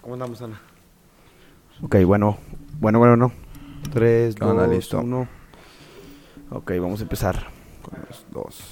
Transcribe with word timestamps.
¿Cómo 0.00 0.14
andamos, 0.14 0.40
Ana? 0.42 0.60
Ok, 1.82 1.96
bueno, 2.04 2.38
bueno, 2.78 2.98
bueno, 2.98 3.16
no. 3.16 3.32
Tres, 3.92 4.34
¿Qué 4.34 4.44
onda? 4.44 4.66
dos, 4.66 4.74
Listo. 4.74 5.00
uno. 5.00 5.28
Ok, 6.50 6.72
vamos 6.80 7.00
a 7.00 7.02
empezar 7.02 7.46
con 7.82 7.98
los 8.08 8.24
dos. 8.30 8.62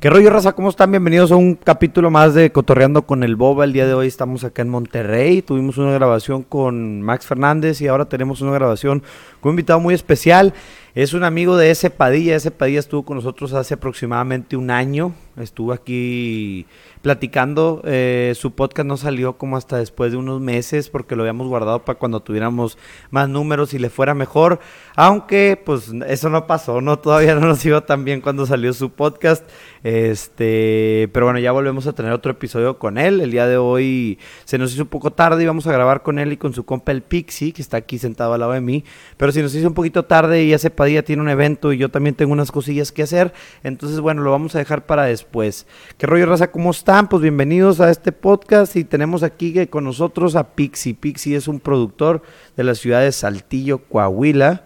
¿Qué 0.00 0.10
rollo, 0.10 0.28
raza? 0.30 0.52
¿Cómo 0.52 0.68
están? 0.68 0.90
Bienvenidos 0.90 1.32
a 1.32 1.36
un 1.36 1.54
capítulo 1.54 2.10
más 2.10 2.34
de 2.34 2.52
Cotorreando 2.52 3.02
con 3.06 3.22
el 3.22 3.36
Boba. 3.36 3.64
El 3.64 3.72
día 3.72 3.86
de 3.86 3.94
hoy 3.94 4.06
estamos 4.06 4.44
acá 4.44 4.60
en 4.62 4.68
Monterrey. 4.68 5.40
Tuvimos 5.40 5.78
una 5.78 5.92
grabación 5.92 6.42
con 6.42 7.00
Max 7.00 7.26
Fernández 7.26 7.80
y 7.80 7.88
ahora 7.88 8.04
tenemos 8.06 8.42
una 8.42 8.52
grabación 8.52 9.00
con 9.40 9.50
un 9.50 9.54
invitado 9.54 9.80
muy 9.80 9.94
especial. 9.94 10.52
Es 10.94 11.12
un 11.12 11.24
amigo 11.24 11.56
de 11.56 11.72
ese 11.72 11.90
Padilla. 11.90 12.36
Ese 12.36 12.52
Padilla 12.52 12.78
estuvo 12.78 13.04
con 13.04 13.16
nosotros 13.16 13.52
hace 13.52 13.74
aproximadamente 13.74 14.56
un 14.56 14.70
año. 14.70 15.12
Estuvo 15.36 15.72
aquí 15.72 16.66
platicando. 17.02 17.82
Eh, 17.84 18.32
su 18.36 18.52
podcast 18.52 18.86
no 18.86 18.96
salió 18.96 19.36
como 19.36 19.56
hasta 19.56 19.76
después 19.76 20.12
de 20.12 20.18
unos 20.18 20.40
meses 20.40 20.88
porque 20.88 21.16
lo 21.16 21.24
habíamos 21.24 21.48
guardado 21.48 21.84
para 21.84 21.98
cuando 21.98 22.20
tuviéramos 22.20 22.78
más 23.10 23.28
números 23.28 23.74
y 23.74 23.80
le 23.80 23.90
fuera 23.90 24.14
mejor. 24.14 24.60
Aunque, 24.94 25.60
pues, 25.62 25.90
eso 26.06 26.30
no 26.30 26.46
pasó, 26.46 26.80
¿no? 26.80 27.00
Todavía 27.00 27.34
no 27.34 27.40
nos 27.40 27.66
iba 27.66 27.84
tan 27.84 28.04
bien 28.04 28.20
cuando 28.20 28.46
salió 28.46 28.72
su 28.72 28.90
podcast. 28.90 29.44
Este, 29.82 31.10
pero 31.12 31.26
bueno, 31.26 31.40
ya 31.40 31.50
volvemos 31.50 31.88
a 31.88 31.92
tener 31.92 32.12
otro 32.12 32.30
episodio 32.30 32.78
con 32.78 32.98
él. 32.98 33.20
El 33.20 33.32
día 33.32 33.48
de 33.48 33.56
hoy 33.56 34.20
se 34.44 34.58
nos 34.58 34.72
hizo 34.72 34.82
un 34.82 34.88
poco 34.88 35.10
tarde 35.10 35.42
y 35.42 35.46
vamos 35.46 35.66
a 35.66 35.72
grabar 35.72 36.02
con 36.02 36.20
él 36.20 36.32
y 36.32 36.36
con 36.36 36.54
su 36.54 36.64
compa 36.64 36.92
el 36.92 37.02
Pixie, 37.02 37.52
que 37.52 37.60
está 37.60 37.78
aquí 37.78 37.98
sentado 37.98 38.32
al 38.34 38.40
lado 38.40 38.52
de 38.52 38.60
mí. 38.60 38.84
Pero 39.16 39.32
si 39.32 39.42
nos 39.42 39.52
hizo 39.56 39.66
un 39.66 39.74
poquito 39.74 40.04
tarde 40.04 40.44
y 40.44 40.52
ese 40.52 40.70
Padilla 40.84 41.02
tiene 41.02 41.22
un 41.22 41.30
evento 41.30 41.72
y 41.72 41.78
yo 41.78 41.88
también 41.88 42.14
tengo 42.14 42.34
unas 42.34 42.52
cosillas 42.52 42.92
que 42.92 43.02
hacer. 43.02 43.32
Entonces, 43.62 44.00
bueno, 44.00 44.20
lo 44.20 44.30
vamos 44.30 44.54
a 44.54 44.58
dejar 44.58 44.84
para 44.84 45.04
después. 45.04 45.66
¿Qué 45.96 46.06
rollo, 46.06 46.26
raza? 46.26 46.50
¿Cómo 46.50 46.72
están? 46.72 47.08
Pues 47.08 47.22
bienvenidos 47.22 47.80
a 47.80 47.90
este 47.90 48.12
podcast 48.12 48.76
y 48.76 48.84
tenemos 48.84 49.22
aquí 49.22 49.66
con 49.68 49.84
nosotros 49.84 50.36
a 50.36 50.54
Pixie. 50.54 50.92
Pixie 50.92 51.36
es 51.36 51.48
un 51.48 51.58
productor 51.58 52.20
de 52.54 52.64
la 52.64 52.74
ciudad 52.74 53.00
de 53.00 53.12
Saltillo, 53.12 53.78
Coahuila. 53.78 54.64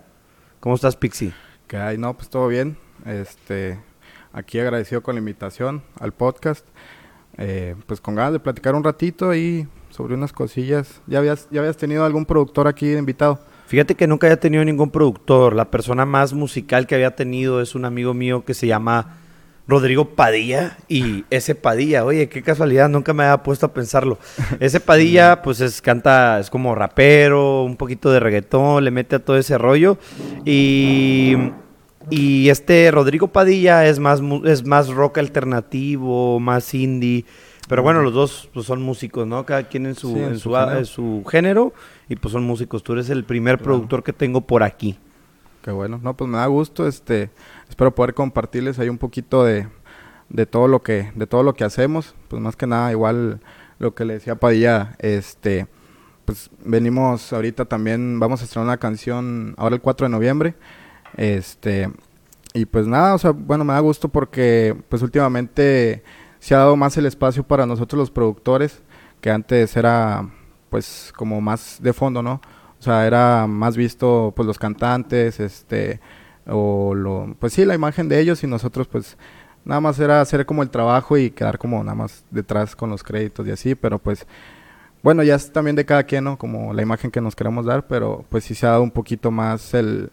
¿Cómo 0.59 0.75
estás, 0.75 0.97
Pixie? 0.97 1.33
Que 1.69 1.77
hay, 1.77 1.99
no, 1.99 2.17
pues 2.17 2.29
todo 2.29 2.49
bien. 2.49 2.77
Este, 3.07 3.79
aquí 4.33 4.59
agradecido 4.59 5.05
con 5.05 5.15
la 5.15 5.21
invitación 5.21 5.85
al 6.01 6.11
podcast. 6.11 6.67
Eh, 7.37 7.77
pues 7.87 8.01
con 8.01 8.17
ganas 8.17 8.33
de 8.33 8.41
platicar 8.41 8.75
un 8.75 8.83
ratito 8.83 9.31
ahí 9.31 9.69
sobre 9.91 10.15
unas 10.15 10.33
cosillas. 10.33 11.01
¿Ya 11.07 11.21
habías, 11.21 11.47
ya 11.53 11.61
habías 11.61 11.77
tenido 11.77 12.05
algún 12.05 12.27
productor 12.27 12.67
aquí 12.67 12.91
invitado? 12.93 13.39
Fíjate 13.69 13.97
que 13.97 14.07
nunca 14.07 14.27
había 14.27 14.41
tenido 14.41 14.65
ningún 14.65 14.91
productor. 14.91 15.55
La 15.55 15.71
persona 15.71 16.07
más 16.07 16.33
musical 16.33 16.87
que 16.87 16.95
había 16.95 17.15
tenido 17.15 17.61
es 17.61 17.75
un 17.75 17.85
amigo 17.85 18.15
mío 18.15 18.43
que 18.43 18.55
se 18.55 18.67
llama 18.67 19.19
Rodrigo 19.67 20.15
Padilla 20.15 20.79
y 20.89 21.27
ese 21.29 21.55
Padilla, 21.55 22.07
oye, 22.07 22.31
qué 22.31 22.43
casualidad, 22.43 22.89
nunca 22.89 23.13
me 23.13 23.25
había 23.25 23.43
puesto 23.43 23.67
a 23.67 23.75
pensarlo. 23.75 24.19
Ese 24.59 24.81
Padilla, 24.81 25.43
pues 25.45 25.61
es, 25.61 25.83
canta, 25.83 26.41
es 26.41 26.49
como 26.49 26.75
rapero, 26.75 27.65
un 27.65 27.77
poquito 27.77 28.11
de 28.11 28.21
reggaetón, 28.21 28.85
le 28.85 28.91
mete 28.91 29.17
a 29.17 29.19
todo 29.19 29.37
ese 29.37 29.59
rollo. 29.59 29.99
Y, 30.47 31.35
y 32.09 32.49
este 32.49 32.91
Rodrigo 32.91 33.29
Padilla 33.29 33.85
es 33.85 33.99
más, 33.99 34.23
es 34.47 34.65
más 34.65 34.89
rock 34.89 35.19
alternativo, 35.19 36.41
más 36.41 36.73
indie. 36.73 37.27
Pero 37.69 37.83
bueno, 37.83 38.03
los 38.03 38.13
dos 38.15 38.49
pues, 38.55 38.67
son 38.67 38.83
músicos, 38.83 39.27
¿no? 39.27 39.45
Cada 39.45 39.65
quien 39.69 39.87
en 39.87 39.95
su, 39.95 40.13
Sí, 40.15 40.19
en 40.21 40.39
su 40.39 40.51
género. 40.53 40.79
en 40.79 40.87
su 40.87 41.25
género 41.29 41.73
y 42.09 42.17
pues 42.17 42.33
son 42.33 42.45
músicos. 42.45 42.83
Tú 42.83 42.95
eres 42.95 43.11
el 43.11 43.25
primer 43.25 43.57
Claro. 43.59 43.65
productor 43.65 44.03
que 44.03 44.13
tengo 44.13 44.41
por 44.43 44.63
aquí. 44.63 44.99
Qué 45.63 45.71
bueno. 45.71 46.01
No, 46.03 46.17
pues 46.17 46.31
me 46.31 46.39
da 46.39 46.47
gusto. 46.47 46.87
Este, 46.89 47.31
espero 47.69 47.95
poder 47.95 48.15
compartirles 48.15 48.79
ahí 48.79 48.89
un 48.89 48.99
poquito 48.99 49.45
de, 49.45 49.69
de 50.31 50.47
todo 50.47 50.67
lo 50.69 50.83
que, 50.83 51.13
de 51.15 51.27
todo 51.27 51.43
lo 51.43 51.55
que 51.55 51.65
hacemos. 51.65 52.15
Pues 52.29 52.41
más 52.41 52.57
que 52.57 52.67
nada, 52.67 52.91
igual 52.91 53.41
lo 53.79 53.95
que 53.95 54.05
le 54.05 54.15
decía 54.15 54.35
Padilla, 54.37 54.97
este, 54.99 55.67
pues 56.25 56.51
venimos 56.65 57.33
ahorita 57.33 57.67
también, 57.67 58.19
vamos 58.19 58.41
a 58.41 58.45
estrenar 58.45 58.67
una 58.67 58.77
canción 58.79 59.55
ahora 59.59 59.75
el 59.77 59.81
4 59.83 60.07
de 60.07 60.11
noviembre. 60.11 60.55
Este, 61.17 61.91
y 62.55 62.65
pues 62.67 62.87
nada, 62.87 63.15
o 63.15 63.19
sea, 63.19 63.31
bueno, 63.33 63.65
me 63.65 63.73
da 63.75 63.81
gusto 63.81 64.09
porque 64.09 64.75
pues 64.89 65.03
últimamente 65.03 66.03
se 66.39 66.55
ha 66.55 66.59
dado 66.59 66.77
más 66.77 66.97
el 66.97 67.07
espacio 67.07 67.43
para 67.43 67.67
nosotros 67.67 67.99
los 67.99 68.11
productores, 68.11 68.83
que 69.21 69.31
antes 69.31 69.77
era 69.77 70.29
pues 70.71 71.13
como 71.17 71.41
más 71.41 71.79
de 71.83 71.93
fondo, 71.93 72.23
¿no? 72.23 72.41
O 72.79 72.83
sea, 72.83 73.07
era 73.07 73.47
más 73.47 73.77
visto 73.77 74.33
pues 74.37 74.47
los 74.47 74.59
cantantes, 74.59 75.41
este, 75.41 76.01
o 76.47 76.95
lo, 76.95 77.35
pues 77.39 77.53
sí, 77.53 77.65
la 77.65 77.75
imagen 77.75 78.09
de 78.09 78.21
ellos 78.21 78.43
y 78.45 78.47
nosotros 78.47 78.87
pues 78.87 79.17
nada 79.65 79.81
más 79.81 79.99
era 79.99 80.21
hacer 80.21 80.47
como 80.47 80.63
el 80.63 80.71
trabajo 80.71 81.17
y 81.19 81.31
quedar 81.31 81.59
como 81.59 81.83
nada 81.83 81.95
más 81.95 82.25
detrás 82.31 82.77
con 82.77 82.91
los 82.91 83.03
créditos 83.03 83.47
y 83.47 83.51
así, 83.51 83.75
pero 83.75 83.99
pues 83.99 84.27
bueno, 85.03 85.23
ya 85.23 85.37
es 85.37 85.53
también 85.53 85.77
de 85.77 85.85
cada 85.85 86.05
quien, 86.05 86.25
¿no? 86.25 86.39
Como 86.39 86.73
la 86.73 86.83
imagen 86.83 87.11
que 87.11 87.21
nos 87.21 87.37
queremos 87.37 87.67
dar, 87.67 87.87
pero 87.87 88.25
pues 88.29 88.45
sí 88.45 88.55
se 88.55 88.67
ha 88.67 88.71
dado 88.71 88.83
un 88.83 88.91
poquito 88.91 89.31
más 89.31 89.75
el, 89.75 90.11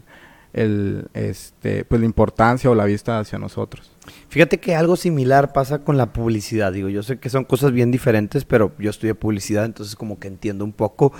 el, 0.56 1.08
este, 1.14 1.84
pues 1.84 2.00
la 2.00 2.06
importancia 2.08 2.70
o 2.72 2.76
la 2.76 2.86
vista 2.86 3.20
hacia 3.20 3.38
nosotros. 3.38 3.92
Fíjate 4.30 4.60
que 4.60 4.76
algo 4.76 4.96
similar 4.96 5.52
pasa 5.52 5.80
con 5.80 5.98
la 5.98 6.14
publicidad. 6.14 6.72
Digo, 6.72 6.90
yo 6.90 7.02
sé 7.04 7.18
que 7.20 7.30
son 7.30 7.44
cosas 7.44 7.72
bien 7.72 7.90
diferentes, 7.92 8.46
pero 8.46 8.72
yo 8.80 8.90
estudié 8.92 9.16
publicidad, 9.16 9.66
entonces 9.66 9.96
como 9.96 10.20
que 10.20 10.28
entiendo 10.28 10.64
un 10.64 10.72
poco. 10.74 11.12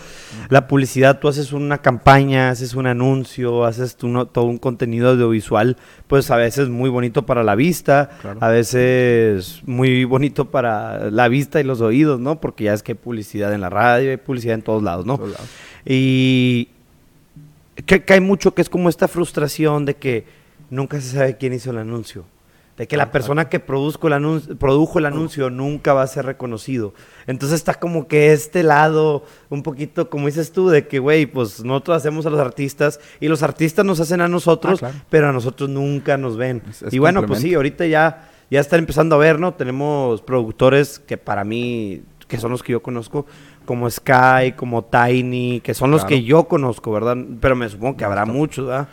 La 0.50 0.68
publicidad, 0.68 1.20
tú 1.20 1.28
haces 1.28 1.52
una 1.52 1.80
campaña, 1.80 2.50
haces 2.52 2.76
un 2.76 2.86
anuncio, 2.88 3.66
haces 3.66 3.98
no- 4.04 4.28
todo 4.28 4.46
un 4.46 4.58
contenido 4.60 5.10
audiovisual, 5.10 5.78
pues 6.08 6.30
a 6.32 6.38
veces 6.38 6.70
muy 6.70 6.90
bonito 6.90 7.26
para 7.26 7.44
la 7.44 7.56
vista, 7.56 8.12
Claro. 8.22 8.40
a 8.42 8.50
veces 8.50 9.62
muy 9.66 10.06
bonito 10.06 10.52
para 10.52 11.10
la 11.10 11.28
vista 11.28 11.60
y 11.60 11.64
los 11.64 11.82
oídos, 11.82 12.20
¿no? 12.20 12.40
Porque 12.40 12.66
ya 12.66 12.74
es 12.74 12.84
que 12.84 12.94
hay 12.94 12.98
publicidad 12.98 13.52
en 13.54 13.62
la 13.62 13.70
radio, 13.70 14.12
hay 14.12 14.18
publicidad 14.18 14.54
en 14.56 14.62
todos 14.62 14.84
lados, 14.84 15.06
¿no? 15.06 15.18
Todos 15.18 15.32
lados. 15.32 15.48
Y 15.86 16.70
que, 17.84 18.04
hay 18.14 18.22
mucho 18.22 18.54
que 18.54 18.62
es 18.62 18.70
como 18.70 18.90
esta 18.90 19.08
frustración 19.08 19.86
de 19.86 19.96
que 19.96 20.26
nunca 20.70 21.00
se 21.02 21.10
sabe 21.16 21.38
quién 21.38 21.54
hizo 21.54 21.72
el 21.72 21.78
anuncio. 21.78 22.26
De 22.78 22.88
que 22.90 22.98
la 22.98 23.10
persona 23.10 23.48
que 23.48 23.62
produzco 23.62 24.08
el 24.08 24.14
anuncio, 24.14 24.58
produjo 24.58 25.00
el 25.00 25.06
anuncio 25.06 25.50
nunca 25.50 25.94
va 25.94 26.02
a 26.02 26.08
ser 26.08 26.26
reconocido. 26.26 26.94
Entonces 27.26 27.56
está 27.56 27.76
como 27.76 28.10
que 28.10 28.34
este 28.34 28.64
lado, 28.64 29.24
un 29.50 29.64
poquito, 29.64 30.10
como 30.10 30.26
dices 30.26 30.52
tú, 30.52 30.68
de 30.68 30.86
que, 30.86 31.00
güey, 31.00 31.26
pues 31.26 31.64
nosotros 31.64 31.96
hacemos 31.96 32.26
a 32.26 32.30
los 32.32 32.40
artistas 32.42 33.00
y 33.22 33.30
los 33.30 33.44
artistas 33.44 33.86
nos 33.86 34.02
hacen 34.02 34.20
a 34.20 34.28
nosotros, 34.28 34.84
Ah, 34.84 34.90
claro. 34.92 35.06
pero 35.10 35.30
a 35.30 35.32
nosotros 35.32 35.70
nunca 35.70 36.18
nos 36.18 36.36
ven. 36.36 36.64
Es- 36.70 36.82
es 36.84 36.94
y 36.94 37.00
bueno, 37.00 37.26
pues 37.26 37.40
sí, 37.40 37.54
ahorita 37.54 37.86
ya, 37.86 38.30
ya 38.52 38.60
están 38.60 38.80
empezando 38.80 39.16
a 39.16 39.20
ver, 39.20 39.40
¿no? 39.40 39.54
Tenemos 39.54 40.22
productores 40.22 41.00
que 41.00 41.16
para 41.18 41.46
mí, 41.46 42.04
que 42.28 42.38
son 42.40 42.52
los 42.52 42.62
que 42.62 42.74
yo 42.74 42.84
conozco, 42.84 43.26
como 43.66 43.90
Sky, 43.90 44.54
como 44.56 44.84
Tiny, 44.86 45.60
que 45.62 45.74
son 45.74 45.92
los 45.92 46.06
que 46.06 46.24
yo 46.24 46.48
conozco, 46.48 46.92
¿verdad? 46.92 47.18
Pero 47.42 47.56
me 47.56 47.68
supongo 47.70 47.98
que 47.98 48.06
habrá 48.06 48.26
muchos, 48.26 48.66
¿verdad? 48.68 48.88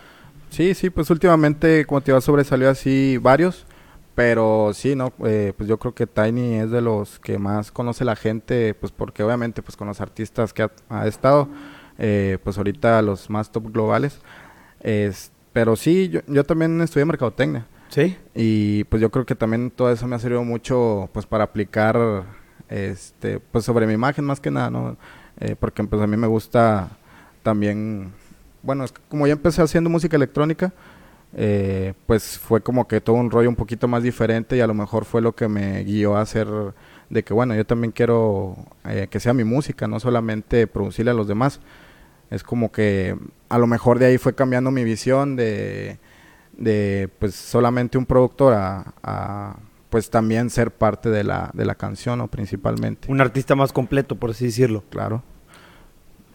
Sí, 0.50 0.75
sí, 0.75 0.91
pues 0.91 1.09
últimamente, 1.10 1.87
como 1.87 2.00
te 2.00 2.10
iba, 2.10 2.21
sobresalió 2.21 2.69
así 2.69 3.16
varios, 3.19 3.65
pero 4.15 4.72
sí, 4.75 4.94
¿no? 4.94 5.12
Eh, 5.25 5.53
pues 5.56 5.69
yo 5.69 5.78
creo 5.78 5.94
que 5.94 6.06
Tiny 6.06 6.56
es 6.56 6.71
de 6.71 6.82
los 6.82 7.19
que 7.21 7.38
más 7.38 7.72
conoce 7.72 8.05
la 8.05 8.16
gente, 8.16 8.75
pues 8.75 8.93
porque 8.93 9.22
obviamente, 9.22 9.62
pues 9.62 9.77
con 9.77 9.88
los 9.88 10.00
artistas 10.00 10.53
que 10.53 10.65
ha, 10.65 10.71
ha 10.91 11.06
estado, 11.06 11.49
eh, 11.99 12.38
pues 12.44 12.59
ahorita 12.59 13.00
los 13.03 13.31
más 13.31 13.50
top 13.50 13.72
globales. 13.72 14.21
Es, 14.81 15.32
pero 15.53 15.77
sí, 15.77 16.09
yo, 16.09 16.21
yo 16.27 16.44
también 16.44 16.81
estudié 16.81 17.05
mercadotecnia 17.05 17.66
Sí. 17.88 18.16
y 18.34 18.84
pues 18.84 19.00
yo 19.03 19.11
creo 19.11 19.27
que 19.27 19.34
también 19.34 19.71
todo 19.71 19.93
eso 19.93 20.06
me 20.06 20.16
ha 20.16 20.19
servido 20.19 20.44
mucho, 20.44 21.09
pues 21.12 21.27
para 21.27 21.44
aplicar, 21.44 22.25
este, 22.72 23.38
pues 23.38 23.65
sobre 23.65 23.87
mi 23.87 23.93
imagen 23.93 24.25
más 24.25 24.41
que 24.41 24.50
nada, 24.50 24.71
¿no? 24.71 24.97
Eh, 25.41 25.56
porque 25.59 25.84
pues 25.84 26.00
a 26.00 26.06
mí 26.06 26.16
me 26.16 26.27
gusta 26.27 26.91
también, 27.43 28.12
bueno, 28.62 28.84
es 28.84 28.93
como 29.09 29.27
ya 29.27 29.34
empecé 29.34 29.62
haciendo 29.62 29.91
música 29.91 30.16
electrónica, 30.16 30.72
eh, 31.34 31.94
pues 32.06 32.38
fue 32.38 32.62
como 32.62 32.88
que 32.88 33.00
todo 33.00 33.17
un 33.17 33.31
rollo 33.31 33.49
un 33.49 33.56
poquito 33.56 33.88
más 33.88 34.02
diferente 34.02 34.56
y 34.56 34.61
a 34.61 34.67
lo 34.67 34.75
mejor 34.75 35.05
fue 35.05 35.20
lo 35.23 35.35
que 35.35 35.49
me 35.49 35.82
guió 35.85 36.17
a 36.17 36.23
hacer 36.23 36.49
de 37.11 37.23
que 37.25 37.35
bueno, 37.35 37.55
yo 37.55 37.67
también 37.67 37.93
quiero 37.93 38.56
eh, 38.87 39.08
que 39.11 39.20
sea 39.20 39.35
mi 39.35 39.44
música, 39.44 39.87
no 39.87 40.00
solamente 40.00 40.67
producirle 40.67 41.11
a 41.11 41.14
los 41.14 41.29
demás. 41.29 41.61
Es 42.31 42.43
como 42.43 42.73
que 42.73 43.17
a 43.50 43.58
lo 43.58 43.67
mejor 43.67 43.99
de 43.99 44.06
ahí 44.06 44.19
fue 44.19 44.35
cambiando 44.35 44.70
mi 44.70 44.85
visión 44.85 45.37
de, 45.37 45.99
de 46.56 47.11
pues 47.19 47.35
solamente 47.35 47.99
un 47.99 48.06
productor 48.06 48.55
a, 48.55 49.56
pues 49.93 50.09
también 50.09 50.49
ser 50.49 50.71
parte 50.71 51.11
de 51.11 51.23
la, 51.23 51.50
de 51.53 51.67
la 51.67 51.75
canción 51.75 52.23
o 52.23 52.29
principalmente. 52.29 53.12
Un 53.12 53.21
artista 53.21 53.55
más 53.55 53.75
completo, 53.75 54.17
por 54.17 54.31
así 54.31 54.47
decirlo. 54.47 54.83
Claro. 54.89 55.23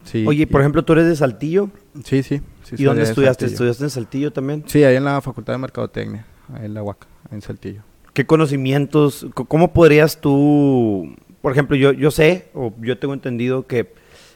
Sí, 0.03 0.23
Oye, 0.27 0.45
por 0.45 0.61
ejemplo, 0.61 0.85
tú 0.85 0.93
eres 0.93 1.07
de 1.07 1.15
Saltillo. 1.15 1.71
Sí, 2.03 2.21
sí. 2.21 2.39
sí 2.61 2.75
¿Y 2.77 2.83
dónde 2.83 3.01
de 3.03 3.09
estudiaste? 3.09 3.45
Saltillo. 3.45 3.53
¿Estudiaste 3.55 3.83
en 3.85 3.89
Saltillo 3.89 4.31
también? 4.31 4.63
Sí, 4.67 4.83
ahí 4.83 4.95
en 4.95 5.03
la 5.05 5.19
Facultad 5.21 5.53
de 5.53 5.57
Mercadotecnia, 5.57 6.23
ahí 6.53 6.65
en 6.67 6.75
la 6.75 6.83
UAC, 6.83 7.07
en 7.31 7.41
Saltillo. 7.41 7.81
¿Qué 8.13 8.27
conocimientos, 8.27 9.25
co- 9.33 9.45
cómo 9.45 9.73
podrías 9.73 10.21
tú, 10.21 11.15
por 11.41 11.51
ejemplo, 11.51 11.75
yo, 11.75 11.93
yo 11.93 12.11
sé, 12.11 12.49
o 12.53 12.71
yo 12.79 12.99
tengo 12.99 13.15
entendido 13.15 13.65
que 13.65 13.91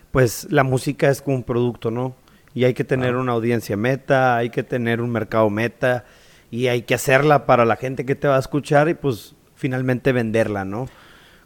pues 0.09 0.47
la 0.49 0.63
música 0.63 1.09
es 1.11 1.21
como 1.21 1.37
un 1.37 1.43
producto, 1.43 1.91
¿no? 1.91 2.15
Y 2.55 2.63
hay 2.63 2.73
que 2.73 2.83
tener 2.83 3.15
una 3.15 3.33
audiencia 3.33 3.77
meta, 3.77 4.35
hay 4.35 4.49
que 4.49 4.63
tener 4.63 4.99
un 4.99 5.11
mercado 5.11 5.49
meta, 5.51 6.05
y 6.51 6.67
hay 6.67 6.81
que 6.83 6.93
hacerla 6.93 7.45
para 7.45 7.63
la 7.65 7.77
gente 7.77 8.05
que 8.05 8.13
te 8.13 8.27
va 8.27 8.35
a 8.35 8.39
escuchar 8.39 8.89
y 8.89 8.93
pues 8.93 9.35
finalmente 9.55 10.11
venderla, 10.11 10.65
¿no? 10.65 10.87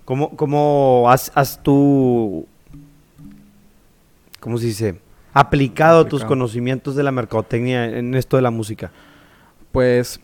¿Cómo, 0.04 0.36
cómo 0.36 1.06
has, 1.10 1.31
has 1.36 1.62
tú, 1.62 2.48
cómo 4.40 4.57
se 4.57 4.66
dice, 4.66 5.00
aplicado, 5.34 6.06
tus 6.06 6.25
conocimientos 6.25 6.96
de 6.96 7.04
la 7.04 7.12
mercadotecnia 7.12 7.86
en 7.86 8.16
esto 8.16 8.36
de 8.36 8.42
la 8.42 8.52
música? 8.52 8.92
Pues 9.72 10.19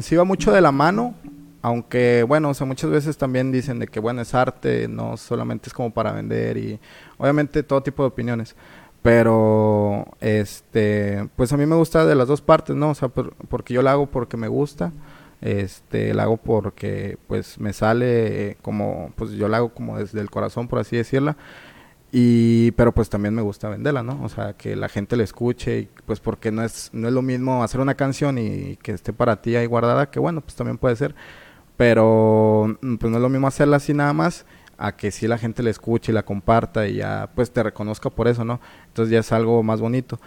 sí 0.00 0.16
va 0.16 0.24
mucho 0.24 0.50
de 0.52 0.60
la 0.60 0.72
mano, 0.72 1.14
aunque 1.60 2.22
bueno, 2.22 2.50
o 2.50 2.54
sea, 2.54 2.66
muchas 2.66 2.90
veces 2.90 3.16
también 3.18 3.52
dicen 3.52 3.78
de 3.78 3.86
que 3.86 4.00
bueno, 4.00 4.22
es 4.22 4.34
arte, 4.34 4.88
no 4.88 5.16
solamente 5.16 5.68
es 5.68 5.74
como 5.74 5.92
para 5.92 6.12
vender 6.12 6.56
y 6.56 6.80
obviamente 7.18 7.62
todo 7.62 7.82
tipo 7.82 8.02
de 8.02 8.08
opiniones. 8.08 8.56
Pero, 9.02 10.06
este, 10.20 11.28
pues 11.36 11.52
a 11.52 11.56
mí 11.56 11.66
me 11.66 11.74
gusta 11.74 12.06
de 12.06 12.14
las 12.14 12.28
dos 12.28 12.40
partes, 12.40 12.76
¿no? 12.76 12.90
O 12.90 12.94
sea, 12.94 13.08
porque 13.08 13.74
yo 13.74 13.82
la 13.82 13.92
hago 13.92 14.06
porque 14.06 14.36
me 14.36 14.46
gusta, 14.46 14.92
este, 15.40 16.14
la 16.14 16.22
hago 16.24 16.36
porque, 16.36 17.18
pues, 17.26 17.58
me 17.58 17.72
sale 17.72 18.56
como, 18.62 19.12
pues 19.16 19.32
yo 19.32 19.48
la 19.48 19.56
hago 19.58 19.74
como 19.74 19.98
desde 19.98 20.20
el 20.20 20.30
corazón, 20.30 20.68
por 20.68 20.78
así 20.78 20.96
decirla. 20.96 21.36
Y, 22.12 22.72
pero 22.72 22.92
pues 22.92 23.08
también 23.08 23.34
me 23.34 23.42
gusta 23.42 23.70
venderla, 23.70 24.02
¿no? 24.02 24.22
O 24.22 24.28
sea, 24.28 24.52
que 24.52 24.76
la 24.76 24.88
gente 24.90 25.16
la 25.16 25.24
escuche 25.24 25.78
y 25.80 25.88
pues 26.04 26.20
porque 26.20 26.52
no 26.52 26.62
es, 26.62 26.90
no 26.92 27.08
es 27.08 27.14
lo 27.14 27.22
mismo 27.22 27.64
hacer 27.64 27.80
una 27.80 27.94
canción 27.94 28.36
y 28.38 28.76
que 28.82 28.92
esté 28.92 29.14
para 29.14 29.40
ti 29.40 29.56
ahí 29.56 29.64
guardada, 29.66 30.10
que 30.10 30.20
bueno, 30.20 30.42
pues 30.42 30.54
también 30.54 30.78
puede 30.78 30.94
ser. 30.96 31.14
Pero, 31.76 32.78
pues 32.80 33.10
no 33.10 33.16
es 33.16 33.22
lo 33.22 33.28
mismo 33.30 33.46
hacerla 33.48 33.78
así 33.78 33.94
nada 33.94 34.12
más 34.12 34.44
a 34.82 34.96
que 34.96 35.12
si 35.12 35.28
la 35.28 35.38
gente 35.38 35.62
la 35.62 35.70
escuche 35.70 36.10
y 36.10 36.14
la 36.14 36.24
comparta 36.24 36.88
y 36.88 36.96
ya 36.96 37.30
pues 37.36 37.52
te 37.52 37.62
reconozca 37.62 38.10
por 38.10 38.26
eso, 38.26 38.44
¿no? 38.44 38.60
Entonces 38.88 39.12
ya 39.12 39.20
es 39.20 39.30
algo 39.30 39.62
más 39.62 39.80
bonito. 39.80 40.18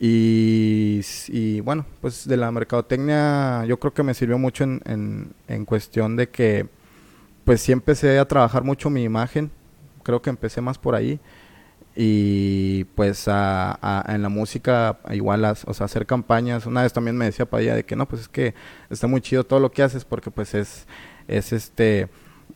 Y, 0.00 1.02
y 1.28 1.60
bueno, 1.60 1.84
pues 2.00 2.26
de 2.26 2.38
la 2.38 2.50
mercadotecnia 2.50 3.64
yo 3.66 3.78
creo 3.78 3.92
que 3.92 4.02
me 4.02 4.14
sirvió 4.14 4.38
mucho 4.38 4.64
en, 4.64 4.80
en, 4.86 5.32
en, 5.46 5.64
cuestión 5.66 6.16
de 6.16 6.30
que 6.30 6.68
pues 7.44 7.60
sí 7.60 7.72
empecé 7.72 8.18
a 8.18 8.26
trabajar 8.26 8.64
mucho 8.64 8.88
mi 8.88 9.02
imagen, 9.02 9.50
creo 10.04 10.22
que 10.22 10.30
empecé 10.30 10.62
más 10.62 10.78
por 10.78 10.94
ahí 10.94 11.20
y 11.94 12.84
pues 12.94 13.26
a, 13.26 14.04
en 14.08 14.22
la 14.22 14.28
música 14.30 15.00
igual 15.10 15.44
o 15.44 15.74
sea, 15.74 15.84
hacer 15.84 16.06
campañas, 16.06 16.64
una 16.64 16.82
vez 16.82 16.92
también 16.92 17.16
me 17.16 17.26
decía 17.26 17.44
Padilla 17.44 17.74
de 17.74 17.84
que 17.84 17.96
no, 17.96 18.08
pues 18.08 18.22
es 18.22 18.28
que 18.28 18.54
está 18.88 19.06
muy 19.06 19.20
chido 19.20 19.44
todo 19.44 19.60
lo 19.60 19.70
que 19.72 19.82
haces 19.82 20.04
porque 20.04 20.30
pues 20.30 20.54
es, 20.54 20.86
es 21.26 21.52
este 21.52 22.08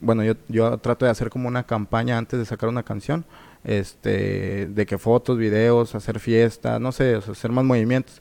bueno, 0.03 0.25
yo, 0.25 0.35
yo 0.49 0.77
trato 0.79 1.05
de 1.05 1.11
hacer 1.11 1.31
como 1.31 1.49
una 1.49 1.63
campaña 1.63 2.19
antes 2.19 2.39
de 2.39 2.45
sacar 2.45 2.69
una 2.69 2.83
canción, 2.83 3.25
este, 3.65 4.67
de 4.67 4.87
que 4.87 4.99
fotos, 4.99 5.39
videos, 5.39 5.95
hacer 5.95 6.19
fiestas, 6.19 6.81
no 6.81 6.91
sé, 6.93 7.15
hacer 7.15 7.53
más 7.53 7.65
movimientos. 7.65 8.21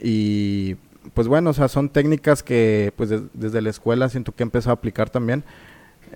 Y 0.00 0.76
pues 1.14 1.26
bueno, 1.26 1.50
o 1.50 1.52
sea, 1.54 1.68
son 1.68 1.88
técnicas 1.88 2.42
que 2.42 2.92
pues 2.96 3.10
desde 3.32 3.62
la 3.62 3.70
escuela 3.70 4.08
siento 4.10 4.32
que 4.32 4.42
he 4.42 4.44
empezado 4.44 4.72
a 4.72 4.74
aplicar 4.74 5.08
también. 5.08 5.42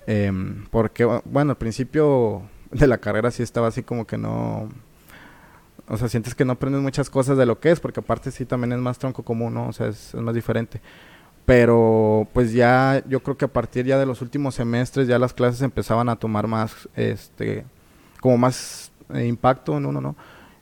Em, 0.05 0.65
porque, 0.69 1.03
bueno, 1.25 1.51
al 1.51 1.57
principio 1.57 2.43
de 2.71 2.87
la 2.87 2.99
carrera 2.99 3.31
sí 3.31 3.43
estaba 3.43 3.67
así 3.67 3.83
como 3.83 4.05
que 4.05 4.17
no... 4.17 4.69
O 5.87 5.97
sea, 5.97 6.07
sientes 6.07 6.35
que 6.35 6.45
no 6.45 6.53
aprendes 6.53 6.81
muchas 6.81 7.09
cosas 7.09 7.37
de 7.37 7.45
lo 7.45 7.59
que 7.59 7.71
es, 7.71 7.79
porque 7.79 7.99
aparte 7.99 8.31
sí 8.31 8.45
también 8.45 8.71
es 8.71 8.79
más 8.79 8.97
tronco 8.99 9.23
común, 9.23 9.55
¿no? 9.55 9.67
O 9.67 9.73
sea, 9.73 9.87
es, 9.87 10.13
es 10.13 10.21
más 10.21 10.35
diferente 10.35 10.79
pero 11.45 12.27
pues 12.33 12.53
ya 12.53 13.03
yo 13.07 13.21
creo 13.21 13.37
que 13.37 13.45
a 13.45 13.53
partir 13.53 13.85
ya 13.85 13.97
de 13.97 14.05
los 14.05 14.21
últimos 14.21 14.55
semestres 14.55 15.07
ya 15.07 15.19
las 15.19 15.33
clases 15.33 15.61
empezaban 15.61 16.09
a 16.09 16.15
tomar 16.15 16.47
más 16.47 16.87
este 16.95 17.65
como 18.19 18.37
más 18.37 18.91
eh, 19.13 19.25
impacto 19.25 19.77
en 19.77 19.85
uno 19.85 20.01
no. 20.01 20.15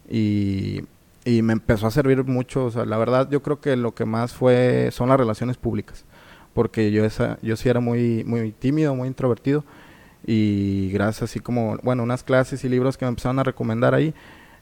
Y, 0.10 0.84
y 1.26 1.42
me 1.42 1.54
empezó 1.54 1.88
a 1.88 1.92
servir 1.92 2.24
mucho 2.24 2.66
o 2.66 2.72
sea 2.72 2.86
la 2.86 2.98
verdad 2.98 3.30
yo 3.30 3.44
creo 3.44 3.60
que 3.60 3.76
lo 3.76 3.94
que 3.94 4.06
más 4.06 4.34
fue 4.34 4.90
son 4.92 5.10
las 5.10 5.20
relaciones 5.20 5.58
públicas 5.58 6.06
porque 6.54 6.92
yo 6.92 7.06
esa 7.06 7.38
yo 7.42 7.56
sí 7.56 7.70
era 7.70 7.80
muy 7.80 8.24
muy 8.24 8.52
tímido 8.52 8.96
muy 8.96 9.08
introvertido 9.08 9.64
y 10.26 10.90
gracias 10.92 11.30
así 11.30 11.40
como 11.40 11.78
bueno 11.84 12.04
unas 12.04 12.24
clases 12.24 12.64
y 12.64 12.70
libros 12.70 12.98
que 12.98 13.06
me 13.06 13.10
empezaron 13.10 13.40
a 13.40 13.44
recomendar 13.44 13.94
ahí 13.94 14.14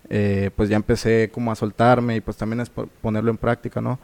eh, 0.09 0.51
pues 0.55 0.69
ya 0.69 0.75
empecé 0.75 1.29
como 1.31 1.51
a 1.51 1.55
soltarme 1.55 2.15
y 2.17 2.21
pues 2.21 2.37
también 2.37 2.61
es 2.61 2.69
ponerlo 2.69 3.31
en 3.31 3.37
práctica 3.37 3.81
no 3.81 3.99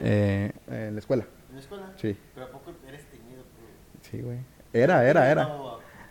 eh, 0.00 0.52
en 0.68 0.94
la 0.94 1.00
escuela 1.00 1.24
escuela? 1.60 1.92
Sí. 1.96 2.16
¿Pero 2.34 2.46
a 2.46 2.50
poco 2.50 2.72
eres 2.86 3.04
tímido? 3.06 3.42
Sí, 4.02 4.20
güey. 4.20 4.38
Era, 4.72 5.08
era, 5.08 5.30
era. 5.30 5.48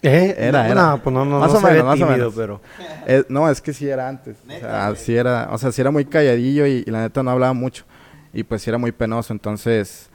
¿Eh? 0.01 0.35
Era, 0.37 0.69
era. 0.69 0.91
No, 0.91 1.03
pues 1.03 1.13
no, 1.13 1.25
no, 1.25 1.39
más 1.39 1.53
o 1.53 1.61
menos, 1.61 1.85
más 1.85 2.01
o 2.01 2.05
menos. 2.05 2.33
Pero... 2.35 2.61
no, 3.29 3.49
es 3.49 3.61
que 3.61 3.73
sí 3.73 3.87
era 3.87 4.07
antes. 4.07 4.37
o 4.45 4.59
sea, 4.59 4.95
sí 4.95 5.15
era, 5.15 5.49
o 5.51 5.57
sea, 5.57 5.71
sí 5.71 5.81
era 5.81 5.91
muy 5.91 6.05
calladillo 6.05 6.65
y, 6.65 6.83
la 6.85 7.01
neta 7.01 7.23
no 7.23 7.31
hablaba 7.31 7.53
mucho. 7.53 7.85
Y 8.33 8.43
pues 8.43 8.61
sí 8.61 8.69
era 8.69 8.77
muy 8.77 8.91
penoso. 8.91 9.33
Entonces, 9.33 10.09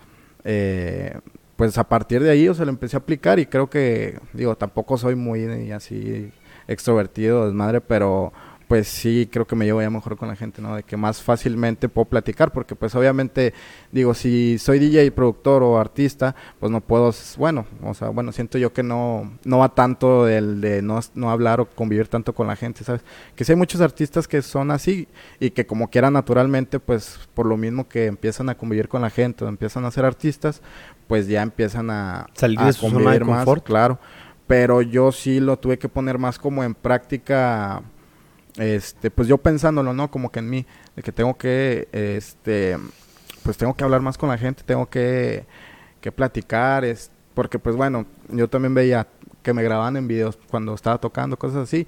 eh, 0.44 1.19
pues 1.56 1.76
a 1.79 1.84
partir 1.84 2.23
de 2.23 2.31
ahí, 2.31 2.49
o 2.49 2.55
sea, 2.55 2.64
lo 2.64 2.70
empecé 2.70 2.96
a 2.96 3.00
aplicar 3.00 3.38
y 3.38 3.46
creo 3.46 3.69
que, 3.69 4.19
digo, 4.32 4.56
tampoco 4.56 4.96
soy 4.96 5.14
muy 5.14 5.70
así 5.73 6.32
extrovertido, 6.69 7.46
desmadre, 7.46 7.81
pero 7.81 8.32
pues 8.72 8.88
sí 8.88 9.28
creo 9.30 9.46
que 9.46 9.54
me 9.54 9.66
llevo 9.66 9.82
ya 9.82 9.90
mejor 9.90 10.16
con 10.16 10.28
la 10.28 10.34
gente, 10.34 10.62
¿no? 10.62 10.76
De 10.76 10.82
que 10.82 10.96
más 10.96 11.20
fácilmente 11.20 11.90
puedo 11.90 12.06
platicar, 12.06 12.52
porque 12.52 12.74
pues 12.74 12.94
obviamente, 12.94 13.52
digo, 13.90 14.14
si 14.14 14.56
soy 14.58 14.78
DJ, 14.78 15.10
productor 15.10 15.62
o 15.62 15.78
artista, 15.78 16.34
pues 16.58 16.72
no 16.72 16.80
puedo, 16.80 17.12
bueno, 17.36 17.66
o 17.82 17.92
sea, 17.92 18.08
bueno, 18.08 18.32
siento 18.32 18.56
yo 18.56 18.72
que 18.72 18.82
no, 18.82 19.30
no 19.44 19.58
va 19.58 19.74
tanto 19.74 20.26
el 20.26 20.62
de 20.62 20.80
no, 20.80 21.00
no 21.14 21.30
hablar 21.30 21.60
o 21.60 21.66
convivir 21.66 22.08
tanto 22.08 22.32
con 22.32 22.46
la 22.46 22.56
gente, 22.56 22.82
¿sabes? 22.82 23.02
Que 23.36 23.44
sí 23.44 23.52
hay 23.52 23.56
muchos 23.56 23.82
artistas 23.82 24.26
que 24.26 24.40
son 24.40 24.70
así 24.70 25.06
y 25.38 25.50
que 25.50 25.66
como 25.66 25.90
quieran 25.90 26.14
naturalmente, 26.14 26.80
pues 26.80 27.28
por 27.34 27.44
lo 27.44 27.58
mismo 27.58 27.86
que 27.86 28.06
empiezan 28.06 28.48
a 28.48 28.54
convivir 28.54 28.88
con 28.88 29.02
la 29.02 29.10
gente 29.10 29.44
o 29.44 29.48
empiezan 29.48 29.84
a 29.84 29.90
ser 29.90 30.06
artistas, 30.06 30.62
pues 31.08 31.28
ya 31.28 31.42
empiezan 31.42 31.90
a, 31.90 32.26
Salir 32.32 32.58
de 32.58 32.72
su 32.72 32.88
convivir 32.88 33.26
más, 33.26 33.46
claro. 33.64 33.98
Pero 34.46 34.80
yo 34.80 35.12
sí 35.12 35.40
lo 35.40 35.58
tuve 35.58 35.78
que 35.78 35.90
poner 35.90 36.16
más 36.16 36.38
como 36.38 36.64
en 36.64 36.74
práctica 36.74 37.82
este, 38.56 39.10
pues 39.10 39.28
yo 39.28 39.38
pensándolo, 39.38 39.93
¿no? 39.93 40.10
Como 40.10 40.31
que 40.31 40.40
en 40.40 40.50
mí, 40.50 40.66
de 40.96 41.02
que 41.02 41.12
tengo 41.12 41.37
que, 41.37 41.88
este, 41.93 42.78
pues 43.43 43.56
tengo 43.56 43.75
que 43.75 43.84
hablar 43.84 44.00
más 44.02 44.19
con 44.19 44.28
la 44.28 44.38
gente, 44.38 44.62
tengo 44.64 44.88
que, 44.88 45.46
que 46.00 46.12
platicar, 46.12 46.84
es, 46.84 47.10
porque 47.34 47.58
pues 47.58 47.76
bueno, 47.76 48.06
yo 48.28 48.49
también 48.49 48.75
veía 48.75 49.08
que 49.43 49.54
me 49.54 49.62
grababan 49.62 49.96
en 49.96 50.06
videos 50.06 50.38
cuando 50.50 50.75
estaba 50.75 50.99
tocando, 50.99 51.38
cosas 51.38 51.62
así, 51.62 51.87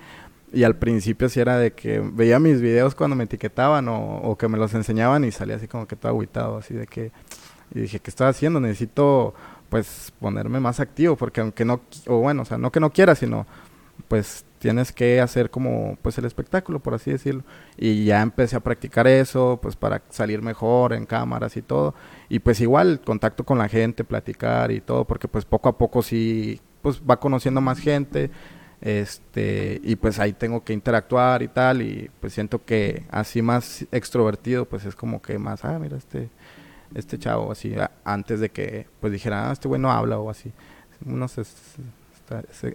y 0.52 0.64
al 0.64 0.76
principio 0.76 1.28
sí 1.28 1.40
era 1.40 1.58
de 1.58 1.72
que 1.72 2.00
veía 2.00 2.38
mis 2.38 2.60
videos 2.60 2.94
cuando 2.94 3.16
me 3.16 3.24
etiquetaban 3.24 3.86
o, 3.88 4.36
que 4.38 4.48
me 4.48 4.56
los 4.56 4.72
enseñaban 4.74 5.24
y 5.24 5.32
salía 5.32 5.56
así 5.56 5.68
como 5.68 5.86
que 5.86 5.96
todo 5.96 6.12
aguitado, 6.12 6.58
así 6.58 6.74
de 6.74 6.86
que, 6.86 7.12
y 7.74 7.80
dije, 7.80 7.98
¿qué 7.98 8.10
estoy 8.10 8.28
haciendo? 8.28 8.60
Necesito 8.60 9.34
pues 9.68 10.12
ponerme 10.20 10.60
más 10.60 10.78
activo, 10.78 11.16
porque 11.16 11.40
aunque 11.40 11.64
no, 11.64 11.80
o 12.06 12.18
bueno, 12.18 12.42
o 12.42 12.44
sea, 12.44 12.56
no 12.58 12.70
que 12.70 12.80
no 12.80 12.90
quiera, 12.90 13.14
sino 13.14 13.46
pues 14.06 14.44
tienes 14.64 14.92
que 14.92 15.20
hacer 15.20 15.50
como 15.50 15.98
pues 16.00 16.16
el 16.16 16.24
espectáculo, 16.24 16.80
por 16.80 16.94
así 16.94 17.10
decirlo. 17.10 17.44
Y 17.76 18.06
ya 18.06 18.22
empecé 18.22 18.56
a 18.56 18.60
practicar 18.60 19.06
eso, 19.06 19.58
pues 19.60 19.76
para 19.76 20.00
salir 20.08 20.40
mejor 20.40 20.94
en 20.94 21.04
cámaras 21.04 21.58
y 21.58 21.60
todo. 21.60 21.94
Y 22.30 22.38
pues 22.38 22.62
igual 22.62 23.02
contacto 23.04 23.44
con 23.44 23.58
la 23.58 23.68
gente, 23.68 24.04
platicar 24.04 24.70
y 24.70 24.80
todo, 24.80 25.04
porque 25.04 25.28
pues 25.28 25.44
poco 25.44 25.68
a 25.68 25.76
poco 25.76 26.00
sí, 26.00 26.62
pues 26.80 27.02
va 27.02 27.20
conociendo 27.20 27.60
más 27.60 27.78
gente. 27.78 28.30
Este, 28.80 29.82
y 29.84 29.96
pues 29.96 30.18
ahí 30.18 30.32
tengo 30.32 30.64
que 30.64 30.72
interactuar 30.72 31.42
y 31.42 31.48
tal, 31.48 31.82
y 31.82 32.10
pues 32.20 32.32
siento 32.32 32.64
que 32.64 33.04
así 33.10 33.42
más 33.42 33.84
extrovertido, 33.92 34.64
pues 34.64 34.86
es 34.86 34.96
como 34.96 35.20
que 35.20 35.38
más, 35.38 35.62
ah, 35.66 35.78
mira, 35.78 35.98
este, 35.98 36.30
este 36.94 37.18
chavo, 37.18 37.52
así, 37.52 37.74
antes 38.02 38.40
de 38.40 38.48
que 38.48 38.86
pues 39.00 39.12
dijera, 39.12 39.50
ah, 39.50 39.52
este 39.52 39.68
güey 39.68 39.78
no 39.78 39.92
habla 39.92 40.18
o 40.18 40.30
así. 40.30 40.52
Uno 41.04 41.28
se, 41.28 41.42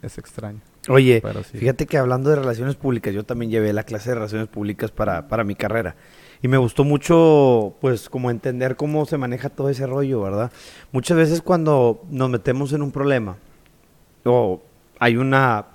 es 0.03 0.17
extraño. 0.19 0.68
Oye, 0.89 1.22
fíjate 1.53 1.86
que 1.86 1.98
hablando 1.98 2.29
de 2.29 2.36
relaciones 2.36 2.75
públicas, 2.75 3.13
yo 3.13 3.24
también 3.24 3.51
llevé 3.51 3.72
la 3.74 3.84
clase 3.84 4.10
de 4.10 4.15
relaciones 4.15 4.48
públicas 4.48 4.91
para, 4.91 5.27
para 5.27 5.43
mi 5.43 5.55
carrera. 5.55 5.96
Y 6.41 6.48
me 6.48 6.58
gustó 6.58 6.84
mucho, 6.84 7.75
pues, 7.81 8.10
como 8.10 8.31
entender 8.31 8.75
cómo 8.75 9.05
se 9.05 9.17
maneja 9.17 9.50
todo 9.50 9.69
ese 9.69 9.86
rollo, 9.86 10.22
¿verdad? 10.22 10.51
Muchas 10.91 11.17
veces 11.17 11.41
cuando 11.41 12.01
nos 12.10 12.29
metemos 12.29 12.74
en 12.74 12.81
un 12.81 12.91
problema 12.91 13.38
o 14.24 14.62
hay 15.00 15.17
una 15.17 15.65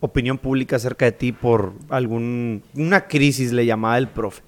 opinión 0.00 0.38
pública 0.38 0.76
acerca 0.76 1.06
de 1.06 1.12
ti 1.12 1.32
por 1.32 1.72
algún, 1.88 2.62
una 2.74 3.06
crisis, 3.06 3.52
le 3.52 3.66
llamaba 3.66 3.98
el 3.98 4.08
profe. 4.08 4.42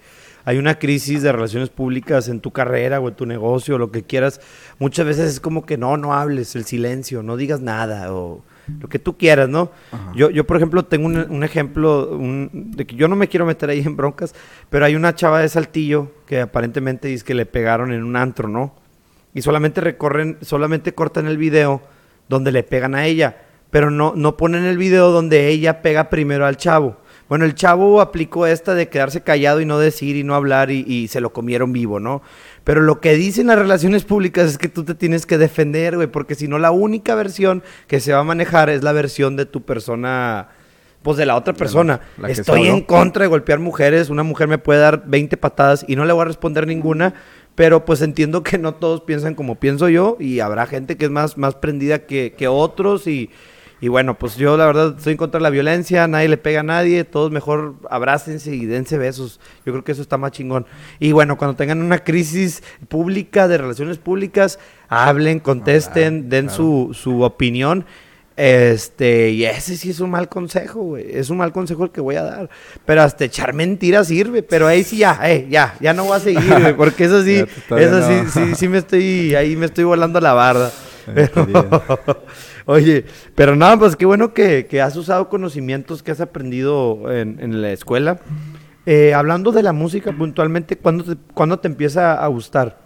Hay 0.45 0.59
una 0.59 0.79
crisis 0.79 1.23
de 1.23 1.33
relaciones 1.33 1.71
públicas 1.71 2.29
en 2.29 2.41
tu 2.41 2.53
carrera 2.53 3.01
o 3.01 3.09
en 3.09 3.15
tu 3.17 3.27
negocio, 3.27 3.75
o 3.75 3.79
lo 3.79 3.91
que 3.91 4.05
quieras. 4.05 4.41
Muchas 4.79 5.05
veces 5.05 5.29
es 5.29 5.41
como 5.41 5.67
que 5.67 5.77
no, 5.77 5.97
no 5.97 6.15
hables, 6.15 6.55
el 6.55 6.65
silencio, 6.65 7.23
no 7.25 7.37
digas 7.37 7.61
nada 7.61 8.15
o 8.15 8.43
lo 8.81 8.89
que 8.89 8.99
tú 8.99 9.17
quieras, 9.17 9.49
¿no? 9.49 9.71
Yo, 10.15 10.31
yo, 10.31 10.47
por 10.47 10.57
ejemplo, 10.57 10.85
tengo 10.85 11.07
un, 11.07 11.45
ejemplo 11.45 12.19
de 12.53 12.87
que 12.87 12.97
yo 12.97 13.09
no 13.09 13.17
me 13.17 13.29
quiero 13.29 13.47
meter 13.47 13.71
ahí 13.71 13.81
en 13.81 13.97
broncas, 13.97 14.35
pero 14.71 14.85
hay 14.85 14.95
una 14.95 15.15
chava 15.15 15.41
de 15.41 15.49
Saltillo 15.49 16.13
que 16.27 16.41
aparentemente 16.41 17.09
dice 17.09 17.25
que 17.25 17.35
le 17.35 17.47
pegaron 17.47 17.93
en 17.93 18.03
un 18.03 18.17
antro, 18.17 18.49
¿no? 18.49 18.75
Y 19.35 19.43
solamente 19.43 19.81
recorren, 19.81 20.39
solamente 20.41 20.95
cortan 20.95 21.27
el 21.27 21.39
video 21.39 21.83
donde 22.29 22.53
le 22.53 22.63
pegan 22.63 22.95
a 22.95 23.07
ella, 23.07 23.37
pero 23.71 23.91
no, 23.91 24.15
no 24.17 24.37
ponen 24.37 24.65
el 24.65 24.79
video 24.79 25.11
donde 25.11 25.49
ella 25.49 25.83
pega 25.83 26.11
primero 26.11 26.47
al 26.47 26.57
chavo. 26.57 26.97
Bueno, 27.29 27.45
el 27.45 27.55
chavo 27.55 28.01
aplicó 28.01 28.47
esta 28.47 28.75
de 28.75 28.89
quedarse 28.89 29.23
callado 29.23 29.61
y 29.61 29.67
no 29.67 29.79
decir 29.79 30.17
y 30.17 30.23
no 30.23 30.35
hablar 30.35 30.71
y, 30.71 30.85
y 30.87 31.09
se 31.09 31.21
lo 31.21 31.33
comieron 31.33 31.73
vivo, 31.73 31.99
¿no? 31.99 32.23
Pero 32.67 32.81
lo 32.81 33.01
que 33.01 33.15
dicen 33.15 33.47
las 33.47 33.61
relaciones 33.61 34.03
públicas 34.03 34.51
es 34.51 34.59
que 34.59 34.69
tú 34.69 34.85
te 34.85 34.97
tienes 34.97 35.25
que 35.25 35.39
defender, 35.39 35.95
güey, 35.95 36.09
porque 36.09 36.35
si 36.35 36.49
no 36.49 36.59
la 36.59 36.73
única 36.73 37.15
versión 37.15 37.63
que 37.87 38.01
se 38.01 38.13
va 38.13 38.19
a 38.19 38.25
manejar 38.25 38.71
es 38.71 38.83
la 38.83 38.91
versión 38.91 39.37
de 39.37 39.47
tu 39.47 39.63
persona, 39.63 40.49
pues 41.03 41.17
de 41.17 41.27
la 41.27 41.37
otra 41.37 41.55
persona. 41.55 42.01
la 42.19 42.29
Estoy 42.29 42.65
solo. 42.65 42.77
en 42.77 42.83
contra 42.83 43.23
de 43.23 43.29
golpear 43.29 43.61
mujeres, 43.61 44.11
una 44.11 44.25
mujer 44.25 44.49
me 44.49 44.59
puede 44.59 44.81
dar 44.81 45.05
20 45.07 45.37
patadas 45.37 45.85
y 45.87 45.95
no 45.95 46.05
le 46.07 46.13
voy 46.13 46.23
a 46.23 46.25
responder 46.25 46.67
ninguna, 46.67 47.15
pero 47.55 47.85
pues 47.85 48.03
entiendo 48.03 48.43
que 48.43 48.59
no 48.59 48.75
todos 48.75 49.03
piensan 49.03 49.37
como 49.37 49.61
pienso 49.61 49.89
yo 49.89 50.17
y 50.19 50.41
habrá 50.41 50.67
gente 50.67 50.97
que 50.97 51.05
es 51.05 51.11
más, 51.13 51.39
más 51.39 51.55
prendida 51.55 52.01
que, 52.01 52.35
que 52.37 52.49
otros 52.49 53.07
y, 53.07 53.31
y 53.81 53.89
bueno, 53.89 54.19
pues 54.19 54.37
yo 54.37 54.57
la 54.57 54.65
verdad 54.65 54.95
estoy 54.97 55.13
en 55.13 55.17
contra 55.19 55.39
de 55.39 55.43
la 55.43 55.51
violencia, 55.51 56.09
nadie 56.09 56.29
le 56.29 56.39
pega 56.39 56.61
a 56.61 56.63
nadie, 56.63 57.05
todos 57.05 57.31
mejor 57.31 57.75
abrácense 57.91 58.55
y 58.55 58.65
dense 58.65 58.97
besos. 58.97 59.39
Yo 59.67 59.73
creo 59.73 59.85
que 59.85 59.93
eso 59.93 60.01
está 60.01 60.17
más 60.17 60.33
chingón. 60.33 60.67
Y 60.99 61.13
bueno, 61.13 61.37
cuando 61.37 61.57
tengan 61.57 61.83
una 61.83 61.99
crisis 61.99 62.63
pública 62.89 63.49
de 63.49 63.59
relaciones 63.59 63.99
públicas, 63.99 64.59
hablen, 64.89 65.41
contesten, 65.41 66.31
den 66.31 66.47
claro. 66.47 66.57
su, 66.57 66.91
su 66.95 67.23
opinión. 67.23 67.85
Este, 68.37 69.31
y 69.31 69.45
ese 69.45 69.77
sí 69.77 69.91
es 69.91 70.01
un 70.01 70.11
mal 70.11 70.31
consejo, 70.31 70.81
güey. 70.81 71.05
Es 71.11 71.29
un 71.29 71.37
mal 71.37 71.53
consejo 71.53 71.85
el 71.85 71.91
que 71.91 72.01
voy 72.01 72.17
a 72.17 72.23
dar. 72.23 72.51
Pero 72.87 73.03
hasta 73.03 73.25
echar 73.25 73.53
mentiras 73.53 74.09
sirve. 74.09 74.43
Pero 74.43 74.67
ahí 74.67 74.85
sí 74.85 74.99
ya, 74.99 75.21
eh, 75.25 75.49
ya, 75.51 75.75
ya 75.81 75.93
no 75.93 76.05
voy 76.05 76.17
a 76.17 76.21
seguir, 76.21 76.61
güey. 76.61 76.75
Porque 76.77 77.05
eso 77.05 77.23
sí, 77.23 77.37
eso 77.37 78.03
sí, 78.03 78.09
viendo. 78.09 78.31
sí, 78.31 78.55
sí 78.55 78.69
me 78.69 78.79
estoy, 78.79 79.35
ahí 79.35 79.55
me 79.55 79.67
estoy 79.67 79.85
volando 79.85 80.19
la 80.19 80.33
barda. 80.33 80.73
Pero-. 81.15 81.83
Oye, 82.67 83.05
pero 83.35 83.55
nada, 83.55 83.79
pues 83.79 83.97
qué 83.97 84.07
bueno 84.07 84.35
que, 84.35 84.67
que 84.67 84.83
has 84.83 84.97
usado 84.97 85.29
conocimientos 85.29 86.03
que 86.03 86.11
has 86.11 86.21
aprendido 86.21 87.13
en, 87.13 87.39
en 87.41 87.63
la 87.63 87.71
escuela. 87.73 88.21
Eh, 88.87 89.15
hablando 89.15 89.51
de 89.51 89.65
la 89.65 89.73
música 89.73 90.13
puntualmente, 90.13 90.77
¿cuándo 90.77 91.03
te, 91.03 91.17
¿cuándo 91.35 91.59
te 91.59 91.67
empieza 91.67 92.23
a 92.23 92.27
gustar? 92.29 92.79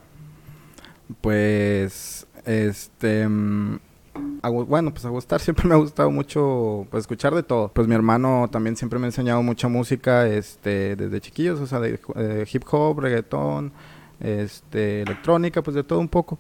Pues, 1.20 2.26
este, 2.46 3.28
mm, 3.28 3.78
bueno, 4.66 4.92
pues 4.92 5.04
a 5.04 5.10
gustar 5.10 5.40
siempre 5.42 5.68
me 5.68 5.74
ha 5.74 5.78
gustado 5.78 6.10
mucho, 6.10 6.86
pues 6.90 7.02
escuchar 7.02 7.34
de 7.34 7.42
todo. 7.42 7.68
Pues 7.68 7.86
mi 7.86 7.94
hermano 7.94 8.48
también 8.50 8.76
siempre 8.76 8.98
me 8.98 9.06
ha 9.06 9.08
enseñado 9.08 9.42
mucha 9.42 9.68
música, 9.68 10.26
este, 10.26 10.96
desde 10.96 11.20
chiquillos, 11.20 11.60
o 11.60 11.66
sea, 11.66 11.80
de, 11.80 12.00
eh, 12.16 12.46
hip 12.50 12.64
hop, 12.70 13.00
reggaetón, 13.00 13.72
este, 14.20 15.02
electrónica, 15.02 15.62
pues 15.62 15.74
de 15.74 15.84
todo 15.84 15.98
un 15.98 16.08
poco. 16.08 16.38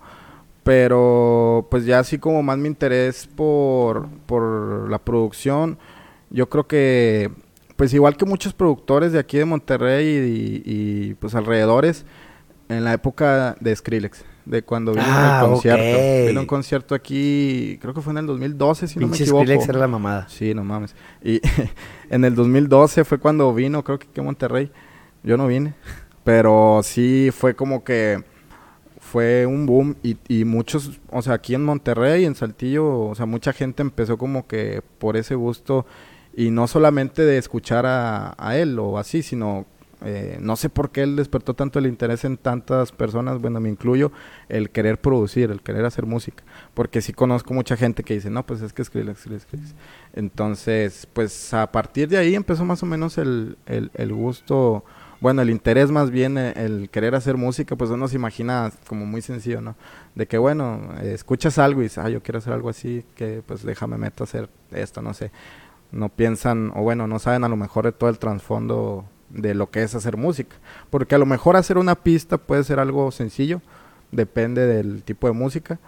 Pero, 0.70 1.66
pues 1.68 1.84
ya 1.84 1.98
así 1.98 2.18
como 2.18 2.44
más 2.44 2.56
mi 2.56 2.68
interés 2.68 3.26
por, 3.26 4.08
por 4.26 4.88
la 4.88 5.00
producción, 5.00 5.78
yo 6.30 6.48
creo 6.48 6.68
que, 6.68 7.28
pues 7.74 7.92
igual 7.92 8.16
que 8.16 8.24
muchos 8.24 8.52
productores 8.52 9.10
de 9.10 9.18
aquí 9.18 9.36
de 9.36 9.46
Monterrey 9.46 10.06
y, 10.06 10.62
y, 10.64 11.14
pues 11.14 11.34
alrededores, 11.34 12.06
en 12.68 12.84
la 12.84 12.92
época 12.92 13.56
de 13.58 13.74
Skrillex, 13.74 14.24
de 14.44 14.62
cuando 14.62 14.92
vino 14.92 15.02
Ah, 15.08 15.40
el 15.42 15.50
concierto. 15.50 15.98
ok. 15.98 16.28
Vino 16.28 16.40
un 16.42 16.46
concierto 16.46 16.94
aquí, 16.94 17.76
creo 17.80 17.92
que 17.92 18.00
fue 18.00 18.12
en 18.12 18.18
el 18.18 18.26
2012, 18.26 18.86
si 18.86 19.00
no 19.00 19.08
me 19.08 19.16
equivoco. 19.16 19.42
Skrillex 19.42 19.68
era 19.68 19.80
la 19.80 19.88
mamada. 19.88 20.28
Sí, 20.28 20.54
no 20.54 20.62
mames. 20.62 20.94
Y 21.20 21.40
en 22.10 22.24
el 22.24 22.36
2012 22.36 23.02
fue 23.04 23.18
cuando 23.18 23.52
vino, 23.52 23.82
creo 23.82 23.98
que 23.98 24.06
aquí 24.08 24.20
a 24.20 24.22
Monterrey. 24.22 24.70
Yo 25.24 25.36
no 25.36 25.48
vine, 25.48 25.74
pero 26.22 26.78
sí 26.84 27.30
fue 27.36 27.56
como 27.56 27.82
que 27.82 28.22
fue 29.10 29.44
un 29.44 29.66
boom 29.66 29.96
y, 30.04 30.16
y 30.28 30.44
muchos, 30.44 31.00
o 31.10 31.20
sea, 31.20 31.34
aquí 31.34 31.56
en 31.56 31.64
Monterrey, 31.64 32.24
en 32.24 32.36
Saltillo, 32.36 33.08
o 33.08 33.14
sea, 33.16 33.26
mucha 33.26 33.52
gente 33.52 33.82
empezó 33.82 34.16
como 34.16 34.46
que 34.46 34.82
por 34.98 35.16
ese 35.16 35.34
gusto 35.34 35.84
y 36.36 36.52
no 36.52 36.68
solamente 36.68 37.22
de 37.24 37.36
escuchar 37.36 37.86
a, 37.86 38.36
a 38.38 38.56
él 38.56 38.78
o 38.78 38.98
así, 38.98 39.22
sino 39.22 39.66
eh, 40.04 40.38
no 40.40 40.54
sé 40.54 40.70
por 40.70 40.90
qué 40.90 41.02
él 41.02 41.16
despertó 41.16 41.54
tanto 41.54 41.80
el 41.80 41.86
interés 41.86 42.24
en 42.24 42.36
tantas 42.36 42.92
personas, 42.92 43.40
bueno, 43.40 43.58
me 43.58 43.68
incluyo, 43.68 44.12
el 44.48 44.70
querer 44.70 45.00
producir, 45.00 45.50
el 45.50 45.60
querer 45.60 45.84
hacer 45.84 46.06
música, 46.06 46.44
porque 46.72 47.02
sí 47.02 47.12
conozco 47.12 47.52
mucha 47.52 47.76
gente 47.76 48.04
que 48.04 48.14
dice, 48.14 48.30
no, 48.30 48.46
pues 48.46 48.62
es 48.62 48.72
que 48.72 48.84
Skrillex, 48.84 49.22
Skrillex, 49.22 49.42
Skrillex". 49.42 49.74
Entonces, 50.14 51.08
pues 51.12 51.52
a 51.52 51.70
partir 51.72 52.08
de 52.08 52.16
ahí 52.16 52.36
empezó 52.36 52.64
más 52.64 52.80
o 52.84 52.86
menos 52.86 53.18
el, 53.18 53.58
el, 53.66 53.90
el 53.94 54.12
gusto, 54.12 54.84
bueno, 55.20 55.42
el 55.42 55.50
interés 55.50 55.90
más 55.90 56.10
bien, 56.10 56.38
eh, 56.38 56.52
el 56.56 56.88
querer 56.90 57.14
hacer 57.14 57.36
música, 57.36 57.76
pues 57.76 57.90
uno 57.90 58.08
se 58.08 58.16
imagina 58.16 58.72
como 58.88 59.06
muy 59.06 59.22
sencillo, 59.22 59.60
¿no? 59.60 59.76
De 60.14 60.26
que, 60.26 60.38
bueno, 60.38 60.94
escuchas 61.02 61.58
algo 61.58 61.80
y 61.80 61.84
dices, 61.84 61.98
ah, 61.98 62.08
yo 62.08 62.22
quiero 62.22 62.38
hacer 62.38 62.52
algo 62.52 62.70
así, 62.70 63.04
que 63.16 63.42
pues 63.46 63.62
déjame 63.62 63.98
meto 63.98 64.24
a 64.24 64.26
hacer 64.26 64.48
esto, 64.72 65.02
no 65.02 65.12
sé. 65.14 65.30
No 65.92 66.08
piensan, 66.08 66.72
o 66.74 66.82
bueno, 66.82 67.06
no 67.06 67.18
saben 67.18 67.44
a 67.44 67.48
lo 67.48 67.56
mejor 67.56 67.84
de 67.84 67.92
todo 67.92 68.08
el 68.10 68.18
trasfondo 68.18 69.04
de 69.28 69.54
lo 69.54 69.70
que 69.70 69.82
es 69.82 69.94
hacer 69.94 70.16
música. 70.16 70.56
Porque 70.88 71.14
a 71.14 71.18
lo 71.18 71.26
mejor 71.26 71.56
hacer 71.56 71.78
una 71.78 71.96
pista 71.96 72.38
puede 72.38 72.64
ser 72.64 72.80
algo 72.80 73.10
sencillo, 73.10 73.60
depende 74.12 74.66
del 74.66 75.02
tipo 75.02 75.26
de 75.26 75.32
música, 75.34 75.78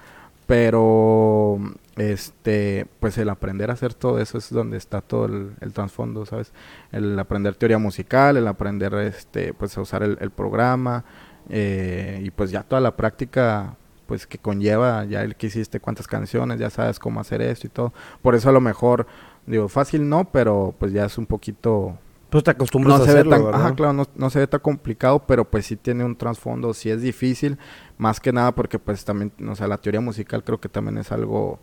pero 0.47 1.59
este 1.97 2.87
pues 3.01 3.19
el 3.19 3.29
aprender 3.29 3.71
a 3.71 3.75
hacer 3.75 3.93
todo 3.93 4.19
eso 4.19 4.39
es 4.39 4.51
donde 4.51 4.79
está 4.79 5.03
todo 5.03 5.27
el, 5.27 5.53
el 5.61 5.73
trasfondo 5.73 6.25
sabes 6.25 6.53
el 6.91 7.19
aprender 7.19 7.55
teoría 7.55 7.79
musical 7.79 8.37
el 8.39 8.49
aprender 8.49 8.95
este 8.95 9.53
pues 9.53 9.77
a 9.77 9.83
usar 9.83 10.03
el, 10.03 10.17
el 10.21 10.31
programa 10.31 11.05
eh, 11.51 12.21
y 12.25 12.31
pues 12.31 12.51
ya 12.51 12.63
toda 12.63 12.81
la 12.81 12.97
práctica 12.97 13.77
pues 14.07 14.27
que 14.27 14.39
conlleva 14.39 15.05
ya 15.05 15.23
el 15.23 15.37
que 15.37 15.49
hiciste 15.49 15.81
cuántas 15.81 16.07
canciones 16.07 16.59
ya 16.59 16.71
sabes 16.71 16.99
cómo 16.99 17.21
hacer 17.21 17.43
esto 17.43 17.67
y 17.67 17.71
todo 17.71 17.93
por 18.23 18.35
eso 18.35 18.49
a 18.49 18.53
lo 18.53 18.61
mejor 18.61 19.07
digo 19.47 19.69
fácil 19.69 20.09
no 20.09 20.25
pero 20.31 20.75
pues 20.79 20.93
ya 20.93 21.05
es 21.05 21.19
un 21.19 21.27
poquito 21.27 21.99
Pues 22.31 22.43
te 22.45 22.51
acostumbras 22.53 22.97
no 22.99 23.05
a 23.05 23.07
se 23.07 23.13
ve 23.13 23.21
hacerlo, 23.21 23.31
tan, 23.31 23.45
¿verdad? 23.45 23.61
ajá, 23.61 23.75
claro, 23.75 23.93
no, 23.93 24.05
no 24.15 24.31
se 24.31 24.39
ve 24.39 24.47
tan 24.47 24.61
complicado, 24.61 25.19
pero 25.27 25.45
pues 25.45 25.67
sí 25.67 25.77
tiene 25.77 26.05
un 26.05 26.17
trasfondo, 26.17 26.73
sí 26.73 26.89
es 26.89 27.03
difícil, 27.03 27.59
más 27.99 28.21
que 28.21 28.33
nada 28.33 28.53
porque 28.53 28.79
pues 28.79 29.05
también, 29.05 29.33
o 29.47 29.55
sea, 29.55 29.67
la 29.69 29.77
teoría 29.77 30.01
musical 30.01 30.43
creo 30.43 30.59
que 30.59 30.71
también 30.71 30.97
es 30.97 31.13
algo 31.13 31.59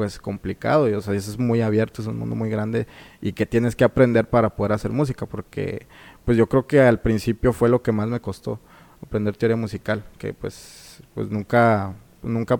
pues 0.00 0.18
complicado 0.18 0.88
y 0.88 0.94
o 0.94 1.02
sea, 1.02 1.12
eso 1.12 1.30
es 1.30 1.38
muy 1.38 1.60
abierto, 1.60 2.00
es 2.00 2.08
un 2.08 2.18
mundo 2.18 2.34
muy 2.34 2.48
grande 2.48 2.86
y 3.20 3.34
que 3.34 3.44
tienes 3.44 3.76
que 3.76 3.84
aprender 3.84 4.30
para 4.30 4.48
poder 4.56 4.72
hacer 4.72 4.90
música, 4.92 5.26
porque 5.26 5.86
pues 6.24 6.38
yo 6.38 6.48
creo 6.48 6.66
que 6.66 6.80
al 6.80 7.00
principio 7.02 7.52
fue 7.52 7.68
lo 7.68 7.82
que 7.82 7.92
más 7.92 8.08
me 8.08 8.18
costó, 8.18 8.58
aprender 9.02 9.36
teoría 9.36 9.58
musical, 9.58 10.02
que 10.16 10.32
pues 10.32 11.02
pues 11.12 11.30
nunca 11.30 11.92
nunca 12.22 12.58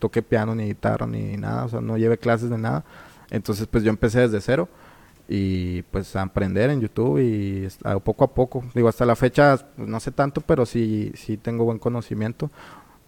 toqué 0.00 0.20
piano 0.20 0.52
ni 0.52 0.64
guitarra 0.64 1.06
ni 1.06 1.36
nada, 1.36 1.66
o 1.66 1.68
sea, 1.68 1.80
no 1.80 1.96
llevé 1.96 2.18
clases 2.18 2.50
de 2.50 2.58
nada. 2.58 2.84
Entonces, 3.30 3.68
pues 3.68 3.84
yo 3.84 3.90
empecé 3.90 4.18
desde 4.22 4.40
cero 4.40 4.68
y 5.28 5.82
pues 5.92 6.16
a 6.16 6.22
aprender 6.22 6.70
en 6.70 6.80
YouTube 6.80 7.20
y 7.20 7.68
poco 8.02 8.24
a 8.24 8.34
poco. 8.34 8.64
Digo, 8.74 8.88
hasta 8.88 9.06
la 9.06 9.14
fecha 9.14 9.58
pues, 9.76 9.88
no 9.88 10.00
sé 10.00 10.10
tanto, 10.10 10.40
pero 10.40 10.66
sí, 10.66 11.12
sí 11.14 11.36
tengo 11.36 11.64
buen 11.64 11.78
conocimiento. 11.78 12.50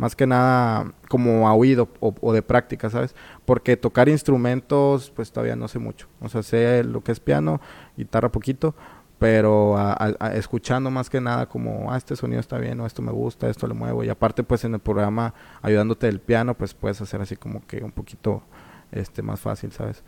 Más 0.03 0.17
que 0.17 0.27
nada 0.27 0.93
como 1.09 1.49
a 1.49 1.55
oído 1.55 1.89
o, 2.01 2.33
de 2.33 2.43
práctica, 2.43 2.91
¿sabes? 2.91 3.15
Porque 3.45 3.77
tocar 3.77 4.09
instrumentos 4.09 5.11
pues 5.15 5.31
todavía 5.31 5.55
no 5.55 5.69
sé 5.69 5.79
mucho. 5.79 6.09
O 6.21 6.29
sea, 6.29 6.43
sé 6.43 6.83
lo 6.83 7.03
que 7.05 7.13
es 7.13 7.21
piano, 7.21 7.61
guitarra 7.97 8.33
poquito, 8.33 8.75
pero 9.21 9.77
a- 9.79 9.95
escuchando 10.35 10.91
más 10.91 11.09
que 11.09 11.21
nada 11.21 11.47
como, 11.49 11.93
ah, 11.93 11.97
este 11.97 12.17
sonido 12.17 12.41
está 12.41 12.59
bien 12.59 12.81
o 12.81 12.87
esto 12.87 13.01
me 13.03 13.13
gusta, 13.13 13.49
esto 13.49 13.69
le 13.69 13.75
muevo. 13.75 14.03
Y 14.03 14.09
aparte 14.09 14.43
pues 14.43 14.65
en 14.65 14.75
el 14.75 14.81
programa 14.81 15.35
ayudándote 15.63 16.07
del 16.09 16.19
piano 16.21 16.55
pues 16.55 16.75
puedes 16.75 17.01
hacer 17.01 17.21
así 17.21 17.37
como 17.37 17.65
que 17.67 17.85
un 17.85 17.93
poquito 17.93 18.43
este 18.91 19.23
más 19.23 19.39
fácil, 19.41 19.71
¿sabes? 19.73 20.03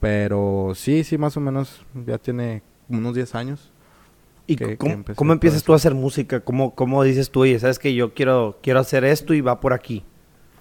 Pero 0.00 0.72
sí, 0.74 1.02
sí, 1.04 1.18
más 1.18 1.36
o 1.36 1.40
menos 1.40 1.84
ya 2.06 2.18
tiene 2.18 2.62
unos 2.88 3.14
10 3.14 3.34
años. 3.34 3.71
¿Y 4.46 4.56
que- 4.56 4.66
que 4.66 4.76
cómo, 4.76 4.92
empecé 4.92 5.16
cómo 5.16 5.32
empiezas 5.32 5.62
tú 5.62 5.72
a 5.72 5.76
hacer 5.76 5.94
música? 5.94 6.40
¿Cómo, 6.40 6.74
cómo 6.74 7.02
dices 7.04 7.30
tú, 7.30 7.40
oye, 7.42 7.58
sabes 7.58 7.78
que 7.78 7.94
yo 7.94 8.12
quiero, 8.14 8.58
quiero 8.62 8.80
hacer 8.80 9.04
esto 9.04 9.34
y 9.34 9.40
va 9.40 9.60
por 9.60 9.72
aquí? 9.72 10.04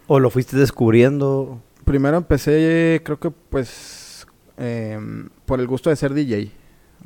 ¿O 0.07 0.19
lo 0.19 0.29
fuiste 0.29 0.57
descubriendo? 0.57 1.61
Primero 1.85 2.17
empecé, 2.17 3.01
creo 3.03 3.19
que 3.19 3.31
pues, 3.31 4.27
em, 4.57 5.29
por 5.45 5.59
el 5.59 5.67
gusto 5.67 5.89
de 5.89 5.95
ser 5.95 6.13
DJ. 6.13 6.51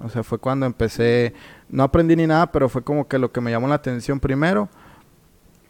O 0.03 0.10
sea, 0.10 0.24
fue 0.24 0.38
cuando 0.39 0.65
empecé, 0.65 1.34
no 1.70 1.84
aprendí 1.84 2.15
ni 2.17 2.27
nada, 2.27 2.51
pero 2.51 2.67
fue 2.67 2.84
como 2.84 3.08
que 3.08 3.17
lo 3.17 3.32
que 3.32 3.39
me 3.39 3.51
llamó 3.51 3.67
la 3.67 3.75
atención 3.75 4.20
primero. 4.20 4.67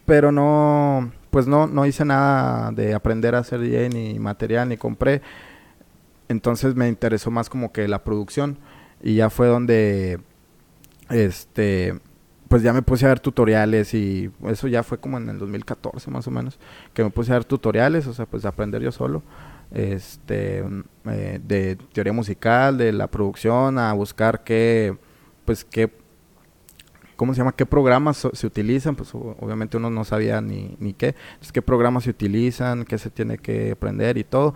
Pero 0.05 0.31
no, 0.31 1.12
pues 1.29 1.45
no, 1.47 1.67
no 1.67 1.85
hice 1.85 2.05
nada 2.05 2.71
de 2.71 2.93
aprender 2.95 3.35
a 3.35 3.43
ser 3.43 3.59
DJ, 3.59 3.89
ni 3.89 4.17
material, 4.19 4.69
ni 4.69 4.77
compré. 4.77 5.21
Entonces 6.27 6.75
me 6.75 6.88
interesó 6.88 7.29
más 7.31 7.50
como 7.50 7.71
que 7.71 7.88
la 7.88 8.03
producción. 8.03 8.57
Y 9.03 9.15
ya 9.15 9.29
fue 9.29 9.47
donde, 9.47 10.19
este, 11.09 12.00
pues 12.47 12.63
ya 12.63 12.74
me 12.74 12.81
puse 12.81 13.05
a 13.05 13.09
ver 13.09 13.19
tutoriales 13.19 13.93
y 13.93 14.31
eso 14.47 14.67
ya 14.67 14.83
fue 14.83 15.00
como 15.00 15.17
en 15.17 15.29
el 15.29 15.39
2014 15.39 16.12
más 16.12 16.27
o 16.27 16.31
menos, 16.31 16.59
que 16.93 17.03
me 17.03 17.09
puse 17.09 17.31
a 17.31 17.35
ver 17.35 17.45
tutoriales, 17.45 18.07
o 18.07 18.13
sea, 18.13 18.25
pues 18.25 18.45
aprender 18.45 18.81
yo 18.81 18.91
solo, 18.91 19.24
este, 19.71 20.63
eh, 21.05 21.39
de 21.43 21.75
teoría 21.93 22.13
musical, 22.13 22.77
de 22.77 22.93
la 22.93 23.07
producción, 23.07 23.79
a 23.79 23.91
buscar 23.93 24.43
qué, 24.43 24.97
pues 25.43 25.65
qué, 25.65 25.91
¿cómo 27.15 27.33
se 27.33 27.39
llama? 27.39 27.55
¿Qué 27.55 27.65
programas 27.65 28.27
se 28.31 28.47
utilizan? 28.47 28.95
Pues 28.95 29.13
obviamente 29.13 29.77
uno 29.77 29.89
no 29.89 30.03
sabía 30.03 30.41
ni, 30.41 30.75
ni 30.79 30.93
qué, 30.93 31.15
entonces 31.33 31.51
qué 31.51 31.62
programas 31.62 32.03
se 32.03 32.12
utilizan, 32.12 32.85
qué 32.85 32.97
se 32.97 33.09
tiene 33.09 33.38
que 33.38 33.71
aprender 33.71 34.17
y 34.17 34.24
todo. 34.24 34.53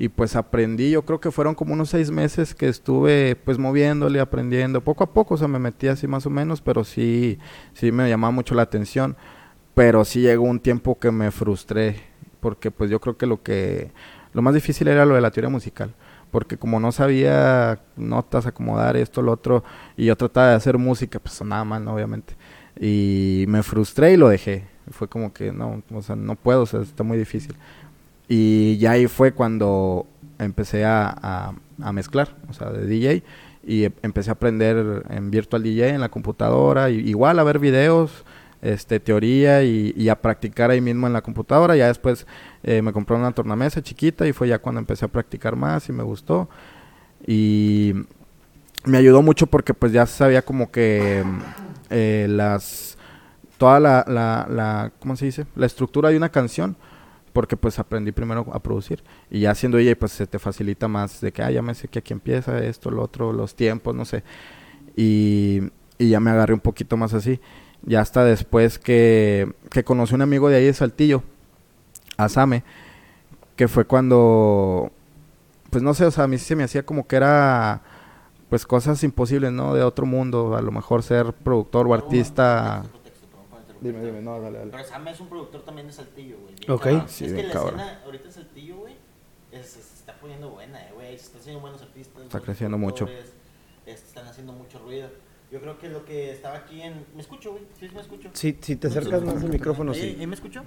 Y 0.00 0.08
pues 0.08 0.34
aprendí, 0.34 0.90
yo 0.90 1.04
creo 1.04 1.20
que 1.20 1.30
fueron 1.30 1.54
como 1.54 1.74
unos 1.74 1.90
seis 1.90 2.10
meses 2.10 2.54
que 2.54 2.68
estuve 2.68 3.36
pues 3.36 3.58
moviéndole, 3.58 4.18
aprendiendo, 4.18 4.80
poco 4.80 5.04
a 5.04 5.12
poco, 5.12 5.34
o 5.34 5.36
sea, 5.36 5.46
me 5.46 5.58
metí 5.58 5.88
así 5.88 6.06
más 6.06 6.24
o 6.24 6.30
menos, 6.30 6.62
pero 6.62 6.84
sí, 6.84 7.38
sí 7.74 7.92
me 7.92 8.08
llamaba 8.08 8.30
mucho 8.30 8.54
la 8.54 8.62
atención. 8.62 9.14
pero 9.74 10.04
sí 10.04 10.22
llegó 10.22 10.44
un 10.44 10.60
tiempo 10.60 10.98
que 10.98 11.10
me 11.10 11.30
frustré, 11.30 11.96
porque 12.40 12.70
pues 12.70 12.90
yo 12.90 13.00
creo 13.00 13.16
que 13.18 13.26
lo 13.26 13.42
que, 13.42 13.92
lo 14.32 14.42
más 14.42 14.54
difícil 14.54 14.88
era 14.88 15.04
lo 15.04 15.14
de 15.14 15.20
la 15.20 15.30
teoría 15.30 15.50
musical, 15.50 15.94
porque 16.30 16.56
como 16.56 16.80
no 16.80 16.92
sabía 16.92 17.80
notas, 17.96 18.46
acomodar 18.46 18.96
esto, 18.96 19.22
lo 19.22 19.32
otro, 19.32 19.64
y 19.96 20.06
yo 20.06 20.16
trataba 20.16 20.50
de 20.50 20.54
hacer 20.56 20.78
música, 20.78 21.18
pues 21.18 21.34
sonaba 21.34 21.64
mal, 21.64 21.86
obviamente. 21.88 22.36
Y 22.80 23.44
me 23.48 23.62
frustré 23.62 24.12
y 24.12 24.16
lo 24.16 24.28
dejé. 24.28 24.66
Fue 24.90 25.08
como 25.08 25.32
que 25.32 25.52
no, 25.52 25.82
o 25.92 26.02
sea, 26.02 26.16
no 26.16 26.36
puedo, 26.36 26.62
o 26.62 26.66
sea, 26.66 26.80
está 26.80 27.04
muy 27.04 27.18
difícil. 27.18 27.54
Y 28.32 28.78
ya 28.78 28.92
ahí 28.92 29.08
fue 29.08 29.32
cuando 29.32 30.06
empecé 30.38 30.84
a, 30.84 31.52
a, 31.82 31.92
mezclar, 31.92 32.36
o 32.48 32.52
sea, 32.52 32.70
de 32.70 32.86
DJ. 32.86 33.24
Y 33.66 33.86
e, 33.86 33.92
empecé 34.02 34.30
a 34.30 34.34
aprender 34.34 35.04
en 35.10 35.32
Virtual 35.32 35.60
DJ 35.64 35.88
en 35.88 36.00
la 36.00 36.10
computadora, 36.10 36.90
y, 36.90 36.98
igual 37.08 37.40
a 37.40 37.42
ver 37.42 37.58
videos, 37.58 38.24
este, 38.62 39.00
teoría 39.00 39.64
y, 39.64 40.08
a 40.08 40.14
practicar 40.14 40.70
ahí 40.70 40.80
mismo 40.80 41.08
en 41.08 41.12
la 41.12 41.22
computadora. 41.22 41.74
Ya 41.74 41.88
después 41.88 42.24
eh, 42.62 42.82
me 42.82 42.92
compré 42.92 43.16
una 43.16 43.32
tornamesa 43.32 43.82
chiquita 43.82 44.28
y 44.28 44.32
fue 44.32 44.46
ya 44.46 44.60
cuando 44.60 44.78
empecé 44.78 45.06
a 45.06 45.08
practicar 45.08 45.56
más 45.56 45.88
y 45.88 45.92
me 45.92 46.04
gustó. 46.04 46.48
Y 47.26 47.94
me 48.84 48.98
ayudó 48.98 49.22
mucho 49.22 49.48
porque 49.48 49.74
pues 49.74 49.90
ya 49.90 50.06
sabía 50.06 50.42
como 50.42 50.70
que 50.70 51.24
eh, 51.90 52.26
las 52.30 52.96
toda 53.58 53.80
la, 53.80 54.04
la, 54.06 54.46
la, 54.48 54.92
¿cómo 55.00 55.16
se 55.16 55.24
dice? 55.24 55.46
La 55.56 55.66
estructura 55.66 56.10
de 56.10 56.16
una 56.16 56.28
canción, 56.28 56.76
porque 57.32 57.56
pues 57.56 57.78
aprendí 57.78 58.12
primero 58.12 58.46
a 58.52 58.60
producir. 58.60 59.02
Y 59.30 59.40
ya 59.40 59.54
siendo 59.54 59.78
ella, 59.78 59.96
pues 59.98 60.12
se 60.12 60.26
te 60.26 60.38
facilita 60.38 60.88
más 60.88 61.20
de 61.20 61.32
que, 61.32 61.42
ah, 61.42 61.50
ya 61.50 61.62
me 61.62 61.74
sé 61.74 61.88
que 61.88 62.00
aquí 62.00 62.12
empieza 62.12 62.58
esto, 62.64 62.90
lo 62.90 63.02
otro, 63.02 63.32
los 63.32 63.54
tiempos, 63.54 63.94
no 63.94 64.04
sé. 64.04 64.22
Y, 64.96 65.60
y 65.98 66.08
ya 66.08 66.20
me 66.20 66.30
agarré 66.30 66.54
un 66.54 66.60
poquito 66.60 66.96
más 66.96 67.14
así. 67.14 67.40
Ya 67.82 68.00
hasta 68.00 68.24
después 68.24 68.78
que, 68.78 69.52
que 69.70 69.84
conocí 69.84 70.14
un 70.14 70.22
amigo 70.22 70.48
de 70.48 70.56
ahí 70.56 70.64
de 70.66 70.74
Saltillo, 70.74 71.22
Asame, 72.16 72.62
que 73.56 73.68
fue 73.68 73.84
cuando, 73.84 74.90
pues 75.70 75.82
no 75.82 75.94
sé, 75.94 76.04
o 76.04 76.10
sea, 76.10 76.24
a 76.24 76.28
mí 76.28 76.38
se 76.38 76.56
me 76.56 76.64
hacía 76.64 76.84
como 76.84 77.06
que 77.06 77.16
era 77.16 77.82
pues 78.50 78.66
cosas 78.66 79.02
imposibles, 79.04 79.52
¿no? 79.52 79.74
De 79.74 79.82
otro 79.82 80.04
mundo, 80.04 80.56
a 80.56 80.60
lo 80.60 80.72
mejor 80.72 81.02
ser 81.04 81.32
productor 81.32 81.86
o 81.86 81.94
artista. 81.94 82.82
Dime, 83.80 84.04
dime, 84.04 84.20
no, 84.20 84.40
dale, 84.40 84.58
dale. 84.58 84.70
Pero 84.70 84.84
Sam 84.84 85.08
es 85.08 85.20
un 85.20 85.28
productor 85.28 85.64
también 85.64 85.86
de 85.86 85.92
Saltillo, 85.92 86.36
güey. 86.38 86.54
Ok. 86.68 87.08
Sí, 87.08 87.24
es 87.24 87.32
que 87.32 87.42
la 87.42 87.52
escena 87.52 88.00
ahorita 88.04 88.26
en 88.26 88.32
Saltillo, 88.32 88.76
güey, 88.76 88.94
se 89.52 89.80
está 89.80 90.14
poniendo 90.20 90.50
buena, 90.50 90.80
eh, 90.82 90.92
güey. 90.94 91.18
Se 91.18 91.24
están 91.24 91.40
haciendo 91.40 91.60
buenos 91.60 91.82
artistas. 91.82 92.22
Está 92.22 92.40
creciendo 92.40 92.78
mucho. 92.78 93.08
están 93.86 94.26
haciendo 94.26 94.52
mucho 94.52 94.78
ruido. 94.78 95.08
Yo 95.50 95.60
creo 95.60 95.78
que 95.78 95.88
lo 95.88 96.04
que 96.04 96.30
estaba 96.30 96.58
aquí 96.58 96.80
en... 96.80 97.04
¿Me 97.12 97.22
escucho, 97.22 97.50
güey? 97.50 97.64
¿Sí 97.78 97.88
me 97.92 98.00
escucho? 98.00 98.30
Sí, 98.34 98.56
si 98.60 98.76
te 98.76 98.86
acercas 98.86 99.20
más 99.22 99.42
al 99.42 99.48
micrófono, 99.48 99.92
sí. 99.92 100.16
¿Y 100.20 100.26
me 100.26 100.36
escucho? 100.36 100.62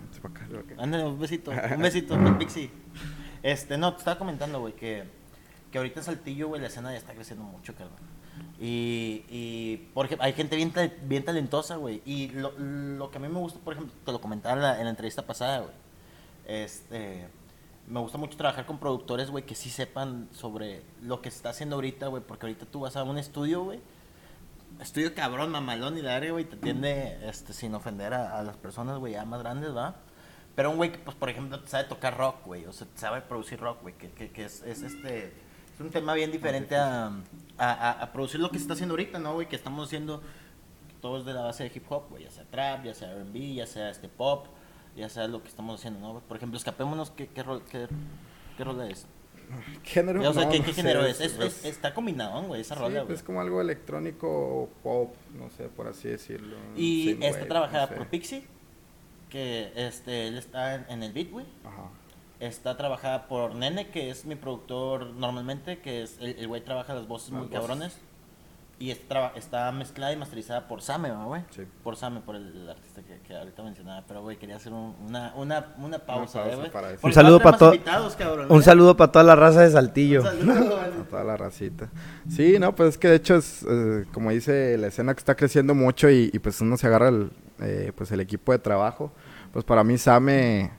Ándale, 0.78 1.06
un 1.06 1.18
besito, 1.18 1.52
un 1.76 1.82
besito, 1.82 2.18
Pixie. 2.38 2.70
Este, 3.42 3.78
no, 3.78 3.94
te 3.94 4.00
estaba 4.00 4.18
comentando, 4.18 4.60
güey, 4.60 4.74
que, 4.74 5.06
que 5.72 5.78
ahorita 5.78 6.02
en 6.02 6.04
Saltillo, 6.04 6.50
güey, 6.50 6.60
la 6.60 6.68
escena 6.68 6.92
ya 6.92 6.98
está 6.98 7.14
creciendo 7.14 7.46
mucho, 7.46 7.74
cabrón. 7.76 7.98
Y, 8.60 9.26
y 9.30 9.90
porque 9.94 10.16
hay 10.20 10.34
gente 10.34 10.56
bien, 10.56 10.72
bien 11.04 11.26
talentosa, 11.26 11.76
güey. 11.76 12.02
Y 12.06 12.30
lo, 12.30 12.52
lo, 12.58 13.12
que 13.12 13.18
a 13.18 13.22
mí 13.22 13.28
me 13.28 13.40
gusta, 13.40 13.60
por 13.60 13.74
ejemplo, 13.74 13.94
te 14.06 14.12
lo 14.12 14.22
comentaba 14.22 14.56
en 14.56 14.62
la, 14.62 14.78
en 14.80 14.84
la 14.86 14.90
entrevista 14.92 15.24
pasada, 15.24 15.60
güey. 15.60 15.74
Este, 16.46 17.28
me 17.88 18.00
gusta 18.00 18.18
mucho 18.18 18.38
trabajar 18.38 18.66
con 18.66 18.78
productores, 18.78 19.30
güey, 19.30 19.46
que 19.46 19.56
sí 19.56 19.70
sepan 19.70 20.30
sobre 20.32 20.82
lo 21.02 21.22
que 21.22 21.30
se 21.30 21.38
está 21.38 21.50
haciendo 21.50 21.76
ahorita, 21.76 22.08
güey. 22.08 22.24
Porque 22.26 22.46
ahorita 22.46 22.66
tú 22.66 22.82
vas 22.82 22.96
a 22.96 23.04
un 23.04 23.18
estudio, 23.18 23.64
güey. 23.64 23.82
Estudio 24.80 25.14
cabrón, 25.14 25.52
mamalón 25.52 25.98
y 25.98 26.02
la 26.02 26.16
área, 26.16 26.32
güey, 26.32 26.46
te 26.46 26.56
atiende 26.56 27.20
este, 27.30 27.54
sin 27.54 27.76
ofender 27.76 28.14
a, 28.14 28.42
las 28.44 28.58
personas, 28.58 28.98
güey, 28.98 29.14
ya 29.14 29.26
más 29.26 29.42
grandes, 29.42 29.76
¿va? 29.76 29.96
Pero 30.56 30.72
un 30.72 30.78
güey 30.78 30.92
que, 30.92 31.00
pues, 31.00 31.16
por 31.16 31.30
ejemplo, 31.30 31.60
sabe 31.66 31.84
tocar 31.84 32.18
rock, 32.18 32.46
güey. 32.46 32.66
O 32.66 32.74
sea, 32.74 32.88
sabe 32.96 33.22
producir 33.22 33.60
rock, 33.60 33.82
güey. 33.82 33.96
Que, 33.96 34.10
que, 34.10 34.46
es, 34.46 34.64
es 34.64 34.82
este 34.84 35.28
es 35.28 35.34
un 35.84 35.92
tema 35.92 36.14
bien 36.14 36.32
diferente 36.32 36.76
a, 36.76 37.12
a, 37.58 38.12
producir 38.12 38.40
lo 38.40 38.50
que 38.50 38.58
se 38.58 38.64
está 38.64 38.74
haciendo 38.74 38.94
ahorita, 38.94 39.20
¿no, 39.20 39.34
güey? 39.34 39.48
Que 39.48 39.56
estamos 39.56 39.88
haciendo 39.88 40.22
todos 41.02 41.26
de 41.26 41.34
la 41.34 41.42
base 41.42 41.64
de 41.64 41.72
hip 41.76 41.84
hop, 41.90 42.10
güey, 42.10 42.24
ya 42.24 42.32
sea 42.32 42.46
trap, 42.46 42.86
ya 42.86 42.94
sea 42.94 43.12
R&B, 43.12 43.56
ya 43.56 43.68
sea 43.68 43.90
este 43.90 44.08
pop, 44.08 44.48
ya 44.96 45.10
sea 45.10 45.28
lo 45.28 45.42
que 45.44 45.50
estamos 45.50 45.80
haciendo, 45.80 46.00
¿no? 46.00 46.20
Por 46.22 46.38
ejemplo, 46.38 46.58
escapémonos, 46.58 47.12
¿qué, 47.12 47.28
qué, 47.28 47.44
rol, 47.44 47.62
qué, 47.70 47.88
qué 48.58 48.64
rol 48.64 48.82
es? 48.90 49.06
Género, 49.84 50.28
o 50.28 50.34
sea, 50.34 50.50
¿qué, 50.50 50.62
qué 50.64 50.74
género 50.74 51.06
es? 51.06 51.20
Es, 51.20 51.66
Está 51.66 51.94
combinado, 51.94 52.42
güey, 52.44 52.62
esa 52.62 52.76
rola, 52.76 53.00
pues, 53.00 53.06
güey. 53.06 53.16
es 53.18 53.24
como 53.24 53.42
algo 53.42 53.60
electrónico 53.62 54.28
o 54.28 54.70
pop, 54.82 55.14
no 55.38 55.50
sé, 55.50 55.66
por 55.66 55.88
así 55.88 56.08
decirlo. 56.08 56.56
Y 56.76 57.24
está 57.24 57.46
trabajada 57.48 57.90
por 57.90 58.08
Pixie, 58.08 58.46
que 59.30 59.74
este, 59.76 60.28
él 60.28 60.38
está 60.38 60.76
en, 60.76 60.86
en 60.90 61.04
el 61.04 61.12
beat, 61.12 61.30
güey. 61.30 61.46
Ajá 61.66 61.90
está 62.48 62.78
trabajada 62.78 63.28
por 63.28 63.56
Nene, 63.56 63.90
que 63.90 64.10
es 64.10 64.26
mi 64.26 64.36
productor 64.36 65.08
normalmente, 65.08 65.80
que 65.80 66.04
es 66.04 66.18
el 66.20 66.48
güey 66.48 66.64
trabaja 66.64 66.94
las 66.94 67.08
voces 67.08 67.32
muy 67.32 67.48
cabrones. 67.48 68.00
Y 68.80 68.92
está, 68.92 69.32
está 69.36 69.72
mezclada 69.72 70.12
y 70.12 70.18
masterizada 70.18 70.68
por 70.68 70.82
Same, 70.82 71.12
güey. 71.12 71.44
Sí. 71.52 71.62
Por 71.84 71.96
Same, 71.96 72.22
por 72.22 72.36
el, 72.36 72.70
artista 72.70 73.02
que, 73.04 73.20
que, 73.20 73.34
ahorita 73.34 73.64
mencionaba. 73.64 74.04
Pero, 74.08 74.24
güey, 74.24 74.36
quería 74.36 74.58
hacer 74.58 74.74
una, 74.74 75.32
una, 75.36 75.68
una 75.78 76.00
pausa, 76.00 76.44
güey. 76.44 76.70
Un 77.02 77.14
saludo 77.14 77.40
para 77.40 77.58
todos. 77.58 77.80
Un 78.50 78.60
¿eh? 78.60 78.64
saludo 78.64 78.98
para 78.98 79.12
toda 79.12 79.24
la 79.24 79.36
raza 79.36 79.62
de 79.62 79.72
Saltillo. 79.72 80.24
Un 80.24 81.06
toda 81.10 81.24
la 81.24 81.38
racita. 81.38 81.90
Sí, 82.30 82.58
no, 82.60 82.76
pues 82.76 82.90
es 82.90 82.98
que 82.98 83.08
de 83.10 83.16
hecho 83.16 83.36
es, 83.36 83.64
eh, 83.70 84.06
como 84.12 84.32
dice, 84.32 84.78
la 84.78 84.88
escena 84.88 85.14
que 85.14 85.20
está 85.20 85.36
creciendo 85.36 85.76
mucho 85.76 86.10
y, 86.10 86.32
y 86.34 86.40
pues 86.40 86.60
uno 86.60 86.76
se 86.76 86.88
agarra 86.88 87.10
el, 87.10 87.32
eh, 87.62 87.94
pues 87.96 88.12
el 88.12 88.20
equipo 88.20 88.52
de 88.52 88.60
trabajo. 88.60 89.14
Pues 89.54 89.64
para 89.64 89.84
mí 89.84 89.98
Same 89.98 90.72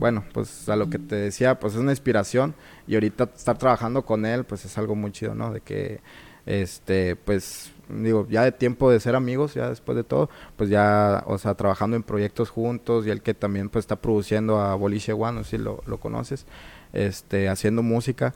bueno, 0.00 0.24
pues 0.32 0.66
a 0.70 0.76
lo 0.76 0.88
que 0.88 0.98
te 0.98 1.14
decía, 1.14 1.60
pues 1.60 1.74
es 1.74 1.78
una 1.78 1.92
inspiración 1.92 2.54
y 2.88 2.94
ahorita 2.94 3.30
estar 3.36 3.58
trabajando 3.58 4.02
con 4.06 4.24
él, 4.24 4.44
pues 4.44 4.64
es 4.64 4.78
algo 4.78 4.96
muy 4.96 5.12
chido, 5.12 5.34
¿no? 5.34 5.52
De 5.52 5.60
que, 5.60 6.00
este, 6.46 7.16
pues, 7.16 7.70
digo, 7.90 8.26
ya 8.30 8.42
de 8.42 8.52
tiempo 8.52 8.90
de 8.90 8.98
ser 8.98 9.14
amigos, 9.14 9.52
ya 9.52 9.68
después 9.68 9.96
de 9.96 10.02
todo, 10.02 10.30
pues 10.56 10.70
ya, 10.70 11.22
o 11.26 11.36
sea, 11.36 11.54
trabajando 11.54 11.96
en 11.96 12.02
proyectos 12.02 12.48
juntos 12.48 13.06
y 13.06 13.10
él 13.10 13.20
que 13.20 13.34
también, 13.34 13.68
pues, 13.68 13.82
está 13.82 13.96
produciendo 13.96 14.58
a 14.58 14.74
Boliche 14.74 15.12
One, 15.12 15.44
si 15.44 15.58
lo, 15.58 15.82
lo 15.86 16.00
conoces, 16.00 16.46
este, 16.94 17.50
haciendo 17.50 17.82
música, 17.82 18.32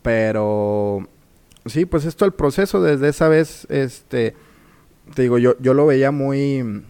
pero, 0.00 1.06
sí, 1.66 1.84
pues 1.84 2.06
esto 2.06 2.24
el 2.24 2.32
proceso 2.32 2.82
desde 2.82 3.10
esa 3.10 3.28
vez, 3.28 3.66
este, 3.68 4.34
te 5.14 5.22
digo, 5.22 5.36
yo, 5.36 5.58
yo 5.60 5.74
lo 5.74 5.84
veía 5.84 6.10
muy 6.10 6.82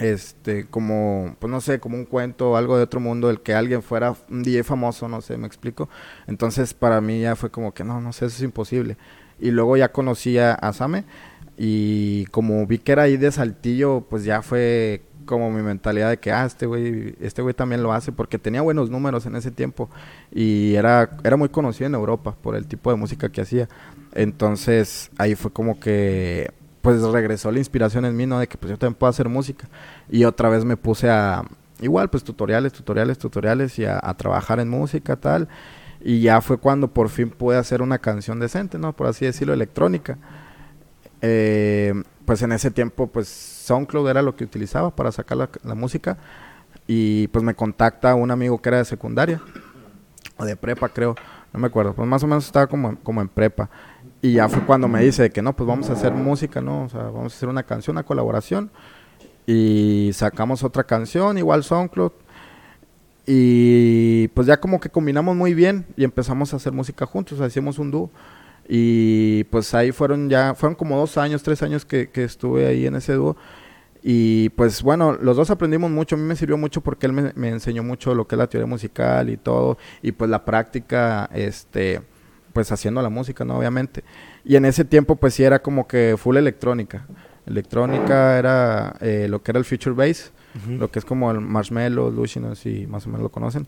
este, 0.00 0.66
como, 0.66 1.36
pues 1.38 1.50
no 1.50 1.60
sé, 1.60 1.78
como 1.78 1.96
un 1.96 2.06
cuento 2.06 2.52
o 2.52 2.56
algo 2.56 2.76
de 2.76 2.84
otro 2.84 3.00
mundo, 3.00 3.28
el 3.30 3.40
que 3.40 3.54
alguien 3.54 3.82
fuera 3.82 4.14
un 4.30 4.42
DJ 4.42 4.64
famoso, 4.64 5.08
no 5.08 5.20
sé, 5.20 5.36
me 5.36 5.46
explico. 5.46 5.88
Entonces 6.26 6.74
para 6.74 7.00
mí 7.00 7.20
ya 7.20 7.36
fue 7.36 7.50
como 7.50 7.72
que 7.74 7.84
no, 7.84 8.00
no 8.00 8.12
sé, 8.12 8.26
eso 8.26 8.36
es 8.36 8.42
imposible. 8.42 8.96
Y 9.38 9.50
luego 9.50 9.76
ya 9.76 9.92
conocí 9.92 10.38
a, 10.38 10.58
Same 10.72 11.04
y 11.56 12.24
como 12.26 12.66
vi 12.66 12.78
que 12.78 12.92
era 12.92 13.02
ahí 13.02 13.16
de 13.18 13.30
Saltillo, 13.30 14.06
pues 14.08 14.24
ya 14.24 14.42
fue 14.42 15.02
como 15.26 15.50
mi 15.50 15.62
mentalidad 15.62 16.08
de 16.10 16.18
que, 16.18 16.32
ah, 16.32 16.46
este 16.46 16.66
güey, 16.66 17.14
este 17.20 17.42
güey 17.42 17.54
también 17.54 17.82
lo 17.82 17.92
hace, 17.92 18.10
porque 18.10 18.38
tenía 18.38 18.62
buenos 18.62 18.90
números 18.90 19.26
en 19.26 19.36
ese 19.36 19.50
tiempo 19.50 19.90
y 20.32 20.74
era, 20.74 21.10
era 21.22 21.36
muy 21.36 21.50
conocido 21.50 21.86
en 21.86 21.94
Europa 21.94 22.34
por 22.42 22.56
el 22.56 22.66
tipo 22.66 22.90
de 22.90 22.96
música 22.96 23.28
que 23.30 23.42
hacía. 23.42 23.68
Entonces 24.14 25.10
ahí 25.18 25.34
fue 25.34 25.52
como 25.52 25.78
que 25.78 26.50
pues 26.82 27.02
regresó 27.02 27.50
la 27.50 27.58
inspiración 27.58 28.04
en 28.04 28.16
mí, 28.16 28.26
¿no? 28.26 28.38
De 28.38 28.46
que 28.46 28.56
pues 28.56 28.70
yo 28.70 28.78
también 28.78 28.94
puedo 28.94 29.10
hacer 29.10 29.28
música. 29.28 29.68
Y 30.08 30.24
otra 30.24 30.48
vez 30.48 30.64
me 30.64 30.76
puse 30.76 31.10
a, 31.10 31.44
igual, 31.80 32.08
pues 32.10 32.24
tutoriales, 32.24 32.72
tutoriales, 32.72 33.18
tutoriales 33.18 33.78
y 33.78 33.84
a, 33.84 34.00
trabajar 34.16 34.60
en 34.60 34.68
música, 34.68 35.16
tal. 35.16 35.48
Y 36.00 36.20
ya 36.20 36.40
fue 36.40 36.58
cuando 36.58 36.88
por 36.88 37.10
fin 37.10 37.30
pude 37.30 37.58
hacer 37.58 37.82
una 37.82 37.98
canción 37.98 38.40
decente, 38.40 38.78
¿no? 38.78 38.94
Por 38.94 39.06
así 39.06 39.26
decirlo, 39.26 39.52
electrónica. 39.52 40.16
Eh, 41.20 41.92
pues 42.24 42.40
en 42.42 42.52
ese 42.52 42.70
tiempo, 42.70 43.08
pues 43.08 43.28
SoundCloud 43.28 44.08
era 44.08 44.22
lo 44.22 44.34
que 44.36 44.44
utilizaba 44.44 44.94
para 44.94 45.12
sacar 45.12 45.36
la, 45.36 45.74
música. 45.74 46.16
Y 46.86 47.28
pues 47.28 47.44
me 47.44 47.54
contacta 47.54 48.14
un 48.14 48.30
amigo 48.30 48.60
que 48.60 48.68
era 48.70 48.78
de 48.78 48.84
secundaria, 48.84 49.40
o 50.38 50.44
de 50.44 50.56
prepa, 50.56 50.88
creo, 50.88 51.14
no 51.52 51.60
me 51.60 51.66
acuerdo. 51.66 51.92
Pues 51.92 52.08
más 52.08 52.22
o 52.22 52.26
menos 52.26 52.46
estaba 52.46 52.66
como, 52.66 52.96
como 53.00 53.20
en 53.20 53.28
prepa. 53.28 53.68
Y 54.22 54.32
ya 54.32 54.48
fue 54.48 54.64
cuando 54.66 54.86
me 54.86 55.02
dice 55.02 55.30
que 55.30 55.40
no, 55.40 55.56
pues 55.56 55.66
vamos 55.66 55.88
a 55.88 55.94
hacer 55.94 56.12
música, 56.12 56.60
¿no? 56.60 56.84
O 56.84 56.88
sea, 56.88 57.04
vamos 57.04 57.32
a 57.32 57.36
hacer 57.36 57.48
una 57.48 57.62
canción, 57.62 57.94
una 57.94 58.02
colaboración. 58.02 58.70
Y 59.46 60.10
sacamos 60.12 60.62
otra 60.62 60.84
canción, 60.84 61.38
igual 61.38 61.64
SoundCloud. 61.64 62.12
Y 63.26 64.28
pues 64.28 64.46
ya 64.46 64.60
como 64.60 64.80
que 64.80 64.90
combinamos 64.90 65.36
muy 65.36 65.54
bien 65.54 65.86
y 65.96 66.04
empezamos 66.04 66.52
a 66.52 66.56
hacer 66.56 66.72
música 66.72 67.06
juntos, 67.06 67.34
o 67.34 67.38
sea, 67.38 67.46
hicimos 67.46 67.78
un 67.78 67.90
dúo. 67.90 68.10
Y 68.68 69.44
pues 69.44 69.74
ahí 69.74 69.92
fueron 69.92 70.28
ya, 70.28 70.54
fueron 70.54 70.74
como 70.74 70.98
dos 70.98 71.16
años, 71.16 71.42
tres 71.42 71.62
años 71.62 71.84
que, 71.84 72.10
estuve 72.14 72.66
ahí 72.66 72.86
en 72.86 72.96
ese 72.96 73.14
dúo. 73.14 73.36
Y 74.02 74.50
pues 74.50 74.82
bueno, 74.82 75.12
los 75.20 75.36
dos 75.36 75.50
aprendimos 75.50 75.90
mucho, 75.90 76.16
a 76.16 76.18
mí 76.18 76.24
me 76.24 76.36
sirvió 76.36 76.56
mucho 76.58 76.80
porque 76.82 77.06
él 77.06 77.12
me, 77.12 77.32
me 77.34 77.48
enseñó 77.48 77.82
mucho 77.82 78.14
lo 78.14 78.26
que 78.26 78.34
es 78.34 78.38
la 78.38 78.48
teoría 78.48 78.66
musical 78.66 79.30
y 79.30 79.36
todo. 79.36 79.78
Y 80.02 80.12
pues 80.12 80.30
la 80.30 80.44
práctica, 80.44 81.28
este 81.32 82.02
pues 82.52 82.72
haciendo 82.72 83.02
la 83.02 83.08
música, 83.08 83.44
¿no? 83.44 83.58
Obviamente. 83.58 84.04
Y 84.44 84.56
en 84.56 84.64
ese 84.64 84.84
tiempo 84.84 85.16
pues 85.16 85.34
sí 85.34 85.44
era 85.44 85.60
como 85.60 85.86
que 85.86 86.16
full 86.18 86.36
electrónica. 86.36 87.06
Electrónica 87.46 88.38
era 88.38 88.96
eh, 89.00 89.26
lo 89.28 89.42
que 89.42 89.52
era 89.52 89.58
el 89.58 89.64
Future 89.64 89.94
Bass, 89.94 90.32
lo 90.68 90.90
que 90.90 90.98
es 90.98 91.04
como 91.04 91.30
el 91.30 91.40
Marshmallow, 91.40 92.10
Lucy, 92.10 92.40
no 92.40 92.54
sé 92.54 92.62
si 92.62 92.86
más 92.86 93.06
o 93.06 93.08
menos 93.08 93.22
lo 93.22 93.28
conocen. 93.30 93.66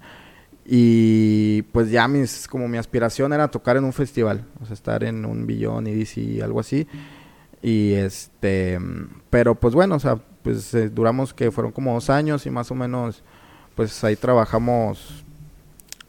Y 0.65 1.63
pues 1.73 1.91
ya 1.91 2.07
mis, 2.07 2.47
como 2.47 2.69
mi 2.69 2.79
aspiración 2.79 3.33
era 3.33 3.49
tocar 3.49 3.77
en 3.77 3.85
un 3.85 3.93
festival, 3.93 4.45
o 4.61 4.67
sea, 4.67 4.75
estar 4.75 5.03
en 5.03 5.25
un 5.25 5.47
billón 5.47 5.87
y 5.87 5.95
DC, 5.95 6.43
algo 6.43 6.61
así. 6.61 6.87
Y 7.63 7.93
este, 7.95 8.79
pero 9.31 9.55
pues 9.55 9.75
bueno, 9.75 9.97
o 9.97 10.01
sea, 10.01 10.19
pues 10.43 10.73
eh, 10.75 10.89
duramos 10.89 11.35
que 11.35 11.51
fueron 11.51 11.73
como 11.73 11.95
dos 11.95 12.11
años 12.11 12.47
y 12.47 12.51
más 12.51 12.71
o 12.71 12.75
menos, 12.75 13.23
pues 13.75 14.03
ahí 14.05 14.17
trabajamos, 14.17 15.25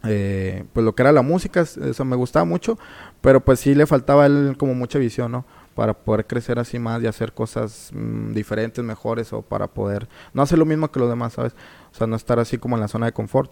eh, 0.05 0.65
pues 0.73 0.83
lo 0.85 0.95
que 0.95 1.03
era 1.03 1.11
la 1.11 1.21
música, 1.21 1.61
eso 1.61 2.05
me 2.05 2.15
gustaba 2.15 2.45
mucho, 2.45 2.77
pero 3.21 3.39
pues 3.43 3.59
sí 3.59 3.73
le 3.73 3.85
faltaba 3.85 4.25
él 4.25 4.55
como 4.57 4.73
mucha 4.75 4.99
visión, 4.99 5.31
¿no? 5.31 5.45
Para 5.75 5.93
poder 5.93 6.27
crecer 6.27 6.59
así 6.59 6.77
más 6.77 7.01
y 7.01 7.07
hacer 7.07 7.33
cosas 7.33 7.89
mm, 7.93 8.33
diferentes, 8.33 8.83
mejores 8.83 9.31
o 9.33 9.41
para 9.41 9.67
poder 9.67 10.07
no 10.33 10.41
hacer 10.41 10.59
lo 10.59 10.65
mismo 10.65 10.91
que 10.91 10.99
los 10.99 11.09
demás, 11.09 11.33
¿sabes? 11.33 11.53
O 11.91 11.95
sea, 11.95 12.05
no 12.07 12.15
estar 12.15 12.39
así 12.39 12.57
como 12.57 12.75
en 12.75 12.81
la 12.81 12.87
zona 12.87 13.05
de 13.07 13.13
confort. 13.13 13.51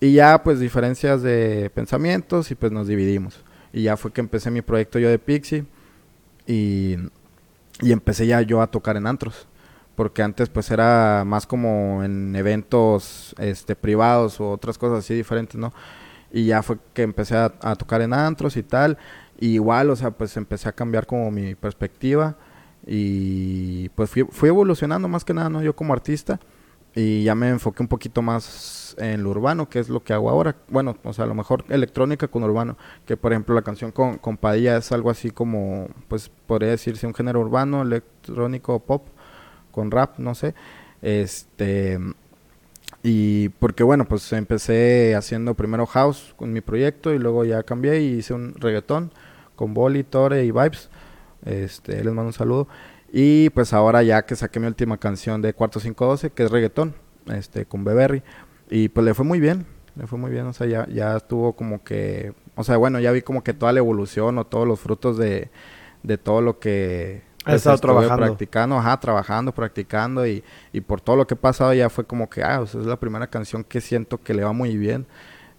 Y 0.00 0.14
ya 0.14 0.42
pues 0.42 0.60
diferencias 0.60 1.22
de 1.22 1.70
pensamientos 1.74 2.50
y 2.50 2.54
pues 2.54 2.72
nos 2.72 2.86
dividimos. 2.86 3.42
Y 3.72 3.84
ya 3.84 3.96
fue 3.96 4.12
que 4.12 4.20
empecé 4.20 4.50
mi 4.50 4.60
proyecto 4.60 4.98
yo 4.98 5.08
de 5.08 5.18
Pixie 5.18 5.64
y, 6.46 6.96
y 7.80 7.92
empecé 7.92 8.26
ya 8.26 8.42
yo 8.42 8.60
a 8.60 8.66
tocar 8.66 8.96
en 8.96 9.06
antros. 9.06 9.46
Porque 9.94 10.22
antes 10.22 10.48
pues 10.48 10.70
era 10.70 11.24
más 11.26 11.46
como 11.46 12.02
en 12.02 12.34
eventos 12.34 13.34
este, 13.38 13.76
privados 13.76 14.40
o 14.40 14.50
otras 14.50 14.78
cosas 14.78 15.00
así 15.00 15.14
diferentes, 15.14 15.56
¿no? 15.56 15.72
Y 16.32 16.46
ya 16.46 16.62
fue 16.62 16.78
que 16.94 17.02
empecé 17.02 17.36
a, 17.36 17.50
tocar 17.76 18.00
en 18.02 18.14
antros 18.14 18.56
y 18.56 18.62
tal. 18.62 18.98
igual, 19.38 19.90
o 19.90 19.96
sea, 19.96 20.10
pues 20.12 20.36
empecé 20.36 20.68
a 20.68 20.72
cambiar 20.72 21.06
como 21.06 21.30
mi 21.30 21.54
perspectiva. 21.54 22.36
Y 22.86 23.90
pues 23.90 24.10
fui, 24.10 24.24
fui 24.30 24.48
evolucionando 24.48 25.08
más 25.08 25.24
que 25.24 25.34
nada, 25.34 25.50
¿no? 25.50 25.62
Yo 25.62 25.76
como 25.76 25.92
artista. 25.92 26.40
Y 26.94 27.24
ya 27.24 27.34
me 27.34 27.48
enfoqué 27.48 27.82
un 27.82 27.88
poquito 27.88 28.20
más 28.20 28.94
en 28.98 29.22
lo 29.22 29.30
urbano, 29.30 29.68
que 29.68 29.78
es 29.78 29.88
lo 29.88 30.02
que 30.02 30.12
hago 30.12 30.28
ahora. 30.28 30.56
Bueno, 30.68 30.96
o 31.04 31.12
sea, 31.12 31.24
a 31.24 31.28
lo 31.28 31.34
mejor 31.34 31.64
electrónica 31.68 32.28
con 32.28 32.42
urbano, 32.44 32.76
que 33.06 33.16
por 33.16 33.32
ejemplo 33.32 33.54
la 33.54 33.62
canción 33.62 33.92
con, 33.92 34.18
con 34.18 34.36
Padilla 34.36 34.76
es 34.76 34.92
algo 34.92 35.10
así 35.10 35.30
como, 35.30 35.88
pues 36.08 36.30
podría 36.46 36.70
decirse 36.70 37.06
un 37.06 37.14
género 37.14 37.40
urbano, 37.40 37.82
electrónico, 37.82 38.78
pop, 38.80 39.06
con 39.72 39.90
rap, 39.90 40.18
no 40.18 40.34
sé. 40.36 40.54
Este, 41.02 41.98
y 43.02 43.48
porque 43.48 43.82
bueno, 43.82 44.04
pues 44.04 44.32
empecé 44.32 45.16
haciendo 45.16 45.54
primero 45.54 45.86
house 45.86 46.34
con 46.36 46.52
mi 46.52 46.60
proyecto 46.60 47.12
y 47.12 47.18
luego 47.18 47.44
ya 47.44 47.64
cambié 47.64 48.00
y 48.00 48.18
hice 48.18 48.34
un 48.34 48.54
reggaetón 48.54 49.10
con 49.56 49.74
Boli, 49.74 50.04
Tore 50.04 50.44
y 50.44 50.52
Vibes. 50.52 50.88
Este, 51.44 51.96
les 51.96 52.14
mando 52.14 52.28
un 52.28 52.32
saludo. 52.32 52.68
Y 53.12 53.50
pues 53.50 53.72
ahora 53.72 54.02
ya 54.02 54.22
que 54.24 54.36
saqué 54.36 54.60
mi 54.60 54.66
última 54.66 54.98
canción 54.98 55.42
de 55.42 55.52
Cuarto 55.52 55.80
512, 55.80 56.30
que 56.30 56.44
es 56.44 56.50
reggaetón, 56.50 56.94
este, 57.26 57.66
con 57.66 57.84
Beberry. 57.84 58.22
Y 58.70 58.88
pues 58.88 59.04
le 59.04 59.14
fue 59.14 59.24
muy 59.24 59.40
bien, 59.40 59.66
le 59.96 60.06
fue 60.06 60.18
muy 60.18 60.30
bien, 60.30 60.46
o 60.46 60.52
sea, 60.52 60.66
ya, 60.66 60.86
ya 60.88 61.16
estuvo 61.16 61.52
como 61.54 61.84
que, 61.84 62.32
o 62.54 62.64
sea, 62.64 62.78
bueno, 62.78 63.00
ya 63.00 63.12
vi 63.12 63.20
como 63.20 63.44
que 63.44 63.52
toda 63.52 63.72
la 63.72 63.80
evolución 63.80 64.38
o 64.38 64.46
todos 64.46 64.66
los 64.66 64.80
frutos 64.80 65.18
de, 65.18 65.50
de 66.02 66.16
todo 66.16 66.40
lo 66.40 66.58
que 66.58 67.22
He 67.46 67.54
estado 67.54 67.78
trabajando. 67.78 68.26
practicando, 68.26 68.76
ajá, 68.76 69.00
trabajando, 69.00 69.52
practicando 69.52 70.26
y, 70.26 70.44
y 70.72 70.80
por 70.80 71.00
todo 71.00 71.16
lo 71.16 71.26
que 71.26 71.34
he 71.34 71.36
pasado 71.36 71.74
ya 71.74 71.90
fue 71.90 72.04
como 72.04 72.30
que, 72.30 72.42
ah, 72.42 72.60
o 72.60 72.66
sea, 72.66 72.80
es 72.80 72.86
la 72.86 72.98
primera 73.00 73.26
canción 73.26 73.64
que 73.64 73.80
siento 73.80 74.18
que 74.18 74.34
le 74.34 74.44
va 74.44 74.52
muy 74.52 74.76
bien. 74.76 75.06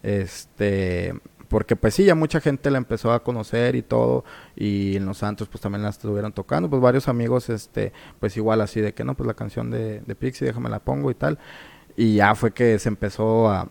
Este, 0.02 1.14
porque 1.54 1.76
pues 1.76 1.94
sí, 1.94 2.06
ya 2.06 2.16
mucha 2.16 2.42
gente 2.42 2.72
la 2.72 2.78
empezó 2.78 3.12
a 3.14 3.24
conocer 3.24 3.76
y 3.76 3.84
todo, 3.84 4.24
y 4.56 4.96
en 4.96 5.06
los 5.06 5.20
Santos 5.20 5.48
pues 5.50 5.62
también 5.62 5.84
la 5.84 5.90
estuvieron 5.90 6.32
tocando, 6.34 6.70
pues 6.70 6.82
varios 6.82 7.08
amigos, 7.08 7.50
este, 7.50 7.94
pues 8.20 8.36
igual 8.38 8.62
así 8.62 8.82
de 8.82 8.94
que 8.94 9.04
no, 9.04 9.14
pues 9.14 9.28
la 9.28 9.36
canción 9.36 9.70
de, 9.70 10.02
de 10.02 10.16
Pixie, 10.16 10.48
déjame 10.48 10.70
la 10.70 10.80
pongo 10.80 11.12
y 11.12 11.14
tal, 11.14 11.38
y 11.96 12.16
ya 12.16 12.34
fue 12.34 12.52
que 12.52 12.80
se 12.80 12.90
empezó 12.90 13.50
a, 13.50 13.70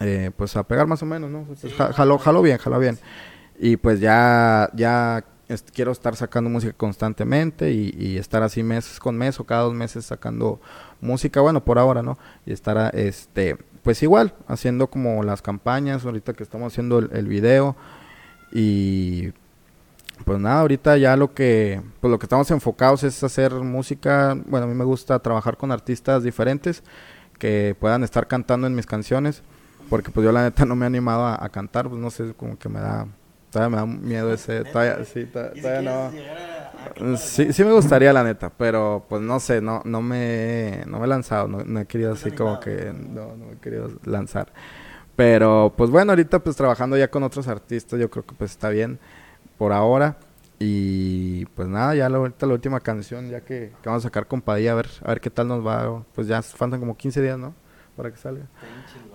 eh, 0.00 0.30
pues 0.36 0.54
a 0.56 0.64
pegar 0.64 0.86
más 0.86 1.02
o 1.02 1.06
menos, 1.06 1.30
¿no? 1.30 1.44
Pues, 1.44 1.72
jaló, 1.74 2.18
jaló 2.18 2.42
bien, 2.42 2.58
jaló 2.58 2.78
bien. 2.78 2.98
Y 3.58 3.76
pues 3.76 4.00
ya, 4.00 4.70
ya 4.74 5.24
quiero 5.72 5.92
estar 5.92 6.14
sacando 6.16 6.50
música 6.50 6.72
constantemente 6.74 7.72
y, 7.72 8.16
estar 8.18 8.42
así 8.42 8.62
mes 8.62 8.98
con 9.00 9.16
mes 9.16 9.40
o 9.40 9.44
cada 9.44 9.62
dos 9.62 9.74
meses 9.74 10.06
sacando 10.06 10.60
música, 11.00 11.40
bueno, 11.40 11.64
por 11.64 11.78
ahora, 11.78 12.02
¿no? 12.02 12.18
Y 12.44 12.52
estar, 12.52 12.94
este, 12.94 13.56
pues 13.82 14.02
igual, 14.02 14.34
haciendo 14.46 14.88
como 14.88 15.22
las 15.22 15.42
campañas, 15.42 16.04
ahorita 16.04 16.34
que 16.34 16.42
estamos 16.42 16.72
haciendo 16.72 16.98
el, 16.98 17.28
video 17.28 17.76
y 18.52 19.32
pues 20.24 20.38
nada, 20.38 20.60
ahorita 20.60 20.96
ya 20.96 21.16
lo 21.16 21.32
que, 21.32 21.80
pues 22.00 22.10
lo 22.10 22.18
que 22.18 22.26
estamos 22.26 22.50
enfocados 22.50 23.04
es 23.04 23.22
hacer 23.22 23.52
música, 23.54 24.36
bueno, 24.46 24.66
a 24.66 24.68
mí 24.68 24.74
me 24.74 24.84
gusta 24.84 25.18
trabajar 25.20 25.56
con 25.56 25.72
artistas 25.72 26.22
diferentes 26.22 26.82
que 27.38 27.76
puedan 27.78 28.04
estar 28.04 28.26
cantando 28.26 28.66
en 28.66 28.74
mis 28.74 28.86
canciones, 28.86 29.42
porque 29.88 30.10
pues 30.10 30.24
yo 30.24 30.32
la 30.32 30.42
neta 30.42 30.64
no 30.66 30.76
me 30.76 30.84
he 30.84 30.88
animado 30.88 31.26
a, 31.26 31.48
cantar, 31.48 31.88
pues 31.88 32.00
no 32.00 32.10
sé, 32.10 32.34
como 32.34 32.58
que 32.58 32.68
me 32.68 32.80
da, 32.80 33.06
todavía 33.50 33.76
me 33.76 33.76
da 33.76 33.86
miedo 33.86 34.32
ese, 34.32 34.64
todavía, 34.64 35.04
sí, 35.04 35.26
todavía 35.26 35.82
no. 35.82 37.16
Sí, 37.16 37.52
sí 37.52 37.64
me 37.64 37.72
gustaría 37.72 38.12
la 38.12 38.24
neta, 38.24 38.50
pero 38.50 39.04
pues 39.08 39.20
no 39.20 39.40
sé, 39.40 39.60
no, 39.60 39.82
no 39.84 40.00
me, 40.00 40.84
no 40.86 40.98
me 40.98 41.04
he 41.04 41.08
lanzado, 41.08 41.48
no, 41.48 41.80
he 41.80 41.86
querido 41.86 42.12
así 42.12 42.30
como 42.30 42.60
que, 42.60 42.92
no, 42.92 43.36
no 43.36 43.52
he 43.52 43.56
querido 43.56 43.90
lanzar. 44.04 44.52
Pero 45.16 45.74
pues 45.76 45.90
bueno, 45.90 46.12
ahorita 46.12 46.38
pues 46.38 46.56
trabajando 46.56 46.96
ya 46.96 47.10
con 47.10 47.22
otros 47.24 47.48
artistas, 47.48 47.98
yo 47.98 48.08
creo 48.08 48.24
que 48.24 48.34
pues 48.34 48.52
está 48.52 48.68
bien 48.68 48.98
por 49.58 49.72
ahora. 49.72 50.16
Y 50.60 51.44
pues 51.46 51.68
nada, 51.68 51.94
ya 51.94 52.08
la, 52.08 52.18
ahorita 52.18 52.46
la 52.46 52.54
última 52.54 52.80
canción, 52.80 53.28
ya 53.28 53.40
que, 53.40 53.72
vamos 53.84 54.04
a 54.04 54.08
sacar 54.08 54.26
con 54.26 54.42
Padilla, 54.42 54.72
a 54.72 54.74
ver, 54.74 54.88
a 55.04 55.08
ver 55.08 55.20
qué 55.20 55.30
tal 55.30 55.48
nos 55.48 55.64
va. 55.64 56.04
Pues 56.14 56.26
ya 56.26 56.42
faltan 56.42 56.80
como 56.80 56.96
15 56.96 57.22
días, 57.22 57.38
¿no? 57.38 57.54
Para 57.96 58.10
que 58.10 58.16
salga. 58.16 58.46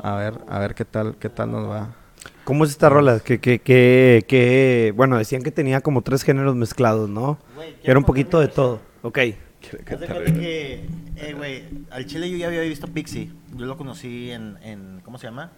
A 0.01 0.15
ver, 0.15 0.39
a 0.47 0.59
ver 0.59 0.75
qué 0.75 0.85
tal, 0.85 1.15
qué 1.17 1.29
tal 1.29 1.51
nos 1.51 1.69
va. 1.69 2.02
¿Cómo 2.43 2.65
es 2.65 2.71
esta 2.71 2.89
rola? 2.89 3.19
Que, 3.19 3.39
que, 3.39 3.59
que, 3.59 4.25
que, 4.27 4.93
bueno, 4.95 5.17
decían 5.17 5.43
que 5.43 5.51
tenía 5.51 5.81
como 5.81 6.01
tres 6.01 6.23
géneros 6.23 6.55
mezclados, 6.55 7.09
¿no? 7.09 7.37
Era 7.83 7.97
un 7.97 8.05
poquito 8.05 8.39
de 8.39 8.47
todo. 8.47 8.81
Ok. 9.01 9.15
que, 9.15 10.85
eh, 11.15 11.33
güey, 11.35 11.63
al 11.89 12.05
chile 12.05 12.29
yo 12.29 12.37
ya 12.37 12.47
había 12.47 12.61
visto 12.61 12.87
Pixie. 12.87 13.31
Yo 13.55 13.65
lo 13.65 13.77
conocí 13.77 14.31
en, 14.31 14.57
en 14.61 15.01
¿cómo 15.03 15.17
se 15.17 15.27
llama? 15.27 15.51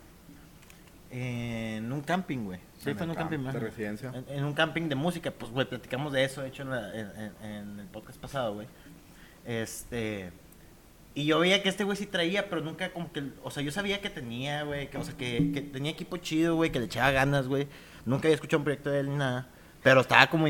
En 1.09 1.91
un 1.91 2.01
camping, 2.01 2.45
güey. 2.45 2.59
Sí, 2.77 2.93
fue 2.93 3.03
en 3.03 3.09
un 3.11 3.15
camping. 3.15 3.39
¿De 3.39 3.59
residencia? 3.59 4.13
En, 4.27 4.43
un 4.43 4.53
camping 4.53 4.89
de 4.89 4.95
música, 4.95 5.31
pues, 5.31 5.51
güey, 5.51 5.67
platicamos 5.67 6.13
de 6.13 6.23
eso, 6.23 6.41
de 6.41 6.49
hecho, 6.49 6.63
en, 6.63 7.79
el 7.79 7.87
podcast 7.87 8.19
pasado, 8.19 8.55
güey. 8.55 8.67
Este... 9.45 10.31
Y 11.15 11.25
yo 11.25 11.39
veía 11.39 11.63
que 11.63 11.69
este 11.69 11.85
güey 11.85 11.97
sí 11.97 12.05
traía, 12.05 12.49
pero 12.49 12.61
nunca 12.61 12.91
como 12.91 13.11
que... 13.11 13.23
O 13.41 13.49
sea, 13.49 13.63
yo 13.63 13.71
sabía 13.71 14.01
que 14.01 14.09
tenía, 14.09 14.63
güey, 14.63 14.89
que, 14.89 14.97
o 14.97 15.03
sea, 15.03 15.15
que, 15.15 15.51
que 15.53 15.61
tenía 15.61 15.91
equipo 15.91 16.17
chido, 16.17 16.55
güey, 16.55 16.71
que 16.71 16.79
le 16.79 16.85
echaba 16.85 17.09
ganas, 17.11 17.47
güey. 17.47 17.67
Nunca 18.05 18.27
había 18.27 18.35
escuchado 18.35 18.59
un 18.59 18.65
proyecto 18.65 18.91
de 18.91 18.99
él 18.99 19.09
ni 19.09 19.15
nada. 19.15 19.47
Pero 19.81 20.01
estaba 20.01 20.27
como, 20.27 20.45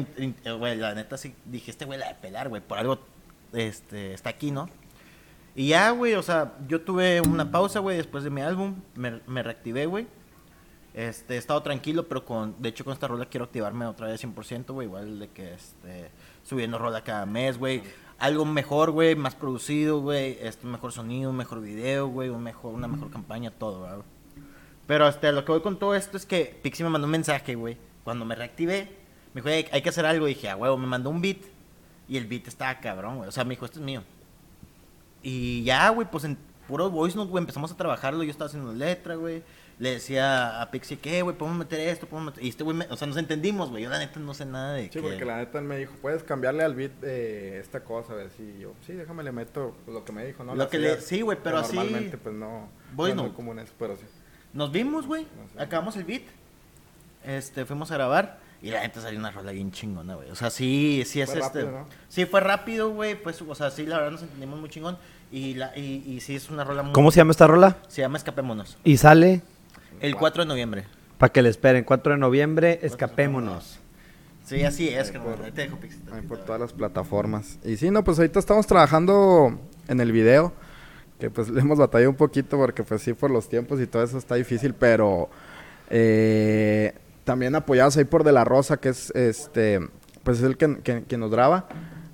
güey, 0.57 0.75
la 0.75 0.95
neta 0.95 1.17
sí 1.17 1.35
dije, 1.45 1.69
este 1.69 1.85
güey 1.85 1.99
la 1.99 2.07
de 2.07 2.15
pelar, 2.15 2.49
güey, 2.49 2.61
por 2.61 2.79
algo 2.79 2.99
este, 3.53 4.13
está 4.13 4.29
aquí, 4.29 4.49
¿no? 4.49 4.69
Y 5.55 5.67
ya, 5.67 5.91
güey, 5.91 6.15
o 6.15 6.23
sea, 6.23 6.53
yo 6.67 6.81
tuve 6.81 7.21
una 7.21 7.51
pausa, 7.51 7.79
güey, 7.79 7.97
después 7.97 8.23
de 8.23 8.29
mi 8.29 8.41
álbum, 8.41 8.75
me, 8.95 9.21
me 9.27 9.43
reactivé, 9.43 9.85
güey. 9.85 10.07
Este, 10.93 11.35
he 11.35 11.37
estado 11.37 11.61
tranquilo, 11.61 12.07
pero 12.07 12.23
con, 12.23 12.55
de 12.61 12.69
hecho 12.69 12.85
con 12.85 12.93
esta 12.93 13.07
rola 13.07 13.25
quiero 13.25 13.43
activarme 13.43 13.85
otra 13.85 14.07
vez 14.07 14.23
100%, 14.23 14.71
güey, 14.71 14.87
igual 14.87 15.19
de 15.19 15.27
que 15.27 15.53
este, 15.53 16.09
subiendo 16.43 16.77
rola 16.77 17.03
cada 17.03 17.25
mes, 17.25 17.57
güey. 17.57 17.83
Algo 18.17 18.45
mejor, 18.45 18.91
güey, 18.91 19.15
más 19.15 19.35
producido, 19.35 20.01
güey, 20.01 20.37
este, 20.41 20.67
mejor 20.67 20.91
sonido, 20.91 21.31
un 21.31 21.35
mejor 21.35 21.61
video, 21.61 22.07
güey, 22.07 22.29
un 22.29 22.41
mejor, 22.41 22.73
una 22.73 22.87
mejor 22.87 23.11
campaña, 23.11 23.51
todo, 23.51 23.79
güey. 23.79 24.03
Pero 24.87 25.07
este, 25.07 25.31
lo 25.31 25.43
que 25.43 25.51
voy 25.51 25.61
con 25.61 25.77
todo 25.77 25.95
esto 25.95 26.15
es 26.15 26.25
que 26.25 26.59
Pixie 26.61 26.83
me 26.85 26.89
mandó 26.89 27.05
un 27.05 27.11
mensaje, 27.11 27.55
güey, 27.55 27.77
cuando 28.03 28.23
me 28.23 28.35
reactivé, 28.35 28.89
me 29.33 29.41
dijo, 29.41 29.49
hay, 29.49 29.65
hay 29.71 29.81
que 29.81 29.89
hacer 29.89 30.05
algo, 30.05 30.27
y 30.27 30.33
dije, 30.35 30.49
a 30.49 30.55
huevo, 30.55 30.77
me 30.77 30.87
mandó 30.87 31.09
un 31.09 31.21
beat, 31.21 31.39
y 32.07 32.17
el 32.17 32.27
beat 32.27 32.47
estaba 32.47 32.79
cabrón, 32.79 33.17
güey, 33.17 33.27
o 33.27 33.31
sea, 33.31 33.43
me 33.43 33.51
dijo, 33.51 33.65
esto 33.65 33.79
es 33.79 33.85
mío. 33.85 34.03
Y 35.21 35.63
ya, 35.63 35.89
güey, 35.89 36.09
pues 36.09 36.23
en 36.23 36.37
puro 36.67 36.89
voice 36.89 37.17
note, 37.17 37.31
güey, 37.31 37.41
empezamos 37.41 37.71
a 37.71 37.77
trabajarlo, 37.77 38.23
yo 38.23 38.31
estaba 38.31 38.47
haciendo 38.47 38.73
letra, 38.73 39.15
güey 39.15 39.43
le 39.77 39.91
decía 39.91 40.61
a 40.61 40.71
Pixie 40.71 40.97
que, 40.97 41.21
güey, 41.21 41.35
podemos 41.35 41.59
meter 41.59 41.79
esto, 41.81 42.07
podemos 42.07 42.33
meter... 42.33 42.45
Y 42.45 42.49
este 42.49 42.63
güey, 42.63 42.77
o 42.89 42.95
sea, 42.95 43.07
nos 43.07 43.17
entendimos, 43.17 43.69
güey. 43.69 43.83
Yo 43.83 43.89
la 43.89 43.99
neta 43.99 44.19
no 44.19 44.33
sé 44.33 44.45
nada 44.45 44.73
de 44.73 44.89
Sí, 44.91 44.99
porque 44.99 45.25
la 45.25 45.37
neta 45.37 45.59
me 45.61 45.77
dijo, 45.77 45.93
puedes 46.01 46.23
cambiarle 46.23 46.63
al 46.63 46.75
beat 46.75 46.93
de 47.01 47.59
esta 47.59 47.81
cosa, 47.81 48.13
a 48.13 48.15
ver 48.15 48.29
si 48.29 48.57
yo, 48.59 48.73
sí, 48.85 48.93
déjame 48.93 49.23
le 49.23 49.31
meto 49.31 49.75
lo 49.87 50.05
que 50.05 50.13
me 50.13 50.25
dijo, 50.25 50.43
¿no? 50.43 50.55
Lo 50.55 50.69
que 50.69 50.79
le... 50.79 51.01
Sí, 51.01 51.21
güey, 51.21 51.37
pero 51.43 51.57
así... 51.57 51.75
Normalmente, 51.75 52.17
pues 52.17 52.35
no, 52.35 52.69
no 52.95 53.07
es 53.07 53.33
común 53.33 53.59
eso, 53.59 53.73
pero 53.77 53.97
sí. 53.97 54.03
Nos 54.53 54.71
vimos, 54.71 55.07
güey, 55.07 55.27
acabamos 55.57 55.97
el 55.97 56.05
beat, 56.05 56.23
este, 57.25 57.65
fuimos 57.65 57.91
a 57.91 57.95
grabar... 57.95 58.45
Y 58.61 58.71
la 58.71 58.81
neta 58.81 58.99
salió 58.99 59.19
una 59.19 59.29
rola 59.29 59.51
bien 59.51 59.71
chingona, 59.71 60.15
güey. 60.15 60.31
O 60.31 60.35
sea, 60.35 60.49
sí, 60.49 61.03
sí 61.05 61.21
es 61.21 61.29
fue 61.29 61.39
este. 61.39 61.61
Rápido, 61.61 61.79
¿no? 61.81 61.87
Sí, 62.09 62.25
fue 62.25 62.39
rápido, 62.39 62.89
güey. 62.89 63.13
Pues, 63.21 63.39
o 63.39 63.53
sea, 63.53 63.69
sí, 63.69 63.85
la 63.85 63.97
verdad 63.97 64.13
nos 64.13 64.23
entendimos 64.23 64.59
muy 64.59 64.69
chingón. 64.69 64.97
Y, 65.31 65.53
la, 65.53 65.77
y, 65.77 66.03
y 66.07 66.19
sí 66.21 66.35
es 66.35 66.49
una 66.49 66.63
rola 66.63 66.81
muy. 66.81 66.93
¿Cómo 66.93 67.11
se 67.11 67.17
llama 67.17 67.29
esta 67.29 67.45
rola? 67.45 67.77
Se 67.89 68.01
llama 68.01 68.17
Escapémonos. 68.17 68.77
¿Y 68.83 68.97
sale? 68.97 69.43
El 70.05 70.15
4 70.15 70.43
de 70.43 70.47
noviembre. 70.47 70.83
Para 71.17 71.33
que 71.33 71.41
le 71.41 71.49
esperen, 71.49 71.83
4 71.83 72.13
de 72.13 72.19
noviembre, 72.19 72.79
escapémonos. 72.83 73.79
Sí, 74.45 74.63
así 74.63 74.89
es, 74.89 75.09
que 75.09 75.17
te 75.17 75.63
dejo 75.63 75.79
por 76.27 76.37
todas 76.45 76.61
las 76.61 76.73
plataformas. 76.73 77.57
Y 77.63 77.77
sí, 77.77 77.89
no, 77.89 78.03
pues 78.03 78.19
ahorita 78.19 78.37
estamos 78.37 78.67
trabajando 78.67 79.59
en 79.87 79.99
el 79.99 80.11
video, 80.11 80.53
que 81.19 81.31
pues 81.31 81.49
le 81.49 81.59
hemos 81.59 81.79
batallado 81.79 82.11
un 82.11 82.17
poquito 82.17 82.55
porque 82.55 82.83
pues 82.83 83.01
sí 83.01 83.13
por 83.13 83.31
los 83.31 83.49
tiempos 83.49 83.81
y 83.81 83.87
todo 83.87 84.03
eso 84.03 84.19
está 84.19 84.35
difícil, 84.35 84.75
pero 84.75 85.27
eh, 85.89 86.93
también 87.23 87.55
apoyados 87.55 87.97
ahí 87.97 88.05
por 88.05 88.23
De 88.23 88.31
La 88.31 88.43
Rosa, 88.43 88.77
que 88.77 88.89
es 88.89 89.09
este, 89.15 89.79
pues 90.21 90.37
es 90.37 90.43
el 90.43 90.57
que, 90.57 91.03
que, 91.07 91.17
nos 91.17 91.31
graba, 91.31 91.67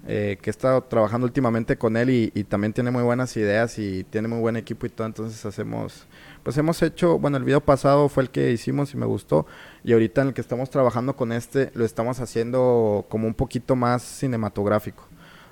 eh, 0.08 0.38
que 0.42 0.50
he 0.50 0.52
estado 0.52 0.82
trabajando 0.84 1.26
últimamente 1.28 1.78
con 1.78 1.98
él 1.98 2.10
y, 2.10 2.32
y, 2.34 2.46
también 2.46 2.72
tiene 2.72 2.92
muy 2.92 3.04
buenas 3.04 3.36
ideas 3.36 3.78
y 3.78 4.06
tiene 4.06 4.30
muy 4.30 4.40
buen 4.40 4.56
equipo 4.56 4.86
y 4.86 4.90
todo, 4.90 5.08
entonces 5.08 5.46
hacemos, 5.46 6.08
pues 6.44 6.58
hemos 6.58 6.82
hecho, 6.82 7.20
bueno, 7.20 7.38
el 7.38 7.44
video 7.44 7.62
pasado 7.62 8.10
fue 8.10 8.24
el 8.24 8.30
que 8.30 8.52
hicimos 8.52 8.94
y 8.94 8.98
me 8.98 9.06
gustó, 9.06 9.46
y 9.84 9.94
ahorita 9.94 10.22
en 10.22 10.30
el 10.30 10.34
que 10.34 10.42
estamos 10.42 10.70
trabajando 10.70 11.16
con 11.16 11.32
este, 11.32 11.72
lo 11.76 11.86
estamos 11.86 12.20
haciendo 12.20 13.06
como 13.10 13.28
un 13.28 13.34
poquito 13.34 13.76
más 13.76 14.02
cinematográfico. 14.02 15.04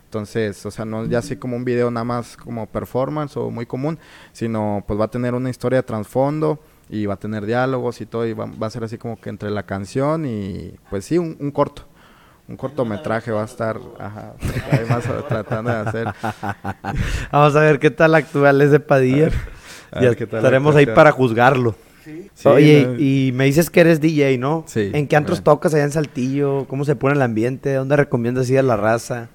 Entonces, 0.05 0.65
o 0.65 0.71
sea, 0.71 0.85
no 0.85 1.05
ya 1.05 1.19
así 1.19 1.35
como 1.35 1.55
un 1.55 1.63
video 1.63 1.91
nada 1.91 2.03
más 2.03 2.35
como 2.35 2.65
performance 2.65 3.37
o 3.37 3.51
muy 3.51 3.67
común, 3.67 3.99
sino 4.31 4.83
pues 4.87 4.99
va 4.99 5.05
a 5.05 5.11
tener 5.11 5.35
una 5.35 5.51
historia 5.51 5.77
de 5.77 5.83
trasfondo 5.83 6.59
y 6.89 7.05
va 7.05 7.13
a 7.13 7.17
tener 7.17 7.45
diálogos 7.45 8.01
y 8.01 8.07
todo, 8.07 8.25
y 8.25 8.33
va, 8.33 8.49
a 8.59 8.69
ser 8.71 8.83
así 8.83 8.97
como 8.97 9.21
que 9.21 9.29
entre 9.29 9.51
la 9.51 9.63
canción 9.63 10.25
y 10.25 10.73
pues 10.89 11.05
sí, 11.05 11.19
un, 11.19 11.51
corto. 11.51 11.83
Un 12.47 12.57
cortometraje 12.57 13.29
va 13.29 13.43
a 13.43 13.45
estar, 13.45 13.79
ajá, 13.99 14.33
además 14.71 15.03
tratando 15.27 15.69
de 15.69 15.77
hacer. 15.77 16.07
Vamos 17.31 17.55
a 17.55 17.59
ver 17.59 17.77
qué 17.77 17.91
tal 17.91 18.15
actual 18.15 18.59
es 18.61 18.71
de 18.71 18.79
Padilla. 18.79 19.29
Ya 19.93 20.09
estaremos 20.09 20.75
ahí 20.75 20.85
para 20.85 21.11
juzgarlo. 21.11 21.75
Sí. 22.03 22.29
Oye, 22.45 22.95
y 22.97 23.31
me 23.33 23.45
dices 23.45 23.69
que 23.69 23.81
eres 23.81 23.99
DJ, 23.99 24.37
¿no? 24.37 24.63
Sí. 24.67 24.89
¿En 24.93 25.07
qué 25.07 25.15
antros 25.15 25.43
tocas 25.43 25.73
allá 25.73 25.83
en 25.83 25.91
Saltillo? 25.91 26.65
¿Cómo 26.67 26.85
se 26.85 26.95
pone 26.95 27.15
el 27.15 27.21
ambiente? 27.21 27.73
¿Dónde 27.73 27.95
recomiendas 27.95 28.49
ir 28.49 28.59
a 28.59 28.63
la 28.63 28.77
raza? 28.77 29.29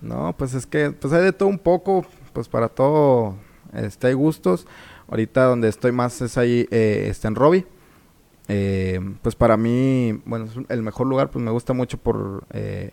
No, 0.00 0.34
pues 0.36 0.54
es 0.54 0.66
que 0.66 0.90
pues 0.92 1.12
hay 1.12 1.24
de 1.24 1.32
todo 1.32 1.48
un 1.48 1.58
poco, 1.58 2.06
pues 2.32 2.48
para 2.48 2.68
todo 2.68 3.34
este, 3.74 4.08
hay 4.08 4.14
gustos. 4.14 4.66
Ahorita 5.08 5.44
donde 5.44 5.68
estoy 5.68 5.92
más 5.92 6.20
es 6.22 6.36
ahí, 6.38 6.66
eh, 6.70 7.06
está 7.10 7.28
en 7.28 7.34
Robbie. 7.34 7.66
Eh, 8.48 9.00
pues 9.22 9.34
para 9.34 9.56
mí, 9.56 10.20
bueno, 10.24 10.46
es 10.46 10.52
el 10.68 10.82
mejor 10.82 11.06
lugar, 11.06 11.30
pues 11.30 11.44
me 11.44 11.50
gusta 11.50 11.72
mucho 11.72 11.98
por, 11.98 12.44
eh, 12.52 12.92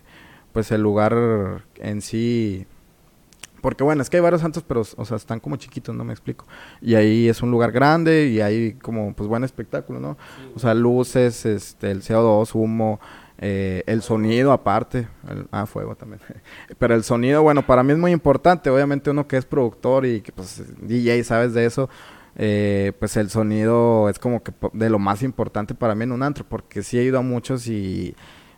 pues 0.52 0.70
el 0.72 0.82
lugar 0.82 1.64
en 1.76 2.00
sí. 2.00 2.66
Porque 3.64 3.82
bueno, 3.82 4.02
es 4.02 4.10
que 4.10 4.18
hay 4.18 4.22
varios 4.22 4.42
santos, 4.42 4.62
pero, 4.62 4.82
o 4.82 5.04
sea, 5.06 5.16
están 5.16 5.40
como 5.40 5.56
chiquitos, 5.56 5.94
no 5.94 6.04
me 6.04 6.12
explico. 6.12 6.44
Y 6.82 6.96
ahí 6.96 7.30
es 7.30 7.40
un 7.40 7.50
lugar 7.50 7.72
grande 7.72 8.26
y 8.26 8.42
hay 8.42 8.74
como, 8.74 9.14
pues, 9.14 9.26
buen 9.26 9.42
espectáculo, 9.42 10.00
¿no? 10.00 10.18
O 10.54 10.58
sea, 10.58 10.74
luces, 10.74 11.46
este, 11.46 11.90
el 11.90 12.02
CO2, 12.02 12.54
humo, 12.54 13.00
eh, 13.38 13.82
el 13.86 14.02
sonido 14.02 14.52
aparte, 14.52 15.08
ah, 15.50 15.64
fuego 15.64 15.94
también. 15.96 16.20
Pero 16.78 16.94
el 16.94 17.04
sonido, 17.04 17.42
bueno, 17.42 17.66
para 17.66 17.82
mí 17.82 17.94
es 17.94 17.98
muy 17.98 18.12
importante. 18.12 18.68
Obviamente 18.68 19.08
uno 19.08 19.26
que 19.26 19.38
es 19.38 19.46
productor 19.46 20.04
y 20.04 20.20
que 20.20 20.30
pues 20.30 20.62
DJ, 20.82 21.24
sabes 21.24 21.54
de 21.54 21.64
eso, 21.64 21.88
eh, 22.36 22.92
pues 22.98 23.16
el 23.16 23.30
sonido 23.30 24.10
es 24.10 24.18
como 24.18 24.42
que 24.42 24.52
de 24.74 24.90
lo 24.90 24.98
más 24.98 25.22
importante 25.22 25.74
para 25.74 25.94
mí 25.94 26.04
en 26.04 26.12
un 26.12 26.22
antro, 26.22 26.44
porque 26.46 26.82
sí 26.82 26.98
he 26.98 27.02
ido 27.02 27.18
a 27.18 27.22
muchos 27.22 27.66
y 27.66 28.14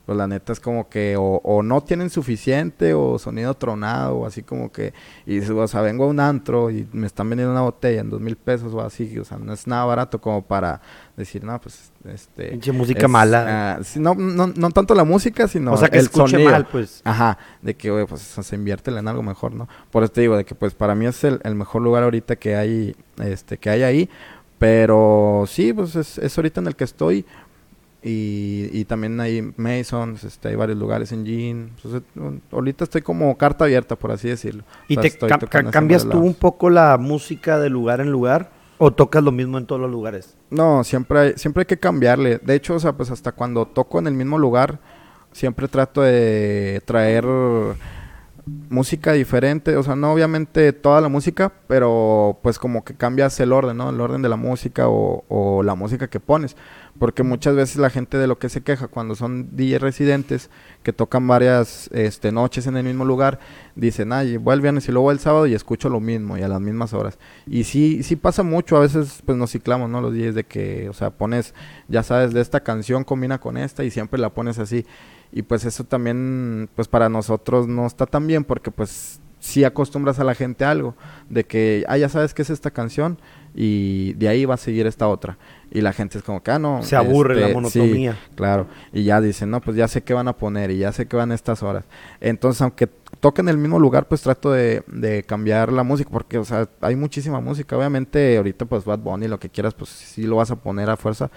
pues 0.07 0.16
la 0.16 0.29
neta 0.29 0.53
es 0.53 0.61
como 0.61 0.88
que 0.88 1.16
o, 1.19 1.62
no 1.64 1.83
tienen 1.83 2.11
suficiente 2.11 2.95
o 2.95 3.19
sonido 3.19 3.55
tronado 3.55 4.19
o 4.19 4.27
así 4.27 4.42
como 4.42 4.71
que 4.71 4.95
y 5.27 5.40
o 5.40 5.66
sea 5.66 5.81
vengo 5.81 6.05
a 6.05 6.07
un 6.07 6.21
antro 6.21 6.71
y 6.71 6.87
me 6.92 7.09
están 7.09 7.29
vendiendo 7.29 7.53
una 7.53 7.62
botella 7.62 8.03
en 8.03 8.11
dos 8.11 8.21
mil 8.21 8.37
pesos 8.37 8.73
o 8.73 8.81
así 8.81 9.19
o 9.19 9.25
sea 9.25 9.37
no 9.38 9.53
es 9.53 9.66
nada 9.66 9.85
barato 9.85 10.21
como 10.21 10.42
para 10.42 10.81
decir 11.16 11.42
no 11.42 11.61
pues 11.61 11.90
este 12.05 12.51
Pinche 12.51 12.71
música 12.71 13.09
mala 13.09 13.81
uh, 13.81 14.01
no, 14.01 14.14
no, 14.14 14.47
no 14.47 14.71
tanto 14.71 14.95
la 14.95 15.03
música 15.03 15.49
sino 15.49 15.73
o 15.73 15.77
sea 15.77 15.88
que 15.88 15.99
el 15.99 16.09
sonido. 16.09 16.51
mal 16.51 16.66
pues. 16.66 17.01
Ajá 17.03 17.37
de 17.61 17.75
que 17.75 17.90
oye, 17.90 18.07
pues 18.07 18.23
se 18.23 18.55
invierte 18.55 18.92
en 18.92 19.09
algo 19.09 19.25
mejor 19.25 19.55
no 19.55 19.69
por 19.90 20.05
eso 20.05 20.12
te 20.12 20.21
digo 20.21 20.37
de 20.37 20.45
que 20.45 20.55
pues 20.55 20.75
para 20.75 20.95
mí 20.95 21.07
es 21.07 21.25
el, 21.25 21.40
el 21.42 21.57
mejor 21.57 21.83
lugar 21.83 22.05
ahorita 22.05 22.37
que 22.37 22.55
hay 22.55 22.95
este 23.19 23.59
que 23.59 23.71
hay 23.71 23.83
ahí 23.83 24.09
pero 24.59 25.45
sí 25.49 25.73
pues 25.73 25.97
es, 25.97 26.16
es 26.19 26.38
ahorita 26.38 26.61
en 26.61 26.69
el 26.69 26.77
que 26.77 26.85
estoy 26.85 27.27
y, 28.03 28.69
y 28.73 28.85
también 28.85 29.19
hay 29.21 29.53
Masons, 29.57 30.25
este, 30.25 30.49
hay 30.49 30.55
varios 30.55 30.79
lugares 30.79 31.13
en 31.13 31.25
Jean. 31.25 31.71
Ahorita 32.53 32.85
estoy 32.85 33.03
como 33.03 33.37
carta 33.37 33.65
abierta, 33.65 33.97
por 33.97 34.13
así 34.13 34.29
decirlo. 34.29 34.65
¿Y 34.89 34.97
te 34.97 35.11
cambias 35.71 36.09
tú 36.09 36.19
un 36.19 36.35
poco 36.35 36.71
la 36.71 36.99
música 36.99 37.59
de 37.59 37.71
lugar 37.71 38.01
en 38.01 38.11
lugar? 38.11 38.53
¿O 38.79 38.93
tocas 38.93 39.23
lo 39.23 39.33
mismo 39.33 39.57
en 39.59 39.67
todos 39.67 39.81
los 39.81 39.91
lugares? 39.91 40.37
No, 40.51 40.85
siempre 40.85 41.19
hay, 41.19 41.33
siempre 41.37 41.63
hay 41.63 41.67
que 41.67 41.79
cambiarle. 41.79 42.39
De 42.39 42.55
hecho, 42.55 42.75
o 42.75 42.79
sea, 42.79 42.93
pues 42.93 43.11
hasta 43.11 43.33
cuando 43.33 43.67
toco 43.67 43.99
en 43.99 44.07
el 44.07 44.15
mismo 44.15 44.39
lugar, 44.39 44.79
siempre 45.33 45.67
trato 45.67 46.03
de 46.03 46.83
traer 46.85 47.25
música 48.69 49.13
diferente, 49.13 49.77
o 49.77 49.83
sea, 49.83 49.97
no 49.97 50.13
obviamente 50.13 50.73
toda 50.73 51.01
la 51.01 51.09
música, 51.09 51.53
pero 51.67 52.39
pues 52.43 52.59
como 52.59 52.85
que 52.85 52.95
cambias 52.95 53.39
el 53.41 53.53
orden, 53.53 53.77
¿no? 53.77 53.91
El 53.91 54.01
orden 54.01 54.23
de 54.23 54.29
la 54.29 54.37
música 54.37 54.89
o, 54.89 55.25
o 55.29 55.63
la 55.63 55.75
música 55.75 56.09
que 56.09 56.21
pones. 56.21 56.57
Porque 56.99 57.23
muchas 57.23 57.55
veces 57.55 57.77
la 57.77 57.91
gente 57.91 58.17
de 58.17 58.27
lo 58.27 58.39
que 58.39 58.49
se 58.49 58.63
queja 58.63 58.89
cuando 58.89 59.15
son 59.15 59.55
DJ 59.55 59.79
residentes 59.79 60.51
que 60.83 60.93
tocan 60.93 61.27
varias 61.27 61.91
este, 61.93 62.33
noches 62.33 62.67
en 62.67 62.77
el 62.77 62.85
mismo 62.85 63.05
lugar, 63.05 63.39
dicen, 63.75 64.13
ay, 64.13 64.37
voy 64.37 64.55
el 64.55 64.61
viernes 64.61 64.89
y 64.89 64.93
luego 64.93 65.11
el 65.11 65.19
sábado 65.19 65.47
y 65.47 65.55
escucho 65.55 65.89
lo 65.89 66.01
mismo 66.01 66.39
y 66.39 66.43
a 66.43 66.49
las 66.49 66.61
mismas 66.61 66.95
horas. 66.95 67.19
Y 67.47 67.65
sí, 67.65 68.03
sí 68.03 68.17
pasa 68.17 68.43
mucho, 68.43 68.77
a 68.77 68.81
veces 68.81 69.23
pues 69.27 69.37
nos 69.37 69.51
ciclamos, 69.51 69.91
¿no? 69.91 70.01
Los 70.01 70.15
días 70.15 70.35
de 70.35 70.45
que, 70.45 70.89
o 70.89 70.93
sea, 70.93 71.11
pones, 71.11 71.55
ya 71.89 72.03
sabes, 72.03 72.33
de 72.33 72.41
esta 72.41 72.61
canción 72.61 73.05
combina 73.05 73.39
con 73.39 73.57
esta 73.57 73.85
y 73.85 73.91
siempre 73.91 74.19
la 74.19 74.31
pones 74.31 74.59
así. 74.59 74.87
Y 75.33 75.43
pues 75.43 75.65
eso 75.65 75.85
también, 75.85 76.69
pues 76.75 76.89
para 76.89 77.09
nosotros 77.09 77.67
no 77.69 77.87
está 77.87 78.07
tan 78.07 78.27
bien 78.27 78.45
porque 78.45 78.71
pues 78.71 79.21
si 79.39 79.65
acostumbras 79.65 80.19
a 80.19 80.25
la 80.25 80.35
gente 80.35 80.65
a 80.65 80.71
algo, 80.71 80.97
de 81.29 81.45
que, 81.45 81.85
ah, 81.89 81.97
ya 81.97 82.09
sabes 82.09 82.35
qué 82.35 82.43
es 82.43 82.51
esta 82.51 82.71
canción 82.71 83.19
y 83.59 84.12
de 84.12 84.29
ahí 84.29 84.45
va 84.45 84.55
a 84.55 84.59
seguir 84.59 84.87
esta 84.87 85.09
otra. 85.09 85.38
Y 85.71 85.81
la 85.81 85.95
gente 85.95 86.19
es 86.19 86.25
como 86.25 86.42
que, 86.42 86.51
ah, 86.51 86.59
no. 86.59 86.83
Se 86.83 86.95
aburre 86.95 87.35
la 87.35 87.47
este, 87.47 87.55
monotonía. 87.55 88.19
claro. 88.35 88.66
Y 88.92 89.05
ya 89.05 89.21
dicen, 89.21 89.51
no, 89.51 89.62
pues 89.62 89.77
ya 89.77 89.88
sé 89.88 90.03
qué 90.03 90.12
van 90.12 90.29
a 90.29 90.35
poner 90.35 90.71
y 90.71 90.79
ya 90.79 90.92
sé 90.92 91.07
qué 91.07 91.16
van 91.16 91.33
estas 91.33 91.62
horas. 91.62 91.85
Entonces, 92.21 92.61
aunque 92.61 92.87
toquen 93.19 93.49
el 93.49 93.57
mismo 93.57 93.79
lugar, 93.79 94.07
pues 94.09 94.21
trato 94.21 94.53
de, 94.53 94.83
de 94.87 95.23
cambiar 95.23 95.73
la 95.73 95.83
música, 95.83 96.11
porque, 96.12 96.37
o 96.37 96.45
sea, 96.45 96.69
hay 96.83 96.97
muchísima 96.97 97.40
música. 97.40 97.77
Obviamente, 97.77 98.37
ahorita, 98.37 98.66
pues 98.66 98.85
Bad 98.85 98.99
Bunny, 98.99 99.27
lo 99.27 99.40
que 99.40 99.49
quieras, 99.49 99.73
pues 99.73 99.88
sí 99.88 100.25
lo 100.25 100.37
vas 100.37 100.51
a 100.51 100.57
poner 100.57 100.90
a 100.90 100.97
fuerza. 100.97 101.31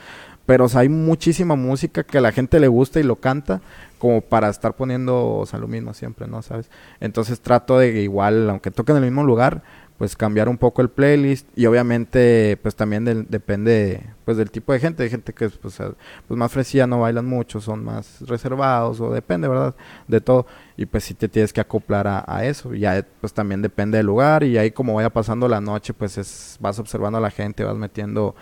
Pero, 0.46 0.66
o 0.66 0.70
sea, 0.70 0.82
hay 0.82 0.90
muchísima 0.90 1.56
música 1.56 2.04
que 2.04 2.18
a 2.18 2.22
la 2.22 2.32
gente 2.32 2.60
le 2.60 2.68
gusta 2.68 3.00
y 3.00 3.04
lo 3.04 3.16
canta, 3.16 3.62
como 3.98 4.22
para 4.22 4.50
estar 4.50 4.76
poniendo, 4.76 5.38
o 5.38 5.46
sea, 5.46 5.60
lo 5.60 5.68
mismo 5.68 5.94
siempre, 5.94 6.28
¿no? 6.28 6.42
¿Sabes? 6.42 6.70
Entonces 7.00 7.40
trato 7.42 7.78
de 7.78 8.02
igual, 8.02 8.50
aunque 8.50 8.72
toquen 8.72 8.98
en 8.98 9.04
el 9.04 9.10
mismo 9.12 9.24
lugar, 9.24 9.62
pues 10.00 10.16
cambiar 10.16 10.48
un 10.48 10.58
poco 10.58 10.82
el 10.82 10.90
playlist 10.90 11.46
y 11.58 11.66
obviamente 11.66 12.58
pues 12.64 12.74
también 12.74 13.28
depende 13.30 14.02
pues 14.24 14.38
del 14.38 14.50
tipo 14.50 14.72
de 14.72 14.80
gente, 14.80 15.04
hay 15.04 15.10
gente 15.10 15.34
que 15.34 15.50
pues, 15.50 15.76
pues 15.76 16.38
más 16.40 16.52
fresilla 16.54 16.88
no 16.88 17.02
bailan 17.02 17.26
mucho, 17.26 17.60
son 17.60 17.84
más 17.84 18.22
reservados 18.22 19.02
o 19.02 19.12
depende, 19.12 19.50
¿verdad? 19.50 19.76
De 20.08 20.22
todo. 20.22 20.48
Y 20.78 20.86
pues 20.86 21.04
si 21.04 21.16
te 21.16 21.28
tienes 21.28 21.52
que 21.52 21.60
acoplar 21.60 22.08
a, 22.08 22.24
a, 22.26 22.46
eso, 22.46 22.74
ya 22.74 23.06
pues 23.20 23.34
también 23.34 23.62
depende 23.62 23.98
del 23.98 24.06
lugar. 24.06 24.44
Y 24.44 24.58
ahí 24.58 24.72
como 24.72 24.94
vaya 24.94 25.10
pasando 25.10 25.50
la 25.50 25.60
noche 25.60 25.94
pues 25.94 26.18
es, 26.18 26.58
vas 26.62 26.80
observando 26.80 27.18
a 27.18 27.22
la 27.22 27.32
gente, 27.32 27.66
vas 27.66 27.76
metiendo 27.76 28.36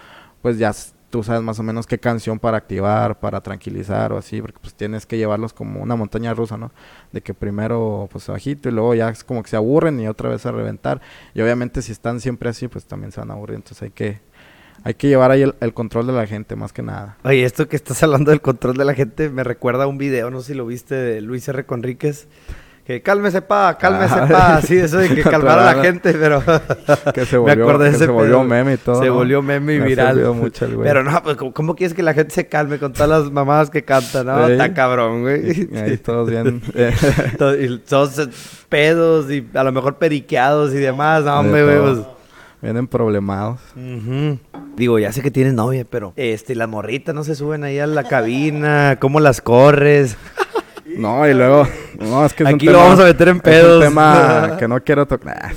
pues 0.43 0.59
ya 0.59 0.71
tú 1.09 1.23
sabes 1.23 1.41
más 1.41 1.59
o 1.59 1.63
menos 1.63 1.87
qué 1.87 1.99
canción 1.99 2.39
para 2.39 2.57
activar, 2.57 3.19
para 3.19 3.41
tranquilizar 3.41 4.11
o 4.13 4.17
así, 4.17 4.41
porque 4.41 4.59
pues 4.61 4.73
tienes 4.73 5.05
que 5.05 5.17
llevarlos 5.17 5.53
como 5.53 5.81
una 5.81 5.95
montaña 5.95 6.33
rusa, 6.33 6.57
¿no? 6.57 6.71
De 7.11 7.21
que 7.21 7.33
primero 7.33 8.09
pues 8.11 8.27
bajito 8.27 8.69
y 8.69 8.71
luego 8.71 8.93
ya 8.95 9.09
es 9.09 9.23
como 9.23 9.43
que 9.43 9.49
se 9.49 9.55
aburren 9.55 9.99
y 9.99 10.07
otra 10.07 10.29
vez 10.29 10.45
a 10.45 10.51
reventar. 10.51 11.01
Y 11.33 11.41
obviamente 11.41 11.81
si 11.81 11.91
están 11.91 12.19
siempre 12.19 12.49
así, 12.49 12.67
pues 12.67 12.85
también 12.85 13.11
se 13.11 13.19
van 13.19 13.31
a 13.31 13.33
aburrir, 13.33 13.55
entonces 13.55 13.83
hay 13.83 13.91
que 13.91 14.21
hay 14.83 14.93
que 14.93 15.07
llevar 15.07 15.31
ahí 15.31 15.41
el, 15.41 15.73
control 15.73 16.07
de 16.07 16.13
la 16.13 16.27
gente 16.27 16.55
más 16.55 16.71
que 16.71 16.81
nada. 16.81 17.17
Oye, 17.23 17.43
esto 17.43 17.67
que 17.67 17.75
estás 17.75 18.01
hablando 18.03 18.31
del 18.31 18.41
control 18.41 18.77
de 18.77 18.85
la 18.85 18.93
gente 18.93 19.29
me 19.29 19.43
recuerda 19.43 19.85
a 19.85 19.87
un 19.87 19.97
video, 19.97 20.29
no 20.29 20.41
sé 20.41 20.53
si 20.53 20.53
lo 20.53 20.65
viste, 20.65 20.95
de 20.95 21.21
Luis 21.21 21.47
R. 21.47 21.65
Conríquez 21.65 22.27
que 22.87 23.01
cálmese 23.01 23.41
pa, 23.41 23.77
cálmese 23.77 24.13
ah, 24.13 24.27
pa, 24.31 24.55
así 24.59 24.77
eso 24.77 24.99
de 24.99 25.13
que 25.13 25.21
calmar 25.21 25.59
a 25.59 25.75
la 25.75 25.83
gente, 25.83 26.13
pero 26.13 26.41
que 27.13 27.25
se 27.25 27.35
volvió, 27.35 27.77
que 27.77 27.91
se 27.91 28.07
volvió 28.07 28.45
meme 28.45 28.75
y 28.75 28.77
todo. 28.77 29.03
Se 29.03 29.09
volvió 29.09 29.41
meme 29.41 29.73
y 29.73 29.79
viral. 29.79 30.33
Mucho 30.33 30.65
pero 30.81 31.03
no, 31.03 31.21
pues 31.21 31.35
¿cómo, 31.35 31.75
quieres 31.75 31.93
que 31.93 32.01
la 32.01 32.13
gente 32.13 32.33
se 32.33 32.47
calme 32.47 32.79
con 32.79 32.93
todas 32.93 33.09
las 33.09 33.29
mamadas 33.29 33.69
que 33.69 33.83
cantan? 33.83 34.27
No, 34.27 34.47
está 34.47 34.73
cabrón, 34.73 35.23
güey. 35.23 35.67
Y 35.69 35.77
ahí 35.77 35.97
todos 36.05 36.29
bien. 36.29 36.61
y 37.59 37.77
todos 37.79 38.29
pedos 38.69 39.29
y 39.31 39.45
a 39.53 39.65
lo 39.65 39.73
mejor 39.73 39.97
periqueados 39.97 40.73
y 40.73 40.77
demás, 40.77 41.25
no, 41.25 41.41
hombre, 41.41 41.65
güey. 41.65 41.79
Pues. 41.79 42.07
Vienen 42.61 42.87
problemados. 42.87 43.59
Digo, 44.77 44.97
ya 44.97 45.11
sé 45.11 45.21
que 45.21 45.29
tienes 45.29 45.53
novia, 45.53 45.85
pero 45.89 46.13
este, 46.15 46.55
las 46.55 46.69
morritas 46.69 47.13
no 47.13 47.25
se 47.25 47.35
suben 47.35 47.65
ahí 47.65 47.79
a 47.79 47.85
la 47.85 48.05
cabina, 48.05 48.97
¿cómo 49.01 49.19
las 49.19 49.41
corres? 49.41 50.15
No, 50.95 51.27
y 51.27 51.33
luego, 51.33 51.67
no, 51.99 52.25
es 52.25 52.33
que 52.33 52.43
es 52.43 52.49
Aquí 52.49 52.67
lo 52.67 52.77
vamos 52.77 52.99
a 52.99 53.05
meter 53.05 53.27
en 53.27 53.39
pedos. 53.39 53.83
Es 53.83 53.89
un 53.89 53.93
tema 53.93 54.55
que 54.59 54.67
no 54.67 54.81
quiero 54.83 55.05
tocar. 55.05 55.51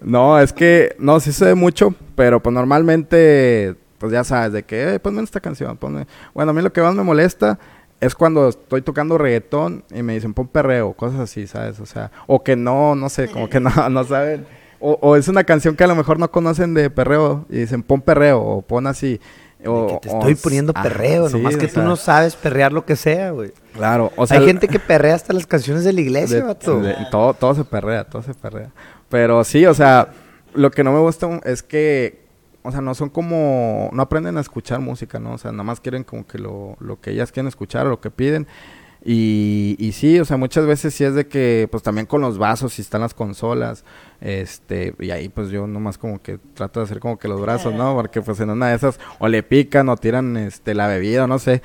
no, 0.00 0.38
es 0.38 0.52
que, 0.52 0.94
no, 0.98 1.20
sí 1.20 1.32
se 1.32 1.46
ve 1.46 1.54
mucho, 1.54 1.94
pero 2.14 2.42
pues 2.42 2.52
normalmente, 2.52 3.74
pues 3.98 4.12
ya 4.12 4.24
sabes, 4.24 4.52
de 4.52 4.62
que, 4.64 4.94
eh, 4.94 5.00
ponme 5.00 5.22
esta 5.22 5.40
canción, 5.40 5.76
ponme. 5.76 6.06
Bueno, 6.34 6.50
a 6.50 6.54
mí 6.54 6.62
lo 6.62 6.72
que 6.72 6.82
más 6.82 6.94
me 6.94 7.02
molesta 7.02 7.58
es 8.00 8.14
cuando 8.14 8.48
estoy 8.48 8.82
tocando 8.82 9.18
reggaetón 9.18 9.84
y 9.94 10.02
me 10.02 10.14
dicen 10.14 10.34
pon 10.34 10.48
perreo, 10.48 10.92
cosas 10.92 11.20
así, 11.20 11.46
¿sabes? 11.46 11.80
O 11.80 11.86
sea, 11.86 12.10
o 12.26 12.42
que 12.42 12.56
no, 12.56 12.94
no 12.94 13.08
sé, 13.08 13.28
como 13.28 13.48
que 13.48 13.60
no, 13.60 13.70
no 13.90 14.04
saben 14.04 14.46
o, 14.80 15.16
es 15.16 15.28
una 15.28 15.44
canción 15.44 15.76
que 15.76 15.84
a 15.84 15.86
lo 15.86 15.94
mejor 15.94 16.18
no 16.18 16.30
conocen 16.30 16.72
de 16.74 16.88
perreo 16.88 17.44
y 17.50 17.58
dicen 17.58 17.82
pon 17.82 18.00
perreo 18.00 18.40
o 18.40 18.62
pon 18.62 18.86
así. 18.86 19.20
O, 19.66 20.00
que 20.00 20.08
te 20.08 20.14
estoy 20.14 20.34
poniendo 20.36 20.72
ah, 20.74 20.82
perreo, 20.82 21.28
nomás 21.28 21.56
que 21.56 21.68
tú 21.68 21.82
no 21.82 21.96
sabes 21.96 22.34
perrear 22.34 22.72
lo 22.72 22.84
que 22.86 22.96
sea, 22.96 23.30
güey. 23.30 23.52
Claro, 23.74 24.12
o 24.16 24.26
sea. 24.26 24.38
Hay 24.38 24.46
gente 24.46 24.68
que 24.68 24.78
perrea 24.80 25.14
hasta 25.14 25.32
las 25.32 25.46
canciones 25.46 25.84
de 25.84 25.92
la 25.92 26.00
iglesia, 26.00 26.44
vato. 26.44 26.80
todo, 27.10 27.34
todo 27.34 27.54
se 27.54 27.64
perrea, 27.64 28.04
todo 28.04 28.22
se 28.22 28.34
perrea. 28.34 28.70
Pero 29.08 29.44
sí, 29.44 29.66
o 29.66 29.74
sea, 29.74 30.08
lo 30.54 30.70
que 30.70 30.84
no 30.84 30.92
me 30.92 31.00
gusta 31.00 31.40
es 31.44 31.62
que, 31.62 32.24
o 32.62 32.70
sea, 32.70 32.80
no 32.80 32.94
son 32.94 33.10
como, 33.10 33.90
no 33.92 34.02
aprenden 34.02 34.38
a 34.38 34.40
escuchar 34.40 34.80
música, 34.80 35.18
¿no? 35.18 35.32
O 35.32 35.38
sea, 35.38 35.52
nada 35.52 35.64
más 35.64 35.80
quieren 35.80 36.04
como 36.04 36.26
que 36.26 36.38
lo, 36.38 36.76
lo 36.80 37.00
que 37.00 37.10
ellas 37.10 37.32
quieren 37.32 37.48
escuchar 37.48 37.86
o 37.86 37.90
lo 37.90 38.00
que 38.00 38.10
piden. 38.10 38.46
Y, 39.02 39.76
y 39.78 39.92
sí, 39.92 40.20
o 40.20 40.24
sea, 40.24 40.36
muchas 40.36 40.66
veces 40.66 40.92
sí 40.92 41.04
es 41.04 41.14
de 41.14 41.26
que, 41.26 41.68
pues 41.70 41.82
también 41.82 42.06
con 42.06 42.20
los 42.20 42.36
vasos, 42.36 42.74
si 42.74 42.82
están 42.82 43.00
las 43.00 43.14
consolas, 43.14 43.84
este, 44.20 44.94
y 44.98 45.10
ahí 45.10 45.30
pues 45.30 45.48
yo 45.48 45.66
nomás 45.66 45.96
como 45.96 46.20
que 46.20 46.38
trato 46.54 46.80
de 46.80 46.84
hacer 46.84 47.00
como 47.00 47.18
que 47.18 47.26
los 47.26 47.40
brazos, 47.40 47.72
¿no? 47.74 47.94
Porque 47.96 48.20
pues 48.20 48.40
en 48.40 48.50
una 48.50 48.68
de 48.68 48.76
esas 48.76 49.00
o 49.18 49.28
le 49.28 49.42
pican 49.42 49.88
o 49.88 49.96
tiran, 49.96 50.36
este, 50.36 50.74
la 50.74 50.86
bebida, 50.86 51.26
no 51.26 51.38
sé. 51.38 51.62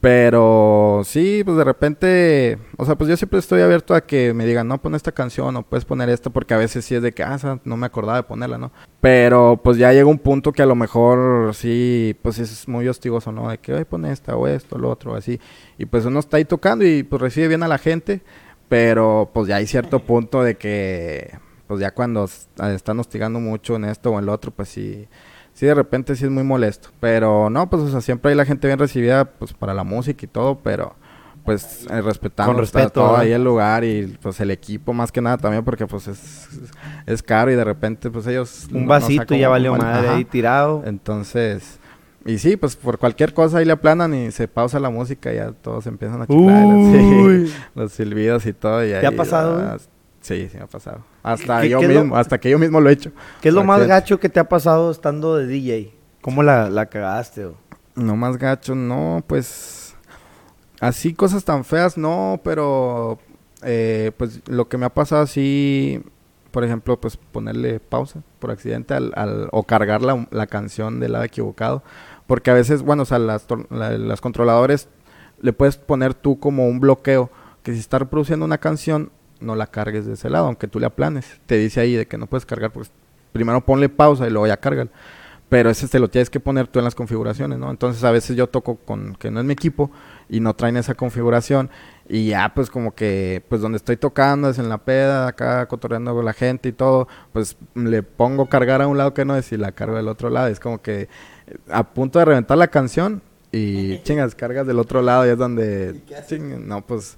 Pero 0.00 1.02
sí, 1.04 1.42
pues 1.44 1.56
de 1.56 1.64
repente, 1.64 2.58
o 2.76 2.84
sea, 2.84 2.96
pues 2.96 3.08
yo 3.08 3.16
siempre 3.16 3.38
estoy 3.38 3.62
abierto 3.62 3.94
a 3.94 4.02
que 4.02 4.34
me 4.34 4.44
digan, 4.44 4.68
no, 4.68 4.80
pon 4.80 4.94
esta 4.94 5.10
canción 5.10 5.56
o 5.56 5.62
puedes 5.62 5.84
poner 5.84 6.10
esta, 6.10 6.30
porque 6.30 6.54
a 6.54 6.58
veces 6.58 6.84
sí 6.84 6.94
es 6.94 7.02
de 7.02 7.12
que, 7.12 7.22
ah, 7.22 7.60
no 7.64 7.76
me 7.76 7.86
acordaba 7.86 8.18
de 8.18 8.22
ponerla, 8.24 8.58
¿no? 8.58 8.72
Pero 9.00 9.60
pues 9.64 9.78
ya 9.78 9.92
llega 9.92 10.06
un 10.06 10.18
punto 10.18 10.52
que 10.52 10.62
a 10.62 10.66
lo 10.66 10.74
mejor 10.74 11.54
sí, 11.54 12.16
pues 12.22 12.38
es 12.38 12.68
muy 12.68 12.86
hostigoso, 12.88 13.32
¿no? 13.32 13.48
De 13.48 13.58
que, 13.58 13.72
ay, 13.72 13.84
pon 13.84 14.04
esta 14.04 14.36
o 14.36 14.46
esto, 14.46 14.78
lo 14.78 14.90
otro, 14.90 15.14
así. 15.14 15.40
Y 15.78 15.86
pues 15.86 16.04
uno 16.04 16.20
está 16.20 16.36
ahí 16.36 16.44
tocando 16.44 16.84
y 16.84 17.02
pues 17.02 17.20
recibe 17.22 17.48
bien 17.48 17.62
a 17.62 17.68
la 17.68 17.78
gente, 17.78 18.20
pero 18.68 19.30
pues 19.32 19.48
ya 19.48 19.56
hay 19.56 19.66
cierto 19.66 20.00
punto 20.00 20.42
de 20.42 20.56
que, 20.56 21.38
pues 21.66 21.80
ya 21.80 21.92
cuando 21.92 22.24
están 22.24 23.00
hostigando 23.00 23.40
mucho 23.40 23.76
en 23.76 23.86
esto 23.86 24.10
o 24.12 24.18
en 24.18 24.26
lo 24.26 24.32
otro, 24.32 24.50
pues 24.50 24.68
sí 24.68 25.08
sí 25.56 25.64
de 25.64 25.74
repente 25.74 26.14
sí 26.14 26.24
es 26.24 26.30
muy 26.30 26.44
molesto. 26.44 26.90
Pero 27.00 27.50
no, 27.50 27.68
pues 27.68 27.82
o 27.82 27.90
sea, 27.90 28.00
siempre 28.00 28.30
hay 28.30 28.36
la 28.36 28.44
gente 28.44 28.66
bien 28.68 28.78
recibida 28.78 29.24
pues 29.24 29.54
para 29.54 29.74
la 29.74 29.84
música 29.84 30.24
y 30.24 30.28
todo, 30.28 30.58
pero 30.62 30.94
pues 31.44 31.86
eh, 31.90 32.02
respetando 32.02 32.52
Con 32.52 32.60
respeto, 32.60 32.90
todo 32.90 33.16
ahí 33.16 33.32
el 33.32 33.42
lugar 33.42 33.84
y 33.84 34.18
pues 34.20 34.38
el 34.40 34.50
equipo 34.50 34.92
más 34.92 35.10
que 35.12 35.20
nada 35.20 35.38
también 35.38 35.64
porque 35.64 35.86
pues 35.86 36.08
es, 36.08 36.48
es 37.06 37.22
caro 37.22 37.50
y 37.50 37.54
de 37.54 37.64
repente 37.64 38.10
pues 38.10 38.26
ellos... 38.26 38.68
Un 38.70 38.86
vasito 38.86 39.34
y 39.34 39.38
ya 39.38 39.48
valió 39.48 39.74
madre 39.74 40.08
ahí 40.08 40.24
tirado. 40.24 40.82
Entonces... 40.84 41.80
Y 42.26 42.38
sí, 42.38 42.56
pues 42.56 42.74
por 42.74 42.98
cualquier 42.98 43.32
cosa 43.32 43.58
ahí 43.58 43.64
le 43.64 43.72
aplanan 43.72 44.12
y 44.12 44.32
se 44.32 44.48
pausa 44.48 44.80
la 44.80 44.90
música 44.90 45.32
y 45.32 45.36
ya 45.36 45.52
todos 45.52 45.86
empiezan 45.86 46.22
a 46.22 46.26
chiflar. 46.26 46.64
los 47.76 47.92
silbidos 47.92 48.44
y 48.46 48.52
todo. 48.52 48.84
Y 48.84 48.88
¿Te 48.88 49.06
ha 49.06 49.12
pasado? 49.12 49.78
Sí, 50.20 50.48
sí 50.50 50.56
me 50.56 50.64
ha 50.64 50.66
pasado. 50.66 51.04
Hasta 51.26 51.64
yo 51.66 51.80
mismo, 51.80 52.16
hasta 52.16 52.38
que 52.38 52.48
yo 52.48 52.56
mismo 52.56 52.80
lo 52.80 52.88
he 52.88 52.92
hecho. 52.92 53.10
¿Qué 53.40 53.48
es 53.48 53.54
lo 53.54 53.64
más 53.64 53.84
gacho 53.84 54.20
que 54.20 54.28
te 54.28 54.38
ha 54.38 54.48
pasado 54.48 54.92
estando 54.92 55.36
de 55.36 55.48
DJ? 55.48 55.92
¿Cómo 56.20 56.44
la, 56.44 56.70
la 56.70 56.86
cagaste? 56.86 57.48
No 57.96 58.14
más 58.14 58.36
gacho, 58.36 58.76
no, 58.76 59.24
pues 59.26 59.96
así 60.78 61.14
cosas 61.14 61.44
tan 61.44 61.64
feas, 61.64 61.98
no, 61.98 62.40
pero 62.44 63.18
eh, 63.64 64.12
pues 64.16 64.40
lo 64.46 64.68
que 64.68 64.78
me 64.78 64.86
ha 64.86 64.94
pasado 64.94 65.22
así, 65.22 66.00
por 66.52 66.62
ejemplo, 66.62 67.00
pues 67.00 67.16
ponerle 67.16 67.80
pausa 67.80 68.22
por 68.38 68.52
accidente 68.52 68.94
al, 68.94 69.12
al 69.16 69.48
o 69.50 69.64
cargar 69.64 70.02
la, 70.02 70.28
la, 70.30 70.46
canción 70.46 71.00
del 71.00 71.10
lado 71.10 71.24
equivocado, 71.24 71.82
porque 72.28 72.52
a 72.52 72.54
veces, 72.54 72.82
bueno, 72.82 73.02
o 73.02 73.06
sea, 73.06 73.18
las, 73.18 73.48
las 73.70 74.20
controladores 74.20 74.88
le 75.42 75.52
puedes 75.52 75.76
poner 75.76 76.14
tú 76.14 76.38
como 76.38 76.68
un 76.68 76.78
bloqueo, 76.78 77.30
que 77.64 77.72
si 77.72 77.80
está 77.80 77.98
reproduciendo 77.98 78.44
una 78.44 78.58
canción 78.58 79.10
no 79.40 79.54
la 79.54 79.66
cargues 79.66 80.06
de 80.06 80.14
ese 80.14 80.30
lado, 80.30 80.46
aunque 80.46 80.68
tú 80.68 80.80
le 80.80 80.86
aplanes. 80.86 81.40
Te 81.46 81.56
dice 81.56 81.80
ahí 81.80 81.94
de 81.94 82.06
que 82.06 82.18
no 82.18 82.26
puedes 82.26 82.46
cargar, 82.46 82.72
pues 82.72 82.90
primero 83.32 83.64
ponle 83.64 83.88
pausa 83.88 84.26
y 84.26 84.30
luego 84.30 84.46
ya 84.46 84.56
carga. 84.56 84.88
Pero 85.48 85.70
ese 85.70 85.86
te 85.86 86.00
lo 86.00 86.08
tienes 86.08 86.28
que 86.28 86.40
poner 86.40 86.66
tú 86.66 86.80
en 86.80 86.84
las 86.84 86.96
configuraciones, 86.96 87.58
¿no? 87.58 87.70
Entonces 87.70 88.02
a 88.02 88.10
veces 88.10 88.36
yo 88.36 88.48
toco 88.48 88.76
con 88.76 89.14
que 89.14 89.30
no 89.30 89.38
es 89.38 89.46
mi 89.46 89.52
equipo 89.52 89.92
y 90.28 90.40
no 90.40 90.54
traen 90.54 90.76
esa 90.76 90.94
configuración 90.94 91.70
y 92.08 92.30
ya 92.30 92.52
pues 92.52 92.68
como 92.68 92.96
que 92.96 93.44
pues 93.48 93.60
donde 93.60 93.76
estoy 93.76 93.96
tocando 93.96 94.50
es 94.50 94.58
en 94.58 94.68
la 94.68 94.78
peda, 94.78 95.28
acá 95.28 95.66
cotorreando 95.66 96.14
con 96.14 96.24
la 96.24 96.32
gente 96.32 96.68
y 96.68 96.72
todo, 96.72 97.06
pues 97.32 97.56
le 97.74 98.02
pongo 98.02 98.46
cargar 98.46 98.82
a 98.82 98.88
un 98.88 98.98
lado 98.98 99.14
que 99.14 99.24
no 99.24 99.36
es 99.36 99.52
y 99.52 99.56
la 99.56 99.70
cargo 99.70 99.96
del 99.96 100.08
otro 100.08 100.30
lado. 100.30 100.48
Es 100.48 100.58
como 100.58 100.82
que 100.82 101.08
a 101.70 101.84
punto 101.94 102.18
de 102.18 102.24
reventar 102.24 102.58
la 102.58 102.66
canción 102.66 103.22
y 103.52 103.98
chingas, 104.02 104.34
cargas 104.34 104.66
del 104.66 104.80
otro 104.80 105.00
lado 105.00 105.26
y 105.26 105.30
es 105.30 105.38
donde... 105.38 106.02
no, 106.64 106.84
pues 106.84 107.16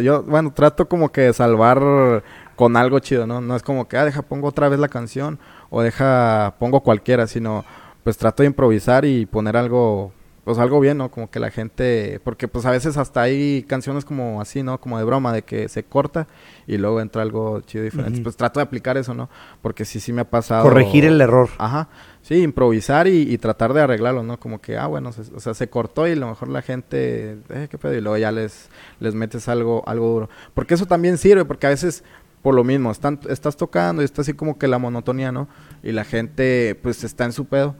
yo, 0.00 0.22
bueno, 0.22 0.52
trato 0.54 0.88
como 0.88 1.10
que 1.10 1.22
de 1.22 1.32
salvar 1.32 2.22
con 2.56 2.76
algo 2.76 2.98
chido, 2.98 3.26
¿no? 3.26 3.40
No 3.40 3.56
es 3.56 3.62
como 3.62 3.88
que, 3.88 3.96
ah, 3.96 4.04
deja, 4.04 4.22
pongo 4.22 4.48
otra 4.48 4.68
vez 4.68 4.78
la 4.78 4.88
canción 4.88 5.38
o 5.70 5.82
deja, 5.82 6.54
pongo 6.58 6.80
cualquiera, 6.80 7.26
sino 7.26 7.64
pues 8.04 8.16
trato 8.18 8.42
de 8.42 8.48
improvisar 8.48 9.04
y 9.04 9.26
poner 9.26 9.56
algo, 9.56 10.12
pues 10.44 10.58
algo 10.58 10.80
bien, 10.80 10.98
¿no? 10.98 11.10
Como 11.10 11.30
que 11.30 11.40
la 11.40 11.50
gente, 11.50 12.20
porque 12.24 12.48
pues 12.48 12.66
a 12.66 12.70
veces 12.70 12.96
hasta 12.96 13.22
hay 13.22 13.62
canciones 13.62 14.04
como 14.04 14.40
así, 14.40 14.62
¿no? 14.62 14.80
Como 14.80 14.98
de 14.98 15.04
broma, 15.04 15.32
de 15.32 15.42
que 15.42 15.68
se 15.68 15.84
corta 15.84 16.26
y 16.66 16.76
luego 16.78 17.00
entra 17.00 17.22
algo 17.22 17.60
chido 17.62 17.84
diferente. 17.84 18.20
Pues 18.20 18.36
trato 18.36 18.60
de 18.60 18.64
aplicar 18.64 18.96
eso, 18.96 19.14
¿no? 19.14 19.28
Porque 19.62 19.84
sí, 19.84 20.00
sí 20.00 20.12
me 20.12 20.22
ha 20.22 20.28
pasado. 20.30 20.62
Corregir 20.62 21.04
el 21.04 21.20
error. 21.20 21.48
Ajá. 21.58 21.88
Sí, 22.30 22.42
improvisar 22.42 23.08
y, 23.08 23.36
tratar 23.38 23.72
de 23.74 23.80
arreglarlo, 23.80 24.22
¿no? 24.22 24.38
Como 24.38 24.60
que, 24.60 24.76
ah, 24.78 24.86
bueno, 24.86 25.10
o 25.34 25.40
sea, 25.40 25.52
se 25.52 25.68
cortó 25.68 26.06
y 26.06 26.12
a 26.12 26.14
lo 26.14 26.28
mejor 26.28 26.46
la 26.46 26.62
gente, 26.62 27.38
eh, 27.48 27.66
qué 27.68 27.76
pedo, 27.76 27.92
y 27.92 28.00
luego 28.00 28.18
ya 28.18 28.30
les, 28.30 28.68
les 29.00 29.16
metes 29.16 29.48
algo, 29.48 29.82
algo 29.84 30.06
duro. 30.06 30.30
Porque 30.54 30.74
eso 30.74 30.86
también 30.86 31.18
sirve, 31.18 31.44
porque 31.44 31.66
a 31.66 31.70
veces, 31.70 32.04
por 32.40 32.54
lo 32.54 32.62
mismo, 32.62 32.92
están, 32.92 33.18
estás 33.28 33.56
tocando 33.56 34.00
y 34.00 34.04
está 34.04 34.22
así 34.22 34.32
como 34.32 34.58
que 34.58 34.68
la 34.68 34.78
monotonía, 34.78 35.32
¿no? 35.32 35.48
Y 35.82 35.90
la 35.90 36.04
gente, 36.04 36.78
pues, 36.80 37.02
está 37.02 37.24
en 37.24 37.32
su 37.32 37.46
pedo 37.46 37.74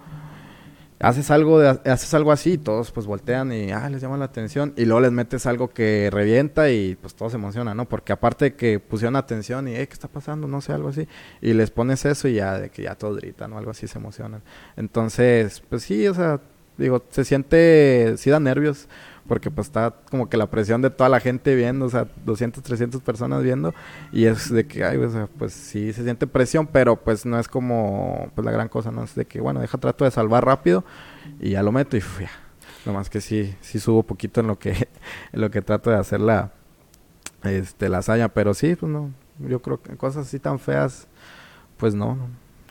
haces 1.01 1.31
algo 1.31 1.59
de, 1.59 1.69
haces 1.91 2.13
algo 2.15 2.31
así 2.31 2.53
y 2.53 2.59
todos 2.59 2.93
pues 2.93 3.07
voltean 3.07 3.53
y 3.53 3.73
ah, 3.73 3.89
les 3.89 4.03
llama 4.03 4.19
la 4.19 4.27
atención 4.27 4.75
y 4.77 4.85
luego 4.85 5.01
les 5.01 5.13
metes 5.13 5.47
algo 5.47 5.71
que 5.71 6.11
revienta 6.13 6.71
y 6.71 6.95
pues 6.97 7.15
todos 7.15 7.33
se 7.33 7.39
emocionan, 7.39 7.77
¿no? 7.77 7.89
Porque 7.89 8.13
aparte 8.13 8.47
de 8.47 8.55
que 8.55 8.79
pusieron 8.79 9.17
atención 9.17 9.67
y, 9.67 9.75
eh, 9.75 9.89
¿qué 9.89 9.95
está 9.95 10.09
pasando? 10.09 10.47
No 10.47 10.61
sé, 10.61 10.73
algo 10.73 10.91
así. 10.91 11.09
Y 11.41 11.55
les 11.55 11.71
pones 11.71 12.05
eso 12.05 12.29
y 12.29 12.35
ya 12.35 12.59
de 12.59 12.69
que 12.71 12.83
ya 12.83 12.95
todos 12.97 13.17
gritan 13.17 13.53
o 13.55 13.59
algo 13.59 13.71
así 13.71 13.89
se 13.89 13.99
emocionan. 13.99 14.43
Entonces, 14.77 15.63
pues 15.69 15.83
sí, 15.83 16.07
o 16.07 16.15
sea, 16.15 16.41
digo, 16.77 17.03
se 17.11 17.25
siente, 17.25 18.15
sí 18.19 18.31
da 18.31 18.39
nervios 18.39 18.89
porque 19.27 19.51
pues 19.51 19.69
está 19.69 19.95
como 20.11 20.29
que 20.29 20.37
la 20.37 20.51
presión 20.51 20.83
de 20.83 20.91
toda 20.91 21.09
la 21.09 21.21
gente 21.21 21.55
viendo, 21.55 21.87
o 21.87 21.91
sea, 21.91 22.09
200, 22.25 22.63
300 22.63 23.01
personas 23.03 23.43
viendo, 23.43 23.75
y 24.13 24.27
es 24.27 24.51
de 24.51 24.67
que, 24.67 24.85
ay, 24.85 24.97
o 24.99 25.11
sea, 25.11 25.29
pues 25.39 25.53
sí 25.53 25.93
se 25.93 26.03
siente 26.05 26.27
presión, 26.27 26.67
pero 26.67 26.97
pues 26.97 27.27
no 27.27 27.39
es 27.39 27.49
como, 27.49 28.31
pues 28.35 28.45
la 28.45 28.53
gran 28.53 28.69
cosa, 28.69 28.91
¿no? 28.91 29.05
Es 29.05 29.15
de 29.15 29.25
que, 29.25 29.41
bueno, 29.41 29.61
deja 29.61 29.79
trato 29.79 30.05
de 30.05 30.11
salvar 30.11 30.45
rápido 30.45 30.85
y 31.41 31.51
ya 31.51 31.63
lo 31.63 31.73
meto 31.73 31.97
y 31.97 32.01
ya. 32.01 32.31
Nomás 32.87 33.11
que 33.11 33.21
sí, 33.21 33.55
sí 33.61 33.79
subo 33.79 34.03
poquito 34.03 34.41
en 34.41 34.47
lo 34.47 34.59
que, 34.59 34.71
en 35.33 35.41
lo 35.41 35.51
que 35.51 35.63
trato 35.63 35.91
de 35.91 35.97
hacer 35.97 36.21
la, 36.21 36.53
este, 37.45 37.89
la 37.89 37.99
hazaña, 37.99 38.29
pero 38.29 38.55
sí, 38.55 38.75
pues 38.75 38.91
no, 38.91 39.11
yo 39.39 39.61
creo 39.61 39.83
que 39.83 39.97
cosas 39.97 40.27
así 40.27 40.39
tan 40.39 40.59
feas, 40.59 41.07
pues 41.77 41.95
no, 41.95 42.19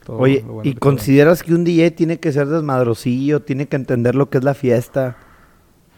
Oye, 0.08 0.44
¿y 0.64 0.74
consideras 0.74 1.44
que 1.44 1.54
un 1.54 1.64
DJ 1.64 1.92
tiene 1.92 2.20
que 2.20 2.32
ser 2.32 2.48
desmadrosillo, 2.48 3.42
tiene 3.42 3.68
que 3.68 3.76
entender 3.76 4.16
lo 4.16 4.30
que 4.30 4.40
es 4.40 4.44
la 4.44 4.54
fiesta? 4.54 5.18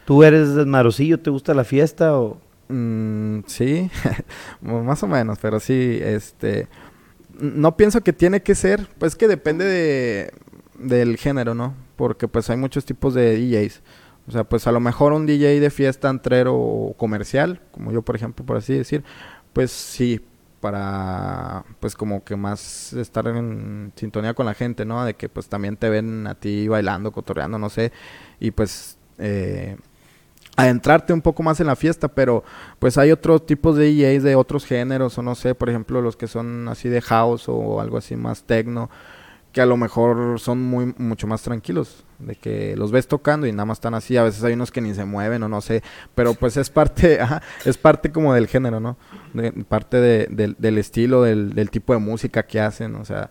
¿Tú 0.04 0.22
eres 0.24 0.54
desmadrosillo? 0.54 1.20
¿Te 1.20 1.30
gusta 1.30 1.54
la 1.54 1.64
fiesta 1.64 2.18
o...? 2.18 2.40
Mm, 2.68 3.40
sí, 3.46 3.90
más 4.60 5.02
o 5.02 5.06
menos, 5.06 5.38
pero 5.40 5.60
sí, 5.60 5.98
este... 6.02 6.68
No 7.38 7.76
pienso 7.76 8.02
que 8.02 8.12
tiene 8.12 8.42
que 8.42 8.54
ser, 8.54 8.88
pues 8.98 9.16
que 9.16 9.26
depende 9.26 9.64
de, 9.64 10.32
del 10.78 11.16
género, 11.16 11.54
¿no? 11.54 11.74
Porque 11.96 12.28
pues 12.28 12.50
hay 12.50 12.56
muchos 12.56 12.84
tipos 12.84 13.14
de 13.14 13.36
DJs. 13.36 13.82
O 14.28 14.30
sea, 14.32 14.44
pues 14.44 14.66
a 14.66 14.72
lo 14.72 14.80
mejor 14.80 15.12
un 15.12 15.26
DJ 15.26 15.58
de 15.60 15.70
fiesta 15.70 16.08
entrero 16.08 16.54
o 16.54 16.94
comercial, 16.96 17.60
como 17.72 17.90
yo 17.90 18.02
por 18.02 18.16
ejemplo, 18.16 18.44
por 18.44 18.56
así 18.58 18.74
decir, 18.74 19.02
pues 19.52 19.70
sí, 19.72 20.20
para 20.60 21.64
pues 21.80 21.96
como 21.96 22.22
que 22.22 22.36
más 22.36 22.92
estar 22.92 23.26
en 23.26 23.92
sintonía 23.96 24.34
con 24.34 24.46
la 24.46 24.54
gente, 24.54 24.84
¿no? 24.84 25.04
De 25.04 25.14
que 25.14 25.28
pues 25.28 25.48
también 25.48 25.76
te 25.76 25.90
ven 25.90 26.26
a 26.28 26.36
ti 26.36 26.68
bailando, 26.68 27.10
cotorreando, 27.10 27.58
no 27.58 27.68
sé, 27.68 27.92
y 28.38 28.52
pues 28.52 28.96
eh, 29.18 29.76
adentrarte 30.56 31.12
un 31.12 31.22
poco 31.22 31.42
más 31.42 31.60
en 31.60 31.66
la 31.66 31.76
fiesta, 31.76 32.08
pero 32.08 32.44
pues 32.78 32.98
hay 32.98 33.10
otros 33.10 33.46
tipos 33.46 33.76
de 33.76 33.90
DJs 33.90 34.22
de 34.22 34.36
otros 34.36 34.66
géneros, 34.66 35.16
o 35.18 35.22
no 35.22 35.34
sé, 35.34 35.54
por 35.54 35.70
ejemplo, 35.70 36.02
los 36.02 36.16
que 36.16 36.26
son 36.26 36.68
así 36.68 36.88
de 36.88 37.00
house 37.00 37.48
o 37.48 37.80
algo 37.80 37.96
así 37.96 38.16
más 38.16 38.44
techno, 38.44 38.90
que 39.52 39.60
a 39.60 39.66
lo 39.66 39.76
mejor 39.76 40.40
son 40.40 40.62
muy 40.62 40.94
mucho 40.98 41.26
más 41.26 41.42
tranquilos, 41.42 42.04
de 42.18 42.34
que 42.36 42.74
los 42.76 42.90
ves 42.90 43.06
tocando 43.06 43.46
y 43.46 43.52
nada 43.52 43.66
más 43.66 43.78
están 43.78 43.94
así, 43.94 44.16
a 44.16 44.22
veces 44.22 44.42
hay 44.44 44.54
unos 44.54 44.70
que 44.70 44.80
ni 44.80 44.94
se 44.94 45.04
mueven 45.04 45.42
o 45.42 45.48
no 45.48 45.60
sé, 45.60 45.82
pero 46.14 46.34
pues 46.34 46.56
es 46.56 46.70
parte, 46.70 47.18
es 47.64 47.78
parte 47.78 48.12
como 48.12 48.34
del 48.34 48.46
género, 48.46 48.80
¿no? 48.80 48.96
De, 49.34 49.52
parte 49.52 49.98
de, 49.98 50.54
del 50.58 50.78
estilo, 50.78 51.22
del, 51.22 51.54
del 51.54 51.70
tipo 51.70 51.92
de 51.92 51.98
música 51.98 52.44
que 52.44 52.60
hacen, 52.60 52.94
o 52.96 53.04
sea, 53.04 53.30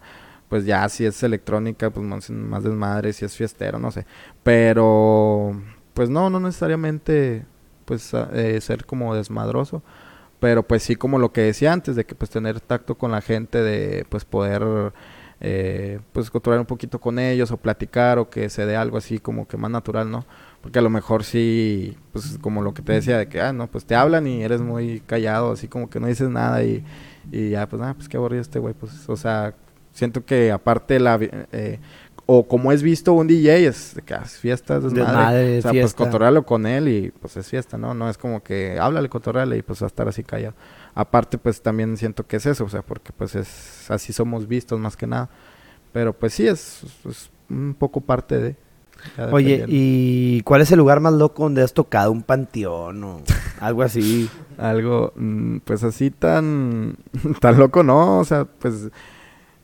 pues 0.49 0.65
ya 0.65 0.87
si 0.89 1.05
es 1.05 1.21
electrónica, 1.23 1.89
pues 1.91 2.05
más, 2.05 2.29
más 2.29 2.63
desmadre, 2.63 3.13
si 3.13 3.25
es 3.25 3.35
fiestero, 3.35 3.79
no 3.79 3.91
sé, 3.91 4.05
pero 4.43 5.55
pues 5.93 6.09
no, 6.09 6.29
no 6.29 6.39
necesariamente 6.39 7.45
pues 7.85 8.11
eh, 8.13 8.59
ser 8.61 8.85
como 8.85 9.15
desmadroso, 9.15 9.83
pero 10.39 10.63
pues 10.63 10.83
sí 10.83 10.95
como 10.95 11.19
lo 11.19 11.33
que 11.33 11.41
decía 11.41 11.73
antes, 11.73 11.95
de 11.95 12.05
que 12.05 12.15
pues 12.15 12.31
tener 12.31 12.59
tacto 12.61 12.95
con 12.95 13.11
la 13.11 13.21
gente, 13.21 13.61
de 13.61 14.05
pues 14.09 14.25
poder 14.25 14.93
eh, 15.43 15.99
pues 16.13 16.29
controlar 16.29 16.59
un 16.59 16.67
poquito 16.67 16.99
con 17.01 17.17
ellos 17.17 17.51
o 17.51 17.57
platicar 17.57 18.19
o 18.19 18.29
que 18.29 18.49
se 18.49 18.65
dé 18.65 18.75
algo 18.75 18.97
así 18.97 19.19
como 19.19 19.47
que 19.47 19.57
más 19.57 19.71
natural, 19.71 20.09
¿no? 20.09 20.25
Porque 20.61 20.77
a 20.79 20.83
lo 20.83 20.91
mejor 20.91 21.23
sí, 21.23 21.97
pues 22.13 22.37
como 22.39 22.61
lo 22.61 22.73
que 22.75 22.83
te 22.83 22.93
decía, 22.93 23.17
de 23.17 23.27
que, 23.27 23.41
ah, 23.41 23.51
no, 23.51 23.67
pues 23.67 23.85
te 23.85 23.95
hablan 23.95 24.27
y 24.27 24.43
eres 24.43 24.61
muy 24.61 24.99
callado, 25.01 25.51
así 25.51 25.67
como 25.67 25.89
que 25.89 25.99
no 25.99 26.05
dices 26.07 26.29
nada 26.29 26.63
y, 26.63 26.83
y 27.31 27.49
ya, 27.49 27.67
pues, 27.67 27.81
ah, 27.81 27.93
pues 27.95 28.07
qué 28.07 28.17
aburrido 28.17 28.41
este 28.41 28.59
güey, 28.59 28.75
pues, 28.75 29.09
o 29.09 29.17
sea, 29.17 29.55
siento 29.93 30.23
que 30.25 30.51
aparte 30.51 30.99
la... 30.99 31.17
Eh, 31.19 31.79
o 32.33 32.47
como 32.47 32.71
es 32.71 32.81
visto 32.81 33.11
un 33.11 33.27
DJ, 33.27 33.67
es 33.67 34.01
que 34.05 34.13
haces 34.13 34.39
fiestas, 34.39 34.85
es 34.85 34.93
Desmadre, 34.93 35.59
O 35.59 35.61
sea, 35.63 35.71
pues 35.71 35.93
cotorrealo 35.93 36.45
con 36.45 36.65
él 36.65 36.87
y 36.87 37.11
pues 37.11 37.35
es 37.35 37.49
fiesta, 37.49 37.77
¿no? 37.77 37.93
No 37.93 38.09
es 38.09 38.17
como 38.17 38.41
que 38.41 38.79
háblale, 38.79 39.09
cotorreale 39.09 39.57
y 39.57 39.61
pues 39.61 39.81
va 39.81 39.87
a 39.87 39.89
estar 39.89 40.07
así 40.07 40.23
callado. 40.23 40.53
Aparte, 40.95 41.37
pues 41.37 41.61
también 41.61 41.97
siento 41.97 42.25
que 42.25 42.37
es 42.37 42.45
eso, 42.45 42.63
o 42.63 42.69
sea, 42.69 42.83
porque 42.83 43.11
pues 43.11 43.35
es 43.35 43.91
así 43.91 44.13
somos 44.13 44.47
vistos 44.47 44.79
más 44.79 44.95
que 44.95 45.07
nada. 45.07 45.29
Pero 45.91 46.13
pues 46.13 46.33
sí, 46.33 46.47
es, 46.47 46.83
es 47.09 47.29
un 47.49 47.75
poco 47.77 47.99
parte 47.99 48.37
de... 48.37 48.55
Oye. 49.29 49.65
¿y 49.67 50.41
cuál 50.43 50.61
es 50.61 50.71
el 50.71 50.77
lugar 50.77 51.01
más 51.01 51.11
loco 51.11 51.43
donde 51.43 51.63
has 51.63 51.73
tocado? 51.73 52.13
¿Un 52.13 52.23
panteón 52.23 53.03
o 53.03 53.21
algo 53.59 53.83
así? 53.83 54.29
Algo, 54.57 55.11
mm, 55.17 55.57
pues 55.65 55.83
así 55.83 56.11
tan, 56.11 56.95
tan 57.41 57.59
loco, 57.59 57.83
¿no? 57.83 58.19
O 58.19 58.23
sea, 58.23 58.45
pues 58.45 58.89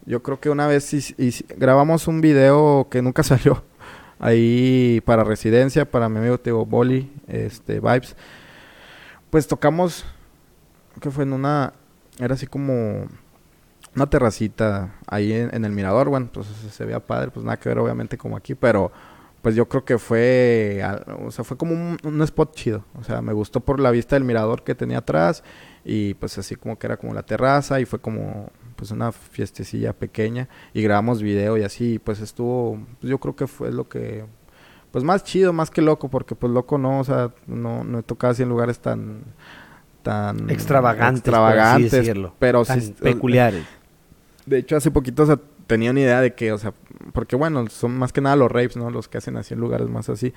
yo 0.07 0.23
creo 0.23 0.39
que 0.39 0.49
una 0.49 0.67
vez 0.67 0.93
hic- 0.93 1.45
grabamos 1.57 2.07
un 2.07 2.21
video 2.21 2.87
que 2.89 3.01
nunca 3.01 3.23
salió 3.23 3.63
ahí 4.19 5.01
para 5.05 5.23
residencia, 5.23 5.89
para 5.89 6.09
mi 6.09 6.17
amigo 6.17 6.39
Teo 6.39 6.65
Boli, 6.65 7.11
este, 7.27 7.79
Vibes. 7.79 8.15
Pues 9.29 9.47
tocamos, 9.47 10.05
que 11.01 11.11
fue 11.11 11.25
en 11.25 11.33
una, 11.33 11.73
era 12.17 12.33
así 12.33 12.47
como 12.47 13.05
una 13.95 14.09
terracita 14.09 14.95
ahí 15.07 15.33
en, 15.33 15.65
el 15.65 15.71
mirador, 15.71 16.07
bueno, 16.09 16.29
pues 16.31 16.47
se 16.47 16.85
veía 16.85 16.99
padre, 16.99 17.29
pues 17.29 17.45
nada 17.45 17.57
que 17.57 17.67
ver 17.67 17.79
obviamente 17.79 18.17
como 18.17 18.37
aquí, 18.37 18.55
pero 18.55 18.91
pues 19.41 19.55
yo 19.55 19.67
creo 19.67 19.83
que 19.83 19.97
fue, 19.97 20.81
o 21.25 21.31
sea, 21.31 21.43
fue 21.43 21.57
como 21.57 21.97
un 22.03 22.21
spot 22.21 22.55
chido, 22.55 22.85
o 22.99 23.03
sea, 23.03 23.21
me 23.21 23.33
gustó 23.33 23.59
por 23.59 23.79
la 23.79 23.91
vista 23.91 24.15
del 24.15 24.23
mirador 24.23 24.63
que 24.63 24.73
tenía 24.75 24.99
atrás 24.99 25.43
y 25.83 26.13
pues 26.15 26.37
así 26.37 26.55
como 26.55 26.77
que 26.79 26.87
era 26.87 26.97
como 26.97 27.13
la 27.13 27.23
terraza 27.23 27.79
y 27.79 27.85
fue 27.85 27.99
como 27.99 28.49
pues 28.77 28.91
una 28.91 29.11
fiestecilla 29.11 29.91
pequeña 29.91 30.47
y 30.73 30.81
grabamos 30.81 31.21
video 31.21 31.57
y 31.57 31.63
así, 31.63 31.99
pues 31.99 32.21
estuvo, 32.21 32.79
pues, 33.01 33.09
yo 33.09 33.17
creo 33.17 33.35
que 33.35 33.47
fue 33.47 33.73
lo 33.73 33.89
que, 33.89 34.23
pues 34.91 35.03
más 35.03 35.25
chido, 35.25 35.51
más 35.51 35.69
que 35.69 35.81
loco, 35.81 36.07
porque 36.09 36.35
pues 36.35 36.53
loco 36.53 36.77
no, 36.77 36.99
o 36.99 37.03
sea, 37.03 37.33
no, 37.47 37.83
no 37.83 37.99
he 37.99 38.03
tocado 38.03 38.31
así 38.31 38.43
en 38.43 38.49
lugares 38.49 38.79
tan, 38.79 39.23
tan 40.03 40.49
Extravagantes, 40.49 41.23
por 41.23 41.33
así 41.35 41.49
extravagantes, 41.49 41.91
decirlo. 41.91 42.35
pero 42.39 42.63
Tan 42.63 42.81
sí, 42.81 42.95
peculiares. 43.01 43.65
de 44.45 44.59
hecho, 44.59 44.77
hace 44.77 44.91
poquito, 44.91 45.23
o 45.23 45.25
sea, 45.25 45.39
tenía 45.65 45.91
una 45.91 45.99
idea 45.99 46.21
de 46.21 46.33
que, 46.33 46.53
o 46.53 46.57
sea, 46.57 46.73
porque 47.11 47.35
bueno, 47.35 47.67
son 47.67 47.97
más 47.97 48.13
que 48.13 48.21
nada 48.21 48.35
los 48.35 48.51
rapes, 48.51 48.77
¿no? 48.77 48.89
Los 48.89 49.07
que 49.09 49.17
hacen 49.17 49.35
así 49.37 49.53
en 49.53 49.59
lugares 49.59 49.89
más 49.89 50.07
así. 50.07 50.33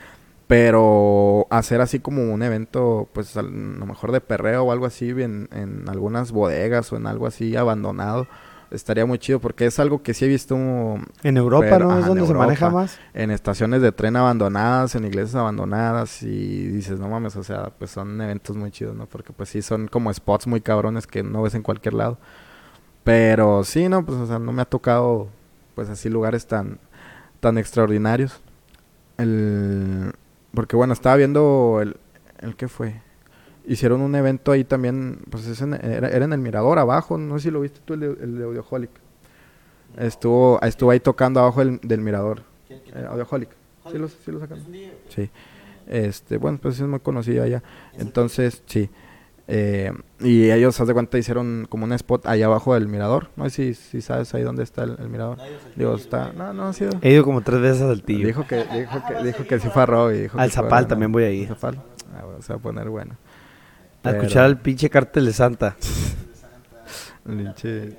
Pero 0.51 1.47
hacer 1.49 1.81
así 1.81 2.01
como 2.01 2.25
un 2.25 2.43
evento, 2.43 3.09
pues 3.13 3.37
a 3.37 3.43
lo 3.43 3.87
mejor 3.87 4.11
de 4.11 4.21
perreo 4.21 4.65
o 4.65 4.73
algo 4.73 4.85
así, 4.85 5.11
en, 5.11 5.49
en 5.53 5.89
algunas 5.89 6.33
bodegas 6.33 6.93
o 6.93 6.97
en 6.97 7.07
algo 7.07 7.29
así 7.29 7.55
abandonado, 7.55 8.27
estaría 8.73 9.07
muy 9.07 9.21
chido 9.21 9.39
porque 9.39 9.67
es 9.67 9.79
algo 9.79 10.03
que 10.03 10.13
sí 10.13 10.25
he 10.25 10.29
visto 10.29 10.57
En 10.57 11.37
Europa, 11.37 11.67
Pero, 11.71 11.85
¿no? 11.87 11.91
ajá, 11.93 12.01
es 12.01 12.07
donde 12.07 12.27
se 12.27 12.35
maneja 12.35 12.69
más. 12.69 12.99
en 13.15 13.31
estaciones 13.31 13.81
de 13.81 13.93
tren 13.93 14.17
abandonadas, 14.17 14.97
en 14.97 15.05
iglesias 15.05 15.37
abandonadas 15.37 16.21
y 16.25 16.67
dices, 16.67 16.99
no 16.99 17.09
mames, 17.09 17.37
o 17.37 17.45
sea, 17.45 17.71
pues 17.79 17.93
son 17.93 18.21
eventos 18.21 18.57
muy 18.57 18.73
chidos, 18.73 18.97
¿no? 18.97 19.07
Porque 19.07 19.33
pues 19.33 19.51
sí 19.51 19.63
son 19.63 19.87
como 19.87 20.13
spots 20.13 20.49
muy 20.49 20.61
cabrones 20.61 21.07
que 21.07 21.23
no 21.23 21.43
ves 21.43 21.55
en 21.55 21.63
cualquier 21.63 21.95
lado. 21.95 22.19
Pero 23.05 23.63
sí, 23.63 23.89
no, 23.89 24.05
pues 24.05 24.19
o 24.19 24.27
sea, 24.27 24.41
no 24.41 24.51
me 24.51 24.63
ha 24.63 24.67
tocado 24.67 25.29
pues 25.77 25.89
así 25.89 26.09
lugares 26.09 26.49
tan 26.49 26.81
tan 27.39 27.57
extraordinarios. 27.57 28.41
El 29.17 30.13
porque 30.55 30.77
bueno, 30.77 30.93
estaba 30.93 31.17
viendo 31.17 31.79
el 31.83 31.97
el 32.41 32.57
que 32.57 32.69
fue. 32.69 33.03
Hicieron 33.67 34.01
un 34.01 34.15
evento 34.15 34.53
ahí 34.53 34.65
también, 34.65 35.19
pues 35.31 35.47
es 35.47 35.61
en- 35.61 35.75
era, 35.75 36.09
era 36.09 36.25
en 36.25 36.33
el 36.33 36.41
mirador 36.41 36.79
abajo, 36.79 37.19
no 37.19 37.39
sé 37.39 37.45
si 37.45 37.51
lo 37.51 37.61
viste 37.61 37.81
tú 37.85 37.95
el 37.95 38.01
de, 38.01 38.07
el 38.23 38.39
de 38.39 38.45
Audioholic. 38.45 38.91
Estuvo 39.99 40.61
estuvo 40.63 40.91
ahí 40.91 41.01
tocando 41.01 41.41
abajo 41.41 41.61
del, 41.65 41.81
del 41.83 42.01
mirador. 42.01 42.43
¿Quién- 42.67 42.81
quién? 42.81 42.97
Eh, 42.99 43.07
Audioholic. 43.07 43.51
¿Sí 43.91 43.99
lo, 43.99 44.09
sí 44.09 44.31
lo 44.31 44.41
día? 44.71 44.93
Sí. 45.09 45.31
Este, 45.87 46.37
bueno, 46.39 46.59
pues 46.63 46.79
es 46.81 46.87
muy 46.87 47.01
conocido 47.01 47.43
allá. 47.43 47.63
Entonces, 47.99 48.63
sí. 48.67 48.89
Eh, 49.53 49.93
y 50.21 50.51
ellos, 50.51 50.81
haz 50.81 50.87
de 50.87 50.95
cuenta, 50.95 51.19
hicieron 51.19 51.67
como 51.69 51.85
un 51.85 51.93
spot 51.93 52.27
allá 52.27 52.47
abajo 52.47 52.75
del 52.75 52.87
mirador. 52.87 53.31
No 53.37 53.51
sé 53.51 53.51
si, 53.51 53.75
si 53.75 54.01
sabes 54.01 54.33
ahí 54.35 54.43
dónde 54.43 54.63
está 54.63 54.85
el, 54.85 54.97
el 54.99 55.09
mirador. 55.09 55.39
Digo, 55.75 55.95
está... 55.97 56.33
No, 56.33 56.53
no 56.53 56.69
ha 56.69 56.73
sido. 56.73 56.93
He 57.03 57.13
ido 57.13 57.25
como 57.25 57.41
tres 57.41 57.61
veces 57.61 57.83
al 57.83 58.03
tío. 58.03 58.27
Dijo 58.27 58.47
que, 58.47 58.65
dijo 58.65 59.03
que, 59.07 59.25
dijo 59.25 59.45
que 59.45 59.59
sí 59.59 59.69
fue 59.69 59.83
a 59.83 59.87
Robbie, 59.87 60.23
dijo 60.23 60.39
Al 60.39 60.51
Zapal 60.51 60.87
también 60.87 61.11
voy 61.11 61.25
a 61.25 61.27
¿Al 61.27 61.35
ir. 61.35 61.49
Zapal? 61.49 61.83
Ah, 62.17 62.25
bueno, 62.25 62.43
se 62.43 62.53
va 62.53 62.59
a 62.59 62.63
poner 62.63 62.89
bueno. 62.89 63.17
A 64.03 64.11
escuchar 64.11 64.45
al 64.45 64.59
pinche 64.59 64.89
cártel 64.89 65.27
de 65.27 65.33
Santa. 65.33 65.77
Linche. 67.27 67.97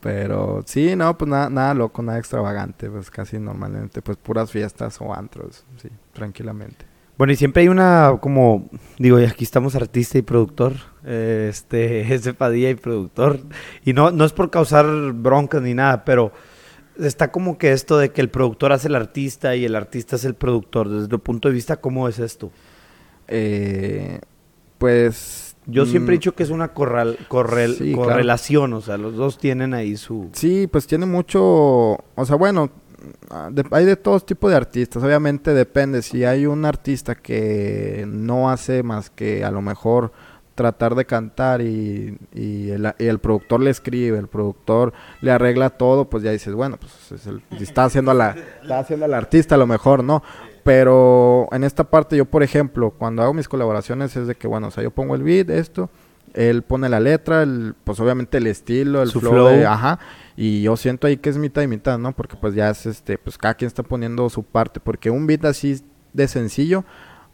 Pero 0.00 0.62
sí, 0.64 0.94
no, 0.94 1.16
pues 1.18 1.28
nada, 1.28 1.50
nada 1.50 1.74
loco, 1.74 2.02
nada 2.02 2.18
extravagante, 2.18 2.88
pues 2.88 3.10
casi 3.10 3.38
normalmente, 3.38 4.00
pues 4.00 4.16
puras 4.16 4.50
fiestas 4.50 5.00
o 5.00 5.12
antros, 5.12 5.64
sí, 5.82 5.88
tranquilamente. 6.12 6.86
Bueno, 7.18 7.32
y 7.32 7.36
siempre 7.36 7.62
hay 7.62 7.68
una, 7.68 8.18
como, 8.20 8.70
digo, 8.98 9.18
y 9.20 9.24
aquí 9.24 9.42
estamos 9.42 9.74
artista 9.74 10.18
y 10.18 10.22
productor, 10.22 10.74
eh, 11.04 11.48
este, 11.50 12.14
es 12.14 12.22
de 12.22 12.32
Padilla 12.32 12.70
y 12.70 12.76
productor, 12.76 13.40
y 13.84 13.92
no, 13.92 14.12
no 14.12 14.24
es 14.24 14.32
por 14.32 14.50
causar 14.50 14.86
broncas 15.12 15.60
ni 15.60 15.74
nada, 15.74 16.04
pero 16.04 16.30
está 16.96 17.32
como 17.32 17.58
que 17.58 17.72
esto 17.72 17.98
de 17.98 18.10
que 18.12 18.20
el 18.20 18.30
productor 18.30 18.72
hace 18.72 18.86
el 18.86 18.94
artista 18.94 19.56
y 19.56 19.64
el 19.64 19.74
artista 19.74 20.14
es 20.14 20.24
el 20.24 20.34
productor, 20.34 20.88
desde 20.88 21.08
tu 21.08 21.18
punto 21.18 21.48
de 21.48 21.54
vista, 21.54 21.78
¿cómo 21.80 22.08
es 22.08 22.20
esto? 22.20 22.52
Eh, 23.26 24.20
pues... 24.78 25.44
Yo 25.70 25.84
siempre 25.84 26.14
he 26.14 26.16
mm, 26.16 26.20
dicho 26.20 26.34
que 26.34 26.44
es 26.44 26.48
una 26.50 26.68
corral, 26.68 27.18
correl- 27.28 27.76
Sí, 27.76 27.92
claro. 27.92 28.08
correlación, 28.08 28.72
o 28.72 28.80
sea, 28.80 28.96
los 28.96 29.16
dos 29.16 29.36
tienen 29.36 29.74
ahí 29.74 29.98
su... 29.98 30.30
Sí, 30.32 30.66
pues 30.66 30.86
tiene 30.86 31.04
mucho, 31.04 31.42
o 31.42 32.24
sea, 32.24 32.36
bueno, 32.36 32.70
hay 33.70 33.84
de 33.84 33.96
todos 33.96 34.26
tipos 34.26 34.50
de 34.50 34.56
artistas, 34.56 35.02
obviamente 35.02 35.54
depende, 35.54 36.02
si 36.02 36.24
hay 36.24 36.46
un 36.46 36.64
artista 36.64 37.14
que 37.14 38.04
no 38.08 38.50
hace 38.50 38.82
más 38.82 39.10
que 39.10 39.44
a 39.44 39.50
lo 39.50 39.60
mejor 39.62 40.12
tratar 40.54 40.96
de 40.96 41.04
cantar 41.04 41.60
y, 41.60 42.18
y 42.34 42.70
el, 42.70 42.92
y 42.98 43.06
el 43.06 43.20
productor 43.20 43.60
le 43.60 43.70
escribe, 43.70 44.18
el 44.18 44.26
productor 44.26 44.92
le 45.20 45.30
arregla 45.30 45.70
todo, 45.70 46.10
pues 46.10 46.24
ya 46.24 46.32
dices, 46.32 46.52
bueno, 46.52 46.76
pues 46.78 47.12
es 47.12 47.26
el- 47.28 47.42
está 47.60 47.84
haciendo 47.84 48.10
a 48.10 48.14
la, 48.14 48.36
está 48.62 48.80
haciendo 48.80 49.04
al 49.04 49.14
artista 49.14 49.54
a 49.54 49.58
lo 49.58 49.68
mejor, 49.68 50.02
¿no? 50.02 50.20
Pero 50.64 51.48
en 51.52 51.62
esta 51.64 51.84
parte 51.84 52.16
yo, 52.16 52.24
por 52.24 52.42
ejemplo, 52.42 52.90
cuando 52.90 53.22
hago 53.22 53.32
mis 53.34 53.48
colaboraciones 53.48 54.14
es 54.16 54.26
de 54.26 54.34
que, 54.34 54.48
bueno, 54.48 54.66
o 54.66 54.70
sea, 54.72 54.82
yo 54.82 54.90
pongo 54.90 55.14
el 55.14 55.22
beat, 55.22 55.48
esto, 55.50 55.90
él 56.34 56.62
pone 56.62 56.88
la 56.88 56.98
letra, 57.00 57.42
el, 57.42 57.74
pues 57.84 57.98
obviamente 58.00 58.38
el 58.38 58.48
estilo, 58.48 59.00
el 59.00 59.08
Su 59.10 59.20
flow, 59.20 59.46
de- 59.46 59.60
flow. 59.60 59.68
ajá, 59.72 59.98
y 60.40 60.62
yo 60.62 60.76
siento 60.76 61.08
ahí 61.08 61.16
que 61.16 61.30
es 61.30 61.36
mitad 61.36 61.62
y 61.62 61.66
mitad, 61.66 61.98
¿no? 61.98 62.12
Porque 62.12 62.36
pues 62.36 62.54
ya 62.54 62.70
es 62.70 62.86
este, 62.86 63.18
pues 63.18 63.36
cada 63.36 63.54
quien 63.54 63.66
está 63.66 63.82
poniendo 63.82 64.30
su 64.30 64.44
parte, 64.44 64.78
porque 64.78 65.10
un 65.10 65.26
beat 65.26 65.44
así 65.44 65.82
de 66.12 66.28
sencillo, 66.28 66.84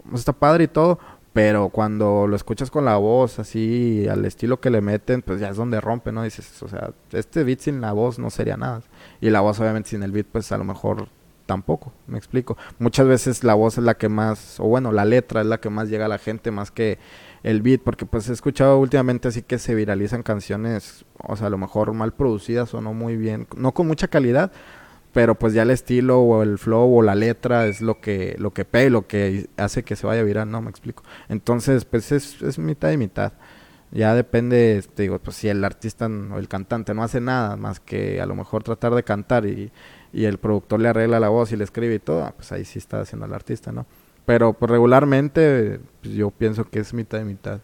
pues, 0.08 0.20
está 0.20 0.32
padre 0.32 0.64
y 0.64 0.68
todo, 0.68 0.98
pero 1.34 1.68
cuando 1.68 2.26
lo 2.26 2.34
escuchas 2.34 2.70
con 2.70 2.86
la 2.86 2.96
voz, 2.96 3.38
así, 3.38 4.08
al 4.08 4.24
estilo 4.24 4.58
que 4.58 4.70
le 4.70 4.80
meten, 4.80 5.20
pues 5.20 5.38
ya 5.38 5.50
es 5.50 5.56
donde 5.58 5.82
rompe, 5.82 6.12
¿no? 6.12 6.22
Dices, 6.22 6.62
o 6.62 6.68
sea, 6.68 6.94
este 7.12 7.44
beat 7.44 7.58
sin 7.58 7.82
la 7.82 7.92
voz 7.92 8.18
no 8.18 8.30
sería 8.30 8.56
nada. 8.56 8.80
Y 9.20 9.28
la 9.28 9.42
voz 9.42 9.60
obviamente 9.60 9.90
sin 9.90 10.02
el 10.02 10.10
beat, 10.10 10.26
pues 10.32 10.50
a 10.50 10.56
lo 10.56 10.64
mejor 10.64 11.08
tampoco, 11.44 11.92
me 12.06 12.16
explico. 12.16 12.56
Muchas 12.78 13.06
veces 13.06 13.44
la 13.44 13.52
voz 13.52 13.76
es 13.76 13.84
la 13.84 13.98
que 13.98 14.08
más, 14.08 14.58
o 14.60 14.64
bueno, 14.64 14.92
la 14.92 15.04
letra 15.04 15.42
es 15.42 15.46
la 15.46 15.60
que 15.60 15.68
más 15.68 15.90
llega 15.90 16.06
a 16.06 16.08
la 16.08 16.16
gente, 16.16 16.50
más 16.50 16.70
que 16.70 16.98
el 17.44 17.62
beat, 17.62 17.82
porque 17.82 18.06
pues 18.06 18.28
he 18.28 18.32
escuchado 18.32 18.78
últimamente 18.78 19.28
así 19.28 19.42
que 19.42 19.58
se 19.58 19.74
viralizan 19.74 20.22
canciones, 20.22 21.04
o 21.18 21.36
sea, 21.36 21.48
a 21.48 21.50
lo 21.50 21.58
mejor 21.58 21.92
mal 21.92 22.12
producidas 22.14 22.72
o 22.74 22.80
no 22.80 22.94
muy 22.94 23.16
bien, 23.16 23.46
no 23.56 23.72
con 23.72 23.86
mucha 23.86 24.08
calidad, 24.08 24.50
pero 25.12 25.36
pues 25.36 25.52
ya 25.52 25.62
el 25.62 25.70
estilo 25.70 26.20
o 26.20 26.42
el 26.42 26.58
flow 26.58 26.98
o 26.98 27.02
la 27.02 27.14
letra 27.14 27.66
es 27.66 27.82
lo 27.82 28.00
que 28.00 28.34
lo 28.38 28.52
que 28.52 28.64
pega 28.64 28.86
y 28.86 28.90
lo 28.90 29.06
que 29.06 29.48
hace 29.58 29.84
que 29.84 29.94
se 29.94 30.06
vaya 30.06 30.22
viral, 30.22 30.50
no 30.50 30.62
me 30.62 30.70
explico. 30.70 31.04
Entonces, 31.28 31.84
pues 31.84 32.12
es, 32.12 32.42
es 32.42 32.58
mitad 32.58 32.90
y 32.90 32.96
mitad. 32.96 33.34
Ya 33.92 34.14
depende, 34.14 34.78
este, 34.78 35.02
digo, 35.02 35.18
pues 35.20 35.36
si 35.36 35.48
el 35.48 35.62
artista 35.64 36.06
o 36.06 36.38
el 36.38 36.48
cantante 36.48 36.94
no 36.94 37.04
hace 37.04 37.20
nada 37.20 37.56
más 37.56 37.78
que 37.78 38.20
a 38.20 38.26
lo 38.26 38.34
mejor 38.34 38.64
tratar 38.64 38.94
de 38.94 39.04
cantar 39.04 39.46
y, 39.46 39.70
y 40.12 40.24
el 40.24 40.38
productor 40.38 40.80
le 40.80 40.88
arregla 40.88 41.20
la 41.20 41.28
voz 41.28 41.52
y 41.52 41.56
le 41.56 41.64
escribe 41.64 41.94
y 41.94 41.98
todo, 42.00 42.32
pues 42.36 42.50
ahí 42.52 42.64
sí 42.64 42.78
está 42.78 43.00
haciendo 43.00 43.26
el 43.26 43.34
artista, 43.34 43.70
¿no? 43.70 43.86
Pero 44.26 44.52
pues 44.54 44.70
regularmente 44.70 45.80
pues, 46.02 46.14
yo 46.14 46.30
pienso 46.30 46.64
que 46.64 46.80
es 46.80 46.94
mitad 46.94 47.20
y 47.20 47.24
mitad, 47.24 47.60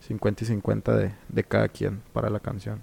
50 0.00 0.44
y 0.44 0.46
50 0.48 0.96
de, 0.96 1.12
de 1.28 1.44
cada 1.44 1.68
quien 1.68 2.02
para 2.12 2.30
la 2.30 2.40
canción. 2.40 2.80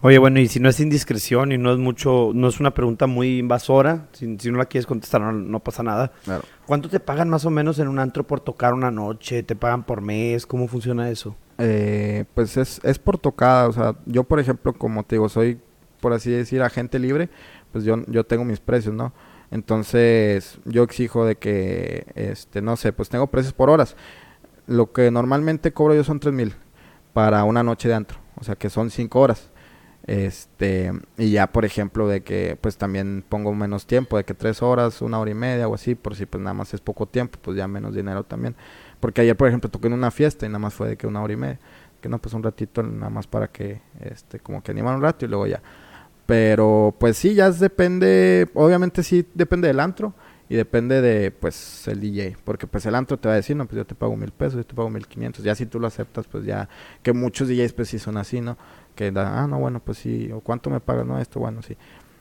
Oye, 0.00 0.16
bueno, 0.18 0.40
y 0.40 0.48
si 0.48 0.58
no 0.58 0.68
es 0.70 0.80
indiscreción 0.80 1.52
y 1.52 1.58
no 1.58 1.70
es 1.72 1.78
mucho, 1.78 2.30
no 2.34 2.48
es 2.48 2.60
una 2.60 2.72
pregunta 2.72 3.06
muy 3.06 3.38
invasora, 3.38 4.08
si, 4.12 4.38
si 4.38 4.50
no 4.50 4.58
la 4.58 4.64
quieres 4.66 4.86
contestar 4.86 5.20
no, 5.20 5.32
no 5.32 5.60
pasa 5.60 5.82
nada. 5.82 6.12
Claro. 6.24 6.44
¿Cuánto 6.64 6.88
te 6.88 7.00
pagan 7.00 7.28
más 7.28 7.44
o 7.44 7.50
menos 7.50 7.78
en 7.78 7.88
un 7.88 7.98
antro 7.98 8.26
por 8.26 8.40
tocar 8.40 8.72
una 8.72 8.90
noche? 8.90 9.42
¿Te 9.42 9.54
pagan 9.54 9.84
por 9.84 10.00
mes? 10.00 10.46
¿Cómo 10.46 10.66
funciona 10.68 11.10
eso? 11.10 11.36
eh, 11.58 12.24
pues 12.34 12.56
es, 12.56 12.80
es 12.84 12.98
por 12.98 13.18
tocada, 13.18 13.68
o 13.68 13.72
sea, 13.72 13.96
yo 14.06 14.24
por 14.24 14.40
ejemplo, 14.40 14.72
como 14.72 15.04
te 15.04 15.16
digo, 15.16 15.28
soy, 15.28 15.58
por 16.00 16.12
así 16.12 16.30
decir, 16.30 16.62
agente 16.62 16.98
libre, 16.98 17.28
pues 17.72 17.84
yo, 17.84 17.96
yo 18.06 18.24
tengo 18.24 18.44
mis 18.44 18.60
precios, 18.60 18.94
¿no? 18.94 19.12
Entonces, 19.50 20.58
yo 20.64 20.82
exijo 20.82 21.24
de 21.24 21.36
que, 21.36 22.06
este, 22.14 22.62
no 22.62 22.76
sé, 22.76 22.92
pues 22.92 23.08
tengo 23.08 23.28
precios 23.28 23.52
por 23.52 23.70
horas. 23.70 23.96
Lo 24.66 24.92
que 24.92 25.10
normalmente 25.10 25.72
cobro 25.72 25.94
yo 25.94 26.04
son 26.04 26.20
tres 26.20 26.34
mil 26.34 26.54
para 27.12 27.44
una 27.44 27.62
noche 27.62 27.88
de 27.88 27.94
antro, 27.94 28.18
o 28.36 28.44
sea 28.44 28.56
que 28.56 28.68
son 28.70 28.90
cinco 28.90 29.20
horas. 29.20 29.50
Este, 30.06 30.92
y 31.18 31.32
ya 31.32 31.48
por 31.48 31.64
ejemplo 31.64 32.06
de 32.06 32.22
que 32.22 32.56
pues 32.60 32.76
también 32.76 33.24
pongo 33.28 33.52
menos 33.54 33.86
tiempo, 33.86 34.16
de 34.16 34.24
que 34.24 34.34
tres 34.34 34.62
horas, 34.62 35.02
una 35.02 35.18
hora 35.18 35.30
y 35.30 35.34
media 35.34 35.66
o 35.66 35.74
así, 35.74 35.94
por 35.96 36.14
si 36.14 36.26
pues 36.26 36.42
nada 36.42 36.54
más 36.54 36.74
es 36.74 36.80
poco 36.80 37.06
tiempo, 37.06 37.38
pues 37.42 37.56
ya 37.56 37.66
menos 37.66 37.94
dinero 37.94 38.22
también. 38.24 38.54
Porque 39.00 39.22
ayer 39.22 39.36
por 39.36 39.48
ejemplo 39.48 39.70
toqué 39.70 39.88
en 39.88 39.94
una 39.94 40.10
fiesta 40.10 40.46
y 40.46 40.48
nada 40.48 40.60
más 40.60 40.74
fue 40.74 40.88
de 40.88 40.96
que 40.96 41.06
una 41.06 41.22
hora 41.22 41.32
y 41.32 41.36
media, 41.36 41.58
que 42.00 42.08
no 42.08 42.18
pues 42.18 42.34
un 42.34 42.42
ratito 42.42 42.82
nada 42.82 43.10
más 43.10 43.26
para 43.26 43.48
que 43.48 43.80
este 44.00 44.38
como 44.38 44.62
que 44.62 44.70
animar 44.72 44.94
un 44.96 45.02
rato 45.02 45.24
y 45.24 45.28
luego 45.28 45.46
ya. 45.46 45.60
Pero 46.26 46.94
pues 46.98 47.16
sí, 47.16 47.34
ya 47.34 47.50
depende, 47.50 48.48
obviamente 48.54 49.02
sí 49.04 49.26
depende 49.34 49.68
del 49.68 49.78
antro 49.78 50.12
y 50.48 50.56
depende 50.56 51.00
de 51.00 51.30
pues 51.30 51.86
el 51.88 52.00
DJ, 52.00 52.36
porque 52.44 52.66
pues 52.66 52.84
el 52.86 52.94
antro 52.94 53.16
te 53.16 53.28
va 53.28 53.34
a 53.34 53.36
decir, 53.36 53.56
no, 53.56 53.66
pues 53.66 53.76
yo 53.76 53.86
te 53.86 53.94
pago 53.94 54.16
mil 54.16 54.32
pesos, 54.32 54.56
yo 54.56 54.66
te 54.66 54.74
pago 54.74 54.90
mil 54.90 55.06
quinientos, 55.06 55.44
ya 55.44 55.54
si 55.54 55.66
tú 55.66 55.80
lo 55.80 55.86
aceptas, 55.86 56.26
pues 56.26 56.44
ya, 56.44 56.68
que 57.02 57.12
muchos 57.12 57.48
DJs 57.48 57.72
pues 57.72 57.88
sí 57.88 57.98
son 57.98 58.16
así, 58.16 58.40
¿no? 58.40 58.56
Que 58.94 59.10
da, 59.12 59.42
ah, 59.42 59.46
no, 59.46 59.58
bueno, 59.58 59.80
pues 59.80 59.98
sí, 59.98 60.30
o 60.32 60.40
cuánto 60.40 60.70
me 60.70 60.80
pagas, 60.80 61.06
no, 61.06 61.18
esto, 61.18 61.40
bueno, 61.40 61.62
sí. 61.62 61.76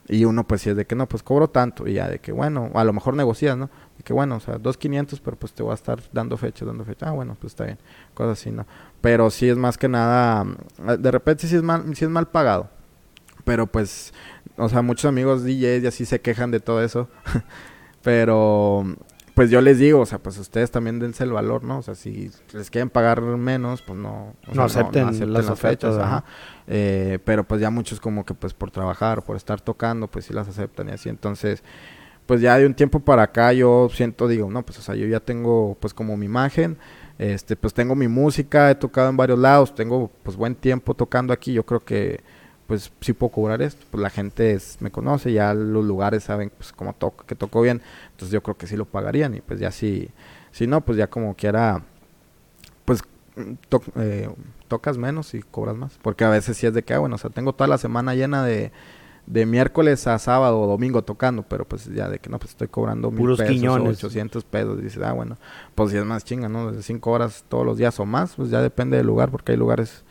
Y 0.07 0.23
uno 0.25 0.45
pues 0.45 0.61
sí 0.61 0.69
es 0.69 0.75
de 0.75 0.85
que 0.85 0.95
no, 0.95 1.07
pues 1.07 1.23
cobro 1.23 1.49
tanto, 1.49 1.87
y 1.87 1.93
ya 1.93 2.07
de 2.07 2.19
que 2.19 2.31
bueno, 2.31 2.69
a 2.75 2.83
lo 2.83 2.93
mejor 2.93 3.15
negocias, 3.15 3.57
¿no? 3.57 3.71
De 3.97 4.03
que 4.03 4.13
bueno, 4.13 4.35
o 4.35 4.39
sea, 4.39 4.59
dos 4.59 4.77
quinientos, 4.77 5.19
pero 5.19 5.37
pues 5.37 5.53
te 5.53 5.63
voy 5.63 5.71
a 5.71 5.75
estar 5.75 5.99
dando 6.11 6.37
fecha, 6.37 6.63
dando 6.65 6.85
fecha, 6.85 7.09
ah, 7.09 7.11
bueno, 7.11 7.35
pues 7.39 7.53
está 7.53 7.65
bien, 7.65 7.79
cosas 8.13 8.39
así, 8.39 8.51
¿no? 8.51 8.67
Pero 9.01 9.31
sí 9.31 9.49
es 9.49 9.57
más 9.57 9.77
que 9.77 9.87
nada, 9.87 10.45
de 10.99 11.11
repente 11.11 11.47
sí 11.47 11.55
es 11.55 11.63
mal, 11.63 11.95
sí 11.95 12.05
es 12.05 12.11
mal 12.11 12.27
pagado, 12.27 12.69
pero 13.45 13.67
pues, 13.67 14.13
o 14.57 14.67
sea, 14.67 14.81
muchos 14.81 15.05
amigos 15.05 15.43
DJs 15.45 15.83
y 15.83 15.87
así 15.87 16.05
se 16.05 16.19
quejan 16.19 16.51
de 16.51 16.59
todo 16.59 16.83
eso. 16.83 17.07
Pero 18.03 18.85
pues 19.35 19.49
yo 19.49 19.59
les 19.59 19.79
digo, 19.79 19.99
o 19.99 20.05
sea, 20.05 20.19
pues 20.19 20.37
ustedes 20.37 20.71
también 20.71 20.97
dense 20.97 21.23
el 21.25 21.31
valor, 21.31 21.63
¿no? 21.63 21.79
O 21.79 21.81
sea, 21.81 21.93
si 21.93 22.31
les 22.53 22.69
quieren 22.69 22.89
pagar 22.89 23.21
menos, 23.21 23.81
pues 23.81 23.99
no, 23.99 24.33
no, 24.53 24.63
acepten 24.63 25.33
las, 25.33 25.59
fechas. 25.59 25.97
Ajá. 25.97 26.23
Eh, 26.67 27.19
pero 27.25 27.43
pues 27.43 27.59
ya 27.59 27.69
muchos 27.69 27.99
como 27.99 28.25
que 28.25 28.33
pues 28.33 28.53
por 28.53 28.71
trabajar, 28.71 29.23
por 29.23 29.35
estar 29.35 29.59
tocando, 29.59 30.07
pues 30.07 30.25
sí 30.25 30.33
las 30.33 30.47
aceptan 30.47 30.87
y 30.87 30.91
así. 30.91 31.09
Entonces, 31.09 31.63
pues 32.25 32.39
ya 32.39 32.57
de 32.57 32.65
un 32.65 32.73
tiempo 32.73 33.01
para 33.01 33.23
acá 33.23 33.51
yo 33.51 33.89
siento, 33.91 34.29
digo, 34.29 34.49
no, 34.49 34.63
pues 34.65 34.79
o 34.79 34.81
sea, 34.81 34.95
yo 34.95 35.05
ya 35.05 35.19
tengo 35.19 35.75
pues 35.81 35.93
como 35.93 36.15
mi 36.15 36.27
imagen, 36.27 36.77
este, 37.17 37.57
pues 37.57 37.73
tengo 37.73 37.93
mi 37.93 38.07
música, 38.07 38.71
he 38.71 38.75
tocado 38.75 39.09
en 39.09 39.17
varios 39.17 39.37
lados, 39.37 39.75
tengo 39.75 40.11
pues 40.23 40.37
buen 40.37 40.55
tiempo 40.55 40.93
tocando 40.93 41.33
aquí, 41.33 41.51
yo 41.51 41.65
creo 41.65 41.81
que 41.81 42.21
pues 42.67 42.91
sí 43.01 43.13
puedo 43.13 43.31
cobrar 43.31 43.61
esto, 43.61 43.85
pues 43.91 44.01
la 44.01 44.09
gente 44.09 44.57
me 44.79 44.91
conoce, 44.91 45.31
ya 45.31 45.53
los 45.53 45.85
lugares 45.85 46.23
saben 46.23 46.51
pues 46.55 46.73
cómo 46.73 46.93
toco, 46.93 47.25
que 47.25 47.35
toco 47.35 47.61
bien, 47.61 47.81
entonces 48.11 48.31
yo 48.31 48.41
creo 48.41 48.57
que 48.57 48.67
sí 48.67 48.75
lo 48.75 48.85
pagarían 48.85 49.35
y 49.35 49.41
pues 49.41 49.59
ya 49.59 49.71
si, 49.71 50.09
si 50.51 50.65
no, 50.65 50.81
pues 50.81 50.97
ya 50.97 51.07
como 51.07 51.35
quiera, 51.35 51.83
pues 52.85 53.01
eh, 53.97 54.29
tocas 54.67 54.97
menos 54.97 55.33
y 55.33 55.41
cobras 55.41 55.75
más, 55.75 55.99
porque 56.01 56.23
a 56.23 56.29
veces 56.29 56.57
sí 56.57 56.65
es 56.65 56.73
de 56.73 56.83
que, 56.83 56.93
ah, 56.93 56.99
bueno, 56.99 57.15
o 57.15 57.19
sea, 57.19 57.29
tengo 57.29 57.53
toda 57.53 57.67
la 57.67 57.77
semana 57.77 58.15
llena 58.15 58.43
de, 58.43 58.71
de 59.27 59.45
miércoles 59.45 60.07
a 60.07 60.17
sábado 60.17 60.59
o 60.59 60.67
domingo 60.67 61.03
tocando, 61.03 61.43
pero 61.43 61.65
pues 61.65 61.85
ya 61.85 62.09
de 62.09 62.17
que 62.17 62.29
no, 62.29 62.39
pues 62.39 62.51
estoy 62.51 62.67
cobrando 62.67 63.11
mil 63.11 63.35
pesos 63.35 63.79
o 63.79 63.83
800 63.83 64.43
pesos, 64.43 64.81
dices, 64.81 65.03
ah, 65.03 65.13
bueno, 65.13 65.37
pues 65.75 65.91
si 65.91 65.97
es 65.97 66.05
más 66.05 66.23
chinga, 66.23 66.49
¿no? 66.49 66.71
De 66.71 66.81
cinco 66.81 67.11
horas 67.11 67.45
todos 67.47 67.65
los 67.65 67.77
días 67.77 67.99
o 67.99 68.05
más, 68.05 68.35
pues 68.35 68.49
ya 68.49 68.61
depende 68.61 68.97
del 68.97 69.05
lugar, 69.05 69.29
porque 69.29 69.51
hay 69.51 69.57
lugares 69.57 70.04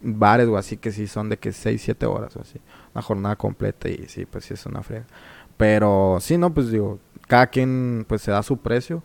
bares 0.00 0.48
o 0.48 0.56
así 0.56 0.76
que 0.76 0.92
sí 0.92 1.06
son 1.06 1.28
de 1.28 1.38
que 1.38 1.52
6, 1.52 1.80
7 1.82 2.06
horas 2.06 2.36
o 2.36 2.40
así. 2.40 2.60
Una 2.94 3.02
jornada 3.02 3.36
completa 3.36 3.88
y 3.88 4.06
sí, 4.08 4.26
pues 4.26 4.44
sí 4.44 4.54
es 4.54 4.66
una 4.66 4.82
frega. 4.82 5.06
Pero 5.56 6.18
sí, 6.20 6.38
no, 6.38 6.52
pues 6.54 6.70
digo, 6.70 6.98
cada 7.26 7.48
quien 7.48 8.04
pues 8.08 8.22
se 8.22 8.30
da 8.30 8.42
su 8.42 8.58
precio. 8.58 9.02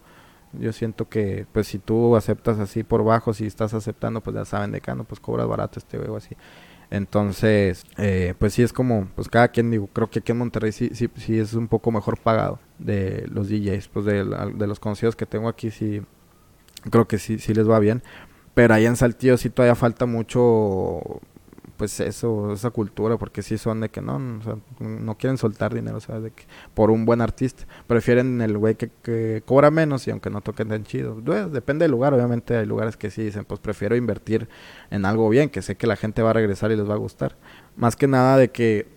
Yo 0.53 0.71
siento 0.71 1.09
que 1.09 1.47
pues 1.51 1.67
si 1.67 1.79
tú 1.79 2.15
aceptas 2.15 2.59
así 2.59 2.83
por 2.83 3.03
bajo, 3.03 3.33
si 3.33 3.45
estás 3.45 3.73
aceptando 3.73 4.21
pues 4.21 4.35
ya 4.35 4.45
saben 4.45 4.71
de 4.71 4.77
acá, 4.77 4.95
no, 4.95 5.03
pues 5.03 5.19
cobras 5.19 5.47
barato 5.47 5.79
este 5.79 5.97
o 5.97 6.15
así. 6.15 6.35
Entonces, 6.91 7.85
eh, 7.97 8.35
pues 8.37 8.53
sí 8.53 8.61
es 8.61 8.71
como, 8.71 9.07
pues 9.15 9.27
cada 9.27 9.47
quien, 9.47 9.71
digo, 9.71 9.87
creo 9.87 10.11
que 10.11 10.19
aquí 10.19 10.31
en 10.31 10.37
Monterrey 10.37 10.71
sí, 10.71 10.91
sí, 10.93 11.09
sí 11.15 11.39
es 11.39 11.55
un 11.55 11.67
poco 11.67 11.91
mejor 11.91 12.19
pagado 12.19 12.59
de 12.77 13.25
los 13.31 13.49
DJs, 13.49 13.87
pues 13.87 14.05
de, 14.05 14.23
de 14.23 14.67
los 14.67 14.79
conocidos 14.79 15.15
que 15.15 15.25
tengo 15.25 15.49
aquí 15.49 15.71
sí, 15.71 16.03
creo 16.91 17.07
que 17.07 17.17
sí, 17.17 17.39
sí 17.39 17.55
les 17.55 17.67
va 17.67 17.79
bien. 17.79 18.03
Pero 18.53 18.73
ahí 18.73 18.85
en 18.85 18.95
Saltillo 18.95 19.37
sí 19.37 19.49
todavía 19.49 19.75
falta 19.75 20.05
mucho, 20.05 21.01
pues 21.77 21.99
eso, 21.99 22.53
esa 22.53 22.69
cultura, 22.69 23.17
porque 23.17 23.41
sí 23.41 23.57
son 23.57 23.81
de 23.81 23.89
que 23.89 24.01
no, 24.01 24.19
no 24.79 25.17
quieren 25.17 25.37
soltar 25.37 25.73
dinero, 25.73 25.97
o 25.97 26.21
de 26.21 26.31
que 26.31 26.43
por 26.75 26.91
un 26.91 27.05
buen 27.05 27.21
artista. 27.21 27.65
Prefieren 27.87 28.41
el 28.41 28.57
güey 28.57 28.75
que, 28.75 29.43
cobra 29.45 29.71
menos 29.71 30.07
y 30.07 30.11
aunque 30.11 30.29
no 30.29 30.41
toquen 30.41 30.69
tan 30.69 30.83
chido. 30.83 31.15
Pues, 31.15 31.51
depende 31.51 31.85
del 31.85 31.91
lugar, 31.91 32.13
obviamente 32.13 32.55
hay 32.55 32.65
lugares 32.67 32.95
que 32.95 33.09
sí 33.09 33.23
dicen, 33.23 33.43
pues 33.45 33.59
prefiero 33.59 33.95
invertir 33.95 34.47
en 34.91 35.05
algo 35.05 35.29
bien, 35.29 35.49
que 35.49 35.63
sé 35.63 35.75
que 35.75 35.87
la 35.87 35.95
gente 35.95 36.21
va 36.21 36.29
a 36.29 36.33
regresar 36.33 36.71
y 36.71 36.75
les 36.75 36.87
va 36.87 36.93
a 36.93 36.97
gustar. 36.97 37.35
Más 37.75 37.95
que 37.95 38.07
nada 38.07 38.37
de 38.37 38.51
que 38.51 38.87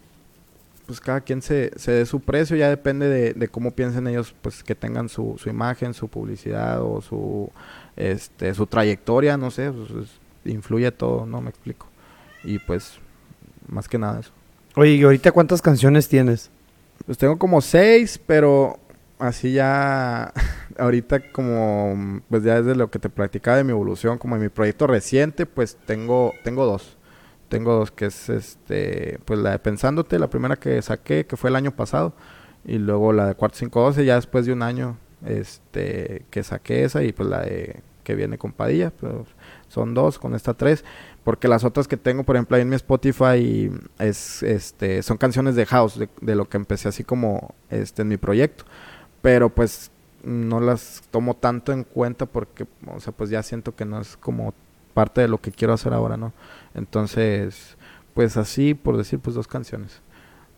pues 0.87 1.01
cada 1.01 1.21
quien 1.21 1.43
se, 1.43 1.73
se 1.77 1.91
dé 1.91 2.07
su 2.07 2.21
precio, 2.21 2.57
ya 2.57 2.69
depende 2.69 3.09
de, 3.09 3.35
de, 3.35 3.49
cómo 3.49 3.73
piensen 3.73 4.07
ellos, 4.07 4.35
pues 4.41 4.63
que 4.63 4.77
tengan 4.77 5.09
su, 5.09 5.35
su 5.37 5.49
imagen, 5.49 5.95
su 5.95 6.07
publicidad 6.07 6.81
o 6.81 7.01
su 7.01 7.51
este, 7.97 8.55
su 8.55 8.67
trayectoria, 8.67 9.37
no 9.37 9.51
sé, 9.51 9.73
pues, 9.73 10.11
influye 10.45 10.91
todo, 10.93 11.27
no 11.27 11.41
me 11.41 11.51
explico. 11.51 11.87
Y 12.45 12.59
pues, 12.59 12.99
más 13.69 13.89
que 13.89 13.99
nada 13.99 14.21
eso. 14.21 14.31
Oye, 14.75 14.93
¿y 14.93 15.03
ahorita 15.03 15.33
cuántas 15.33 15.63
canciones 15.63 16.09
tienes? 16.09 16.51
Pues 17.07 17.19
tengo 17.19 17.39
como 17.39 17.61
seis, 17.61 18.21
pero 18.25 18.79
así 19.19 19.53
ya, 19.53 20.33
ahorita 20.79 21.33
como, 21.33 22.21
pues 22.29 22.43
ya 22.43 22.61
desde 22.61 22.77
lo 22.77 22.91
que 22.91 22.99
te 22.99 23.09
platicaba 23.09 23.57
de 23.57 23.65
mi 23.65 23.71
evolución, 23.71 24.19
como 24.19 24.37
en 24.37 24.43
mi 24.43 24.49
proyecto 24.49 24.87
reciente, 24.87 25.47
pues 25.47 25.77
tengo, 25.87 26.35
tengo 26.45 26.67
dos. 26.67 26.97
Tengo 27.49 27.75
dos, 27.75 27.93
que 27.93 28.07
es 28.07 28.29
este, 28.29 29.21
pues 29.25 29.39
la 29.39 29.53
de 29.53 29.59
Pensándote, 29.61 30.19
la 30.19 30.29
primera 30.29 30.57
que 30.57 30.83
saqué, 30.83 31.27
que 31.27 31.37
fue 31.37 31.49
el 31.51 31.57
año 31.57 31.71
pasado, 31.71 32.13
y 32.65 32.79
luego 32.79 33.13
la 33.13 33.27
de 33.29 33.35
Cuarto 33.35 33.59
512, 33.59 34.05
ya 34.05 34.17
después 34.17 34.47
de 34.47 34.53
un 34.53 34.63
año, 34.63 34.99
este, 35.27 36.25
que 36.31 36.43
saqué 36.43 36.85
esa, 36.85 37.03
y 37.03 37.13
pues 37.13 37.29
la 37.29 37.43
de 37.43 37.83
que 38.07 38.15
viene 38.15 38.39
con 38.39 38.53
Padilla, 38.53 38.93
pero 39.01 39.27
son 39.67 39.93
dos, 39.93 40.21
con 40.21 40.37
esta 40.37 40.55
tres, 40.55 40.85
porque 41.25 41.49
las 41.49 41.65
otras 41.65 41.89
que 41.89 41.97
tengo, 41.97 42.23
por 42.23 42.37
ejemplo, 42.37 42.57
ahí 42.57 42.63
en 42.63 42.69
mi 42.69 42.77
Spotify 42.77 43.69
es, 43.99 44.45
este, 44.45 45.03
son 45.03 45.17
canciones 45.17 45.57
de 45.57 45.67
house, 45.67 45.99
de, 46.21 46.35
lo 46.37 46.49
que 46.49 46.57
empecé 46.57 46.89
así 46.89 47.03
como, 47.03 47.57
este, 47.69 48.03
en 48.03 48.09
mi 48.09 48.17
proyecto, 48.17 48.65
pero 49.23 49.49
pues 49.49 49.91
no 50.23 50.61
las 50.61 51.03
tomo 51.11 51.35
tanto 51.35 51.73
en 51.73 51.83
cuenta 51.83 52.27
porque, 52.27 52.67
o 52.87 53.01
sea, 53.01 53.13
pues 53.13 53.29
ya 53.29 53.43
siento 53.43 53.75
que 53.75 53.85
no 53.85 54.01
es 54.01 54.17
como 54.17 54.55
parte 54.95 55.23
de 55.23 55.29
lo 55.29 55.39
que 55.39 55.51
quiero 55.51 55.75
hacer 55.75 55.93
ahora, 55.93 56.17
¿no? 56.17 56.33
Entonces, 56.75 57.77
pues 58.15 58.37
así, 58.37 58.75
por 58.75 58.97
decir, 58.97 59.19
pues 59.19 59.35
dos 59.35 59.49
canciones, 59.49 60.01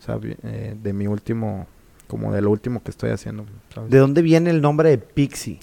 o 0.01 0.03
sea, 0.03 0.21
eh, 0.23 0.77
de 0.81 0.93
mi 0.93 1.07
último, 1.07 1.67
como 2.09 2.33
de 2.33 2.43
lo 2.43 2.51
último 2.51 2.83
que 2.83 2.91
estoy 2.91 3.11
haciendo. 3.11 3.47
¿De 3.89 3.99
dónde 3.99 4.23
viene 4.23 4.51
el 4.51 4.61
nombre 4.61 4.91
de 4.91 4.99
Pixie? 4.99 5.61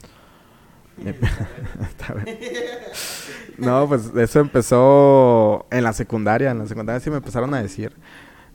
no, 3.57 3.85
pues 3.87 4.11
eso 4.15 4.39
empezó 4.39 5.65
en 5.71 5.83
la 5.83 5.91
secundaria. 5.91 6.51
En 6.51 6.59
la 6.59 6.67
secundaria 6.67 7.01
sí 7.01 7.09
me 7.09 7.17
empezaron 7.17 7.53
a 7.53 7.61
decir. 7.61 7.91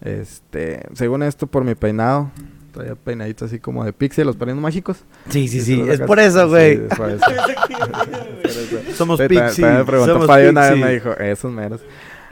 Este, 0.01 0.87
según 0.95 1.23
esto, 1.23 1.47
por 1.47 1.65
mi 1.65 1.75
peinado. 1.75 2.31
Traía 2.73 2.95
peinadito 2.95 3.45
así 3.45 3.59
como 3.59 3.85
de 3.85 3.93
pixie, 3.93 4.25
los 4.25 4.37
peinados 4.37 4.63
mágicos. 4.63 5.05
Sí, 5.29 5.49
sí, 5.49 5.61
sí. 5.61 5.85
Es 5.89 6.01
por 6.01 6.19
eso, 6.21 6.49
güey. 6.49 6.81
Somos 8.95 9.21
pixie. 9.21 9.67
me 9.67 9.85
preguntó 9.85 10.21
una 10.21 10.71
vez, 10.71 10.79
me 10.79 10.93
dijo, 10.93 11.13
esos 11.19 11.53
meros. 11.53 11.83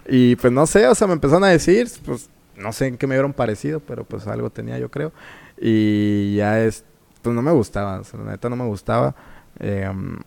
Y 0.07 0.37
pues 0.37 0.53
no 0.53 0.65
sé, 0.67 0.87
o 0.87 0.95
sea, 0.95 1.09
me 1.09 1.15
empezaron 1.15 1.45
a 1.45 1.49
decir, 1.49 1.89
pues 2.07 2.31
no 2.57 2.73
sé 2.73 2.87
en 2.87 2.97
qué 2.97 3.07
me 3.07 3.17
vieron 3.17 3.33
parecido, 3.33 3.81
pero 3.81 4.05
pues 4.05 4.27
algo 4.27 4.51
tenía 4.51 4.79
yo 4.79 4.91
creo. 4.91 5.13
Y 5.61 6.37
ya 6.37 6.61
es, 6.61 6.85
pues 7.23 7.35
no 7.35 7.43
me 7.43 7.53
gustaba, 7.53 8.01
o 8.01 8.17
la 8.19 8.33
neta 8.33 8.49
no 8.49 8.57
me 8.57 8.67
gustaba. 8.67 9.15
Em, 9.59 10.19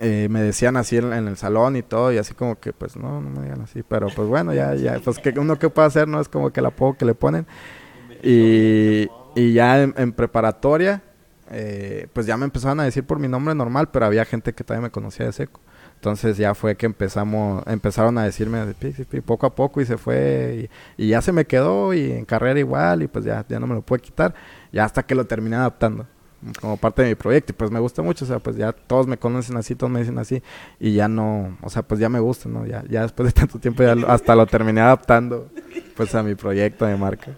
eh, 0.00 0.28
me 0.30 0.42
decían 0.42 0.76
así 0.76 0.96
en, 0.96 1.12
el 1.12 1.36
salón 1.36 1.76
y 1.76 1.82
todo, 1.82 2.12
y 2.12 2.18
así 2.18 2.34
como 2.34 2.60
que, 2.60 2.72
pues 2.72 2.96
no, 2.96 3.20
no 3.20 3.30
me 3.30 3.42
digan 3.42 3.62
así, 3.62 3.82
pero 3.82 4.08
pues 4.14 4.28
bueno, 4.28 4.54
ya, 4.54 4.74
ya, 4.74 5.00
pues 5.02 5.18
que 5.18 5.30
uno 5.38 5.58
que 5.58 5.70
puede 5.70 5.88
hacer, 5.88 6.06
no 6.06 6.20
es 6.20 6.28
como 6.28 6.50
que 6.50 6.60
el 6.60 6.66
apodo 6.66 6.96
que 6.96 7.04
le 7.04 7.14
ponen. 7.14 7.46
Y, 8.22 9.08
y 9.34 9.52
ya 9.52 9.82
en, 9.82 10.12
preparatoria, 10.12 11.02
eh, 11.50 12.08
pues 12.12 12.26
ya 12.26 12.36
me 12.36 12.44
empezaron 12.44 12.80
a 12.80 12.84
decir 12.84 13.04
por 13.04 13.18
mi 13.18 13.28
nombre 13.28 13.54
normal, 13.54 13.88
pero 13.90 14.06
había 14.06 14.24
gente 14.24 14.52
que 14.52 14.64
todavía 14.64 14.86
me 14.86 14.90
conocía 14.90 15.26
de 15.26 15.32
seco. 15.32 15.60
Entonces 15.94 16.36
ya 16.36 16.54
fue 16.54 16.76
que 16.76 16.86
empezamos, 16.86 17.64
empezaron 17.66 18.18
a 18.18 18.24
decirme 18.24 18.60
poco 19.26 19.46
a 19.46 19.54
poco 19.54 19.80
y 19.80 19.84
se 19.84 19.98
fue 19.98 20.68
y, 20.96 21.04
y, 21.04 21.08
ya 21.08 21.20
se 21.20 21.32
me 21.32 21.44
quedó 21.44 21.92
y 21.92 22.12
en 22.12 22.24
carrera 22.24 22.60
igual 22.60 23.02
y 23.02 23.08
pues 23.08 23.24
ya, 23.24 23.44
ya 23.48 23.58
no 23.58 23.66
me 23.66 23.74
lo 23.74 23.82
pude 23.82 23.98
quitar, 23.98 24.32
ya 24.72 24.84
hasta 24.84 25.04
que 25.04 25.14
lo 25.14 25.26
terminé 25.26 25.56
adaptando. 25.56 26.06
como 26.60 26.76
parte 26.76 27.02
de 27.02 27.08
mi 27.08 27.14
proyecto 27.16 27.52
y 27.52 27.56
pues 27.56 27.70
me 27.70 27.80
gusta 27.80 28.00
mucho, 28.02 28.24
o 28.24 28.28
sea, 28.28 28.38
pues 28.38 28.56
ya 28.56 28.72
todos 28.72 29.06
me 29.06 29.18
conocen 29.18 29.56
así, 29.56 29.74
todos 29.74 29.90
me 29.92 30.00
dicen 30.00 30.18
así 30.18 30.40
y 30.78 30.92
ya 30.94 31.08
no, 31.08 31.58
o 31.62 31.68
sea, 31.68 31.82
pues 31.82 31.98
ya 31.98 32.08
me 32.08 32.20
gusta, 32.20 32.48
¿no? 32.48 32.64
Ya, 32.64 32.84
ya 32.88 33.02
después 33.02 33.28
de 33.28 33.32
tanto 33.32 33.58
tiempo 33.58 33.82
ya 33.82 33.96
hasta 34.06 34.36
lo 34.36 34.46
terminé 34.46 34.80
adaptando 34.80 35.50
pues 35.96 36.14
a 36.14 36.22
mi 36.22 36.34
proyecto 36.34 36.86
de 36.86 36.96
marca. 36.96 37.32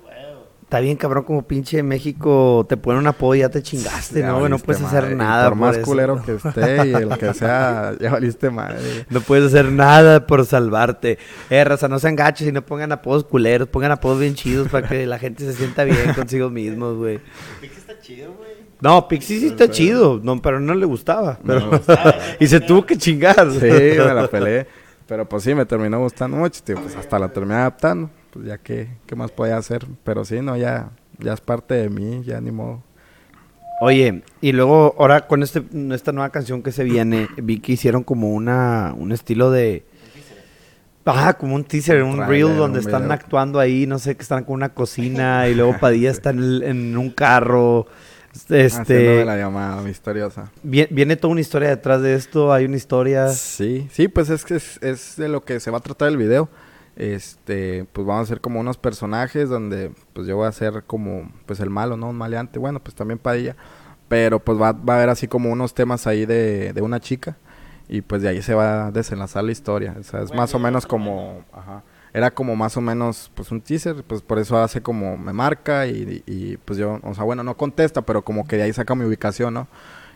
Está 0.70 0.78
bien, 0.78 0.96
cabrón, 0.96 1.24
como 1.24 1.42
pinche 1.42 1.82
México 1.82 2.64
te 2.68 2.76
pone 2.76 3.00
un 3.00 3.06
apodo 3.08 3.34
y 3.34 3.40
ya 3.40 3.48
te 3.48 3.60
chingaste, 3.60 4.20
Ya 4.20 4.28
¿no? 4.28 4.38
güey? 4.38 4.50
No 4.50 4.58
puedes 4.60 4.80
hacer 4.80 5.02
madre, 5.02 5.16
nada. 5.16 5.48
Por 5.48 5.58
más 5.58 5.76
eso. 5.78 5.84
culero 5.84 6.22
que 6.22 6.36
esté 6.36 6.86
y 6.86 6.94
el 6.94 7.08
que 7.18 7.34
sea, 7.34 7.92
ya 8.00 8.12
valiste 8.12 8.50
madre. 8.50 8.78
No 9.10 9.20
puedes 9.20 9.46
hacer 9.46 9.64
nada 9.72 10.28
por 10.28 10.46
salvarte. 10.46 11.18
Eh, 11.50 11.64
raza, 11.64 11.88
no 11.88 11.98
sean 11.98 12.14
gachos 12.14 12.46
y 12.46 12.52
no 12.52 12.64
pongan 12.64 12.92
apodos 12.92 13.24
culeros, 13.24 13.66
pongan 13.66 13.90
apodos 13.90 14.20
bien 14.20 14.36
chidos 14.36 14.68
para 14.68 14.86
que 14.86 15.06
la 15.06 15.18
gente 15.18 15.44
se 15.44 15.54
sienta 15.54 15.82
bien 15.82 15.96
consigo 16.14 16.50
mismos, 16.50 16.96
güey. 16.96 17.18
Pixie 17.60 17.78
está 17.80 17.98
chido, 17.98 18.32
güey. 18.34 18.50
No, 18.80 19.08
Pixie 19.08 19.40
sí 19.40 19.46
está 19.48 19.68
chido, 19.72 20.20
no, 20.22 20.40
pero 20.40 20.60
no 20.60 20.76
le 20.76 20.86
gustaba. 20.86 21.36
pero- 21.44 21.68
No. 21.68 21.80
y 22.38 22.46
se 22.46 22.60
tuvo 22.60 22.86
que 22.86 22.96
chingar. 22.96 23.50
Sí, 23.50 23.58
me 23.66 24.14
la 24.14 24.28
peleé. 24.28 24.68
Pero 25.08 25.28
pues 25.28 25.42
sí, 25.42 25.52
me 25.52 25.66
terminó 25.66 25.98
gustando 25.98 26.36
mucho, 26.36 26.62
tío. 26.62 26.76
Pues 26.80 26.94
hasta 26.94 27.18
la 27.18 27.28
terminé 27.28 27.56
adaptando. 27.56 28.08
Pues 28.32 28.46
ya 28.46 28.58
que, 28.58 28.88
¿qué 29.06 29.16
más 29.16 29.30
podía 29.30 29.56
hacer? 29.56 29.86
Pero 30.04 30.24
sí, 30.24 30.40
no, 30.40 30.56
ya, 30.56 30.90
ya 31.18 31.32
es 31.32 31.40
parte 31.40 31.74
de 31.74 31.88
mí, 31.90 32.22
ya 32.24 32.40
ni 32.40 32.50
modo. 32.50 32.82
Oye, 33.82 34.22
y 34.40 34.52
luego 34.52 34.94
ahora 34.98 35.26
con 35.26 35.42
este, 35.42 35.64
esta 35.92 36.12
nueva 36.12 36.30
canción 36.30 36.62
que 36.62 36.70
se 36.70 36.84
viene, 36.84 37.28
vi 37.38 37.60
que 37.60 37.72
hicieron 37.72 38.04
como 38.04 38.30
una, 38.30 38.94
un 38.96 39.10
estilo 39.12 39.50
de... 39.50 39.84
Ajá, 41.06 41.32
como 41.32 41.56
un 41.56 41.64
teaser, 41.64 42.02
un, 42.04 42.24
reel 42.24 42.56
donde 42.56 42.78
un 42.78 42.84
están 42.84 43.02
video. 43.02 43.14
actuando 43.14 43.58
ahí, 43.58 43.86
no 43.86 43.98
sé, 43.98 44.14
que 44.16 44.22
están 44.22 44.44
con 44.44 44.54
una 44.54 44.68
cocina 44.74 45.48
y 45.48 45.54
luego 45.54 45.76
Padilla 45.80 46.10
está 46.12 46.30
en, 46.30 46.96
un 46.96 47.10
carro. 47.10 47.86
Este, 48.48 49.24
la 49.24 49.36
llamada 49.36 49.82
misteriosa. 49.82 50.52
vie- 50.64 50.86
viene 50.90 51.16
toda 51.16 51.32
una 51.32 51.40
historia 51.40 51.70
detrás 51.70 52.00
de 52.02 52.14
esto, 52.14 52.52
hay 52.52 52.66
una 52.66 52.76
historia... 52.76 53.28
Sí, 53.30 53.88
sí, 53.90 54.06
pues 54.06 54.30
es 54.30 54.44
que 54.44 54.56
es, 54.56 54.78
es 54.82 55.16
de 55.16 55.28
lo 55.28 55.42
que 55.42 55.58
se 55.58 55.70
va 55.72 55.78
a 55.78 55.80
tratar 55.80 56.08
el 56.08 56.16
video. 56.16 56.48
Este, 57.00 57.86
pues 57.94 58.06
vamos 58.06 58.20
a 58.20 58.22
hacer 58.24 58.42
como 58.42 58.60
unos 58.60 58.76
personajes 58.76 59.48
donde 59.48 59.90
pues 60.12 60.26
yo 60.26 60.36
voy 60.36 60.46
a 60.46 60.52
ser 60.52 60.82
como 60.86 61.32
pues 61.46 61.58
el 61.60 61.70
malo, 61.70 61.96
¿no? 61.96 62.10
Un 62.10 62.16
maleante, 62.18 62.58
bueno, 62.58 62.78
pues 62.80 62.94
también 62.94 63.18
Padilla. 63.18 63.56
Pero 64.08 64.38
pues 64.38 64.60
va, 64.60 64.72
va 64.72 64.94
a 64.94 64.96
haber 64.98 65.08
así 65.08 65.26
como 65.26 65.50
unos 65.50 65.72
temas 65.72 66.06
ahí 66.06 66.26
de, 66.26 66.74
de 66.74 66.82
una 66.82 67.00
chica 67.00 67.38
y 67.88 68.02
pues 68.02 68.20
de 68.20 68.28
ahí 68.28 68.42
se 68.42 68.52
va 68.52 68.88
a 68.88 68.90
desenlazar 68.90 69.44
la 69.44 69.52
historia. 69.52 69.96
O 69.98 70.02
sea, 70.02 70.20
es 70.20 70.28
Bueno, 70.28 70.42
más 70.42 70.54
o 70.54 70.58
menos 70.58 70.84
como, 70.86 71.42
ajá, 71.54 71.84
era 72.12 72.30
como 72.32 72.54
más 72.54 72.76
o 72.76 72.82
menos 72.82 73.30
pues 73.34 73.50
un 73.50 73.62
teaser, 73.62 74.04
pues 74.06 74.20
por 74.20 74.38
eso 74.38 74.58
hace 74.62 74.82
como 74.82 75.16
me 75.16 75.32
marca 75.32 75.86
y, 75.86 76.22
y, 76.26 76.58
pues 76.58 76.78
yo, 76.78 77.00
o 77.02 77.14
sea, 77.14 77.24
bueno, 77.24 77.42
no 77.44 77.56
contesta, 77.56 78.02
pero 78.02 78.20
como 78.22 78.46
que 78.46 78.56
de 78.56 78.64
ahí 78.64 78.74
saca 78.74 78.94
mi 78.94 79.06
ubicación, 79.06 79.54
¿no? 79.54 79.68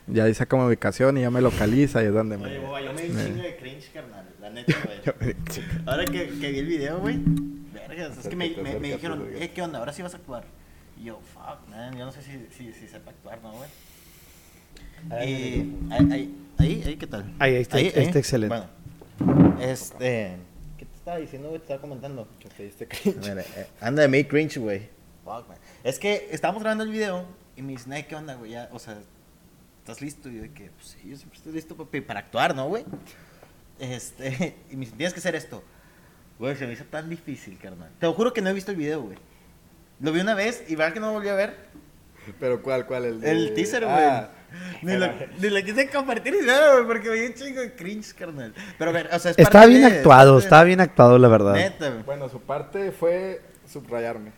Y 0.07 0.21
ahí 0.21 0.35
saca 0.35 0.55
mi 0.59 0.65
ubicación 0.65 1.17
y 1.17 1.23
ya 1.23 1.31
me 1.31 1.41
localiza 1.41 2.03
y 2.03 2.07
es 2.07 2.13
donde 2.13 2.37
me... 2.37 2.51
Oye, 2.59 2.85
yo 2.85 2.93
me 2.93 3.01
di 3.03 3.09
un 3.09 3.17
me- 3.17 3.25
chingo 3.25 3.43
de 3.43 3.57
cringe, 3.57 3.91
carnal. 3.95 4.27
La 4.45 4.51
neta, 4.51 4.75
güey. 4.85 5.35
Ahora 5.87 6.05
que, 6.05 6.29
que 6.39 6.51
vi 6.53 6.59
el 6.59 6.67
video, 6.67 6.99
güey. 7.01 7.19
Vergas, 7.73 8.19
es 8.19 8.29
que 8.29 8.37
me, 8.37 8.51
me, 8.51 8.79
me 8.79 8.93
dijeron, 8.93 9.27
eh, 9.35 9.51
¿qué 9.55 9.63
onda? 9.63 9.79
Ahora 9.79 9.93
sí 9.95 10.03
vas 10.03 10.13
a 10.13 10.19
actuar. 10.19 10.45
Y 11.01 11.05
yo, 11.05 11.19
fuck, 11.33 11.67
man. 11.71 11.97
Yo 11.97 12.05
no 12.05 12.13
sé 12.13 12.21
si, 12.23 12.33
si, 12.55 12.73
si 12.75 12.87
sepa 12.87 13.11
actuar, 13.13 13.41
¿no, 13.43 13.53
güey? 13.53 13.71
Y 15.09 15.13
ahí, 15.15 15.79
ahí, 15.91 16.35
ahí, 16.59 16.83
ahí, 16.87 16.97
¿qué 16.97 17.07
tal? 17.07 17.25
Ahí, 17.39 17.55
ahí 17.57 17.63
está- 17.63 17.77
ahí 17.79 17.87
está 17.95 18.19
excelente. 18.19 18.55
Bueno, 19.19 19.55
este. 19.61 20.37
¿Qué 20.77 20.85
te 20.85 20.95
estaba 20.95 21.17
diciendo, 21.17 21.49
güey? 21.49 21.61
Te 21.61 21.65
estaba 21.65 21.81
comentando. 21.81 22.29
Mira, 23.23 23.41
eh, 23.41 23.67
anda 23.81 24.03
de 24.03 24.09
made 24.09 24.29
cringe, 24.29 24.59
güey. 24.59 24.89
Fuck, 25.25 25.49
man. 25.49 25.57
Es 25.83 25.99
que 25.99 26.29
estábamos 26.31 26.63
grabando 26.63 26.85
el 26.85 26.91
video 26.91 27.25
y 27.57 27.63
me 27.63 27.73
dicen, 27.73 27.95
"Ay, 27.95 28.03
¿qué 28.05 28.15
onda, 28.15 28.35
güey? 28.35 28.51
Ya, 28.51 28.69
o 28.73 28.79
sea, 28.79 28.99
¿estás 29.81 30.03
listo? 30.03 30.29
Y 30.29 30.37
yo 30.37 30.43
de 30.43 30.53
que, 30.53 30.71
pues 30.71 30.89
sí, 30.89 31.09
yo 31.09 31.17
siempre 31.17 31.39
estoy 31.39 31.53
listo, 31.55 31.75
papi, 31.77 32.03
para 32.03 32.21
actuar, 32.21 32.55
¿no, 32.55 32.69
güey? 32.69 32.85
Este, 33.79 34.57
y 34.71 34.75
me 34.77 34.81
dicen, 34.81 34.97
tienes 34.97 35.13
que 35.15 35.21
hacer 35.21 35.35
esto. 35.35 35.63
Güey, 36.39 36.57
se 36.57 36.67
me 36.67 36.73
hizo 36.73 36.85
tan 36.85 37.09
difícil, 37.09 37.59
carnal. 37.59 37.91
Te 37.99 38.07
lo 38.07 38.13
juro 38.13 38.33
que 38.33 38.43
no 38.43 38.51
he 38.51 38.53
visto 38.53 38.71
el 38.73 38.77
video, 38.77 39.03
güey. 39.03 39.17
Lo 40.01 40.13
vi 40.13 40.21
una 40.21 40.35
vez 40.35 40.65
y 40.69 40.75
verdad 40.75 40.93
que 40.93 41.01
no 41.01 41.07
lo 41.09 41.13
volví 41.13 41.29
a 41.29 41.35
ver. 41.35 41.57
Pero 42.41 42.63
¿cuál, 42.63 42.87
cuál? 42.87 43.05
El, 43.05 43.25
El 43.25 43.55
teaser, 43.55 43.85
güey. 43.85 43.97
Ah, 43.97 44.31
Ni, 44.83 44.97
lo, 44.97 45.07
ni 45.41 45.51
lo 45.51 45.63
quise 45.65 45.89
compartir 45.91 46.35
ni 46.41 46.47
nada, 46.47 46.75
güey, 46.75 46.87
porque 46.87 47.09
me 47.11 47.17
dio 47.17 47.27
un 47.29 47.35
chingo 47.35 47.61
de 47.61 47.75
cringe, 47.75 48.15
carnal. 48.15 48.53
Pero 48.79 48.91
a 48.91 48.95
ver, 48.95 49.07
o 49.13 49.19
sea, 49.19 49.31
es 49.31 49.39
Estaba 49.39 49.51
parte 49.51 49.69
bien 49.69 49.83
de- 49.83 49.97
actuado, 49.99 50.37
de- 50.39 50.43
estaba 50.45 50.65
bien 50.65 50.81
actuado, 50.81 51.19
la 51.19 51.29
verdad. 51.29 51.53
Neta, 51.55 51.91
güey. 51.91 52.03
bueno, 52.03 52.29
su 52.29 52.41
parte 52.41 52.91
fue 52.93 53.43
subrayarme. 53.71 54.33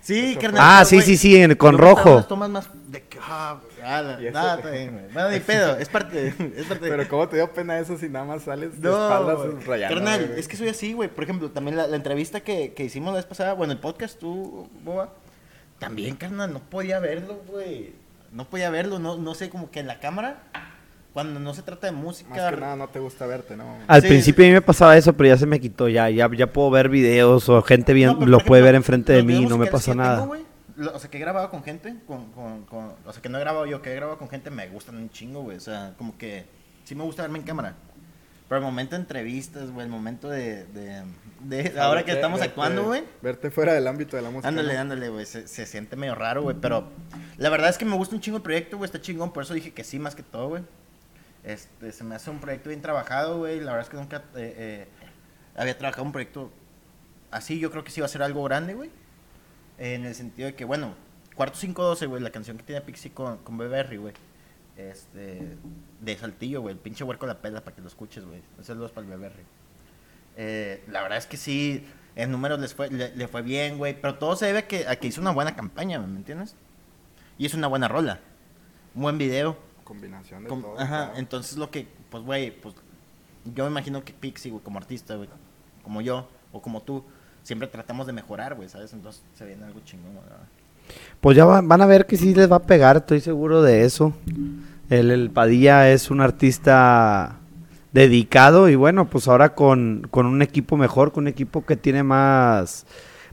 Sí, 0.00 0.36
carnal. 0.40 0.60
Ah, 0.64 0.84
sí, 0.84 1.00
sí, 1.00 1.16
sí, 1.16 1.36
en- 1.36 1.54
con 1.54 1.78
rojo. 1.78 2.16
las 2.16 2.28
tomas 2.28 2.50
más 2.50 2.68
de 2.88 3.02
que, 3.02 3.18
ah, 3.20 3.60
eso- 3.76 4.30
nada, 4.32 4.56
está 4.56 4.70
bien. 4.70 5.08
Bueno, 5.12 5.30
ni 5.30 5.40
pedo, 5.40 5.76
es 5.76 5.88
parte 5.88 6.28
es 6.56 6.66
parte 6.66 6.84
de- 6.86 6.90
Pero 6.90 7.08
¿cómo 7.08 7.28
te 7.28 7.36
dio 7.36 7.52
pena 7.52 7.78
eso 7.78 7.96
si 7.98 8.08
nada 8.08 8.24
más 8.24 8.42
sales 8.42 8.80
de 8.80 8.88
No, 8.88 8.94
espaldas 9.04 9.36
güey. 9.36 9.50
subrayando? 9.62 9.94
carnal, 9.96 10.26
güey? 10.28 10.40
es 10.40 10.48
que 10.48 10.56
soy 10.56 10.68
así, 10.68 10.92
güey. 10.94 11.08
Por 11.08 11.24
ejemplo, 11.24 11.50
también 11.50 11.76
la, 11.76 11.86
la 11.86 11.96
entrevista 11.96 12.40
que, 12.40 12.72
que 12.72 12.84
hicimos 12.84 13.10
la 13.12 13.16
vez 13.18 13.26
pasada, 13.26 13.52
bueno, 13.52 13.72
el 13.74 13.78
podcast, 13.78 14.18
tú, 14.18 14.68
Boba, 14.84 15.12
también, 15.78 16.16
carnal, 16.16 16.52
no 16.52 16.60
podía 16.60 16.98
verlo, 16.98 17.40
güey. 17.46 17.92
No 18.32 18.44
podía 18.46 18.70
verlo, 18.70 18.98
no, 18.98 19.16
no 19.16 19.34
sé, 19.34 19.48
como 19.50 19.70
que 19.70 19.80
en 19.80 19.86
la 19.86 20.00
cámara, 20.00 20.42
cuando 21.12 21.40
no 21.40 21.54
se 21.54 21.62
trata 21.62 21.86
de 21.86 21.92
música. 21.92 22.30
Más 22.30 22.54
que 22.54 22.60
nada 22.60 22.76
no 22.76 22.88
te 22.88 22.98
gusta 23.00 23.26
verte, 23.26 23.56
¿no? 23.56 23.78
Al 23.86 24.02
Sí. 24.02 24.08
principio 24.08 24.44
a 24.44 24.48
mí 24.48 24.52
me 24.54 24.60
pasaba 24.62 24.96
eso, 24.96 25.12
pero 25.14 25.28
ya 25.28 25.36
se 25.36 25.46
me 25.46 25.60
quitó, 25.60 25.88
ya, 25.88 26.10
ya, 26.10 26.28
ya 26.34 26.46
puedo 26.46 26.70
ver 26.70 26.88
videos 26.88 27.48
o 27.48 27.60
gente 27.62 27.92
bien, 27.92 28.18
No, 28.18 28.26
lo 28.26 28.38
puede 28.40 28.62
ver 28.62 28.74
enfrente 28.74 29.12
de 29.12 29.22
mí 29.22 29.36
y 29.42 29.46
no 29.46 29.56
me 29.58 29.66
pasa 29.66 29.94
nada. 29.94 30.20
tengo, 30.22 30.36
o 30.78 30.98
sea, 30.98 31.10
que 31.10 31.16
he 31.16 31.20
grabado 31.20 31.50
con 31.50 31.62
gente, 31.62 31.96
con, 32.06 32.30
con, 32.32 32.64
con- 32.66 32.94
o 33.04 33.12
sea, 33.12 33.20
que 33.22 33.28
no 33.28 33.38
he 33.38 33.40
grabado 33.40 33.66
yo, 33.66 33.82
que 33.82 33.92
he 33.92 33.94
grabado 33.96 34.18
con 34.18 34.28
gente, 34.28 34.50
me 34.50 34.68
gustan 34.68 34.96
un 34.96 35.10
chingo, 35.10 35.42
güey. 35.42 35.56
O 35.56 35.60
sea, 35.60 35.94
como 35.98 36.16
que 36.18 36.46
sí 36.84 36.94
me 36.94 37.04
gusta 37.04 37.22
verme 37.22 37.38
en 37.38 37.44
cámara. 37.44 37.74
Pero 38.48 38.60
el 38.60 38.64
momento 38.64 38.96
de 38.96 39.02
entrevistas, 39.02 39.70
güey, 39.70 39.84
el 39.84 39.90
momento 39.92 40.30
de... 40.30 40.64
de, 40.66 41.02
de- 41.42 41.78
ahora 41.80 42.02
que 42.04 42.12
Verte- 42.12 42.14
estamos 42.14 42.40
verte- 42.40 42.48
actuando, 42.50 42.84
güey. 42.84 43.04
Verte 43.20 43.50
fuera 43.50 43.74
del 43.74 43.86
ámbito 43.86 44.16
de 44.16 44.22
la 44.22 44.30
música. 44.30 44.48
Ándale, 44.48 44.72
¿no? 44.74 44.80
ándale, 44.80 45.08
güey. 45.10 45.26
Se, 45.26 45.46
se 45.46 45.66
siente 45.66 45.96
medio 45.96 46.14
raro, 46.14 46.42
güey. 46.42 46.56
Pero 46.58 46.88
la 47.36 47.50
verdad 47.50 47.68
es 47.68 47.76
que 47.76 47.84
me 47.84 47.94
gusta 47.96 48.14
un 48.14 48.22
chingo 48.22 48.38
el 48.38 48.42
proyecto, 48.42 48.78
güey. 48.78 48.86
Está 48.86 49.00
chingón. 49.02 49.32
Por 49.34 49.42
eso 49.42 49.52
dije 49.52 49.72
que 49.74 49.84
sí, 49.84 49.98
más 49.98 50.14
que 50.14 50.22
todo, 50.22 50.48
güey. 50.48 50.62
Este, 51.44 51.92
se 51.92 52.04
me 52.04 52.14
hace 52.14 52.30
un 52.30 52.40
proyecto 52.40 52.70
bien 52.70 52.80
trabajado, 52.80 53.38
güey. 53.38 53.58
La 53.60 53.72
verdad 53.72 53.82
es 53.82 53.90
que 53.90 53.96
nunca 53.98 54.16
eh, 54.36 54.54
eh, 54.56 54.88
había 55.56 55.76
trabajado 55.76 56.04
un 56.04 56.12
proyecto 56.12 56.50
así. 57.30 57.58
Yo 57.58 57.70
creo 57.70 57.84
que 57.84 57.90
sí 57.90 58.00
va 58.00 58.06
a 58.06 58.08
ser 58.10 58.22
algo 58.22 58.42
grande, 58.44 58.72
güey. 58.74 58.90
En 59.78 60.04
el 60.04 60.14
sentido 60.14 60.46
de 60.48 60.54
que, 60.54 60.64
bueno, 60.64 60.94
Cuarto 61.34 61.58
512, 61.58 62.06
güey, 62.06 62.20
la 62.22 62.30
canción 62.30 62.56
que 62.56 62.64
tiene 62.64 62.80
Pixie 62.80 63.12
con, 63.12 63.38
con 63.38 63.56
Beberry, 63.58 63.96
güey. 63.96 64.12
Este, 64.76 65.56
de 66.00 66.16
Saltillo, 66.16 66.60
güey. 66.62 66.74
El 66.74 66.80
pinche 66.80 67.04
huerco 67.04 67.26
la 67.26 67.40
pela 67.40 67.62
para 67.62 67.74
que 67.76 67.82
lo 67.82 67.88
escuches, 67.88 68.24
güey. 68.24 68.40
Saludos 68.62 68.90
para 68.92 69.06
el 69.06 69.12
Beberry. 69.12 69.42
Eh, 70.36 70.84
la 70.88 71.02
verdad 71.02 71.18
es 71.18 71.26
que 71.26 71.36
sí, 71.36 71.84
en 72.16 72.30
números 72.30 72.58
les 72.60 72.74
fue, 72.74 72.88
le, 72.90 73.14
le 73.14 73.28
fue 73.28 73.42
bien, 73.42 73.78
güey. 73.78 74.00
Pero 74.00 74.16
todo 74.16 74.36
se 74.36 74.46
debe 74.46 74.60
a 74.60 74.68
que, 74.68 74.86
a 74.88 74.96
que 74.96 75.06
hizo 75.08 75.20
una 75.20 75.30
buena 75.32 75.54
campaña, 75.56 75.98
¿me 76.00 76.16
entiendes? 76.16 76.54
Y 77.38 77.46
es 77.46 77.54
una 77.54 77.66
buena 77.68 77.88
rola. 77.88 78.20
Un 78.94 79.02
buen 79.02 79.18
video. 79.18 79.56
Combinación 79.84 80.42
de 80.44 80.48
Com- 80.48 80.62
todo. 80.62 80.78
ajá, 80.78 81.06
claro. 81.06 81.18
entonces 81.18 81.56
lo 81.56 81.70
que, 81.70 81.86
pues, 82.10 82.22
güey, 82.24 82.50
pues, 82.60 82.74
yo 83.44 83.64
me 83.64 83.70
imagino 83.70 84.04
que 84.04 84.12
Pixie, 84.12 84.50
güey, 84.50 84.62
como 84.62 84.78
artista, 84.78 85.14
güey, 85.16 85.28
como 85.82 86.00
yo, 86.02 86.28
o 86.52 86.60
como 86.60 86.82
tú, 86.82 87.04
siempre 87.48 87.66
tratamos 87.66 88.06
de 88.06 88.12
mejorar, 88.12 88.54
güey, 88.54 88.68
¿sabes? 88.68 88.92
Entonces 88.92 89.22
se 89.36 89.46
viene 89.46 89.64
algo 89.64 89.80
chingón, 89.84 90.12
güey. 90.12 90.24
Pues 91.22 91.34
ya 91.34 91.46
va- 91.46 91.62
van 91.62 91.80
a 91.80 91.86
ver 91.86 92.04
que 92.04 92.18
sí 92.18 92.34
les 92.34 92.50
va 92.52 92.56
a 92.56 92.62
pegar, 92.62 92.98
estoy 92.98 93.20
seguro 93.20 93.62
de 93.62 93.84
eso. 93.84 94.12
El, 94.90 95.10
el 95.10 95.30
Padilla 95.30 95.90
es 95.90 96.10
un 96.10 96.20
artista 96.20 97.36
dedicado 97.92 98.68
y 98.68 98.74
bueno, 98.74 99.06
pues 99.08 99.28
ahora 99.28 99.54
con, 99.54 100.06
con 100.10 100.26
un 100.26 100.42
equipo 100.42 100.76
mejor, 100.76 101.10
con 101.12 101.24
un 101.24 101.28
equipo 101.28 101.64
que 101.64 101.76
tiene 101.76 102.02
más, 102.02 102.84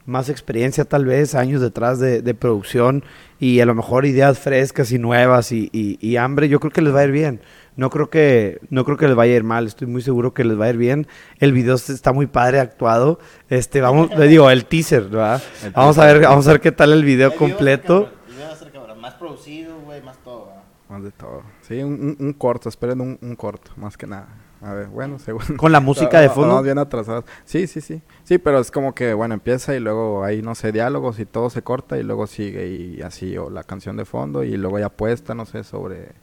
más 0.06 0.30
experiencia 0.30 0.86
tal 0.86 1.06
vez, 1.06 1.34
años 1.36 1.62
detrás 1.62 2.00
de, 2.00 2.22
de 2.22 2.34
producción 2.36 3.04
y 3.40 3.60
a 3.60 3.66
lo 3.66 3.74
mejor 3.74 4.06
ideas 4.06 4.38
frescas 4.40 4.92
y 4.92 5.00
nuevas 5.00 5.52
y, 5.52 5.70
y- 5.74 5.98
y 6.00 6.18
hambre, 6.18 6.48
yo 6.48 6.60
creo 6.60 6.72
que 6.72 6.82
les 6.82 6.94
va 6.94 7.00
a 7.00 7.06
ir 7.06 7.12
bien. 7.12 7.42
No 7.76 7.90
creo 7.90 8.10
que 8.10 8.60
no 8.70 8.86
creo 8.86 8.96
que 8.98 9.08
les 9.08 9.16
vaya 9.16 9.34
a 9.34 9.36
ir 9.38 9.44
mal, 9.44 9.66
estoy 9.68 9.88
muy 9.88 10.02
seguro 10.02 10.34
que 10.34 10.44
les 10.46 10.58
va 10.60 10.66
a 10.66 10.70
ir 10.70 10.78
bien. 10.78 11.08
El 11.40 11.52
video 11.52 11.76
está 11.76 12.14
muy 12.14 12.26
padre 12.28 12.60
actuado. 12.62 13.20
Este, 13.50 13.82
vamos, 13.82 14.10
le 14.18 14.28
digo, 14.28 14.50
el 14.50 14.66
teaser, 14.66 15.04
¿verdad? 15.10 15.44
El 15.64 15.72
Vamos 15.72 15.98
a 15.98 16.06
ver, 16.06 16.22
vamos 16.22 16.48
a 16.48 16.52
ver 16.52 16.62
qué 16.62 16.72
tal 16.72 16.94
el 16.94 17.04
video 17.04 17.32
El 17.32 17.34
video 17.34 17.34
va 17.34 17.36
a 17.36 17.50
ser 17.50 17.58
completo. 17.58 18.04
cabrón, 18.04 18.20
el 18.28 18.34
video 18.36 18.48
va 18.48 18.54
a 18.54 18.56
ser 18.58 18.72
cabrón, 18.72 19.02
Más 19.02 19.14
producido, 19.16 19.80
güey, 19.82 20.02
más 20.04 20.18
todo. 20.24 20.54
Más 20.88 21.04
de 21.04 21.12
todo. 21.12 21.42
Sí, 21.68 21.82
un, 21.84 21.94
un- 21.94 22.18
un 22.20 22.34
corto, 22.34 22.70
esperen 22.70 23.02
un, 23.02 23.18
un 23.22 23.36
corto, 23.36 23.72
más 23.76 23.98
que 23.98 24.08
nada. 24.08 24.28
A 24.66 24.74
ver, 24.74 24.88
bueno, 24.88 25.20
según. 25.24 25.58
Con 25.58 25.72
la 25.72 25.80
música 25.80 26.20
de 26.20 26.30
fondo. 26.30 26.62
bien 26.64 26.80
atrasados. 26.80 27.24
Sí, 27.46 27.68
sí, 27.68 27.82
sí. 27.82 28.02
Sí, 28.24 28.40
pero 28.40 28.60
es 28.60 28.72
como 28.72 28.96
que, 28.96 29.14
bueno, 29.14 29.36
empieza 29.36 29.76
y 29.76 29.80
luego 29.80 30.24
hay, 30.24 30.42
no 30.42 30.56
sé, 30.56 30.72
diálogos 30.72 31.20
y 31.20 31.26
todo 31.26 31.52
se 31.52 31.62
corta 31.62 31.98
y 32.00 32.04
luego 32.04 32.26
sigue 32.26 32.68
y 32.68 33.02
así, 33.04 33.38
o 33.38 33.50
la 33.52 33.64
canción 33.64 33.96
de 33.96 34.06
fondo 34.06 34.44
y 34.44 34.58
luego 34.58 34.80
ya 34.80 34.90
puesta, 34.90 35.36
no 35.36 35.46
sé, 35.46 35.64
sobre. 35.64 36.14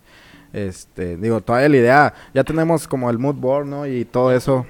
Este, 0.53 1.17
digo, 1.17 1.41
todavía 1.41 1.69
la 1.69 1.77
idea, 1.77 2.15
ya 2.35 2.45
tenemos 2.45 2.87
como 2.89 3.09
el 3.11 3.19
mood 3.19 3.37
board, 3.37 3.67
¿no? 3.67 3.87
Y 3.87 4.05
todo 4.05 4.33
eso. 4.33 4.67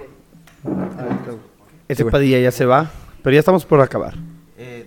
Ese 1.89 2.05
Sí. 2.05 2.11
Padilla 2.11 2.39
ya 2.39 2.53
se 2.53 2.67
va, 2.67 2.91
pero 3.23 3.35
ya 3.35 3.41
estamos 3.41 3.65
por 3.65 3.81
acabar. 3.81 4.15
Eh, 4.59 4.87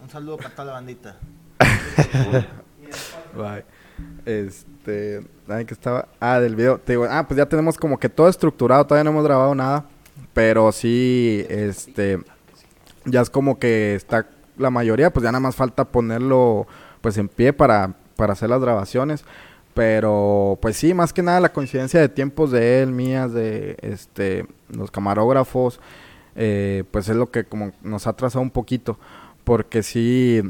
un 0.00 0.08
saludo 0.08 0.36
para 0.38 0.50
toda 0.50 0.64
la 0.66 0.72
bandita. 0.74 1.16
Bye. 3.36 3.64
Este, 4.24 5.22
ay, 5.48 5.64
que 5.64 5.74
estaba, 5.74 6.08
ah, 6.20 6.38
del 6.38 6.54
video, 6.54 6.80
ah, 7.10 7.24
pues 7.26 7.38
ya 7.38 7.46
tenemos 7.46 7.76
como 7.76 7.98
que 7.98 8.08
todo 8.08 8.28
estructurado, 8.28 8.86
todavía 8.86 9.04
no 9.04 9.10
hemos 9.10 9.24
grabado 9.24 9.54
nada, 9.54 9.86
pero 10.32 10.70
sí, 10.70 11.44
este, 11.48 12.20
ya 13.04 13.20
es 13.20 13.30
como 13.30 13.58
que 13.58 13.94
está 13.94 14.28
la 14.56 14.70
mayoría, 14.70 15.12
pues 15.12 15.24
ya 15.24 15.32
nada 15.32 15.40
más 15.40 15.56
falta 15.56 15.84
ponerlo, 15.84 16.66
pues 17.00 17.18
en 17.18 17.28
pie 17.28 17.52
para, 17.52 17.94
para 18.16 18.34
hacer 18.34 18.50
las 18.50 18.60
grabaciones, 18.60 19.24
pero 19.74 20.58
pues 20.62 20.76
sí, 20.76 20.94
más 20.94 21.12
que 21.12 21.22
nada 21.22 21.40
la 21.40 21.52
coincidencia 21.52 22.00
de 22.00 22.08
tiempos 22.08 22.50
de 22.52 22.82
él, 22.82 22.92
mías, 22.92 23.32
de, 23.32 23.76
este, 23.82 24.46
los 24.68 24.90
camarógrafos, 24.90 25.80
eh, 26.36 26.84
pues 26.90 27.08
es 27.08 27.16
lo 27.16 27.30
que 27.30 27.44
como 27.44 27.72
nos 27.82 28.06
ha 28.06 28.12
trazado 28.12 28.42
un 28.42 28.50
poquito, 28.50 28.98
porque 29.44 29.82
sí 29.82 30.42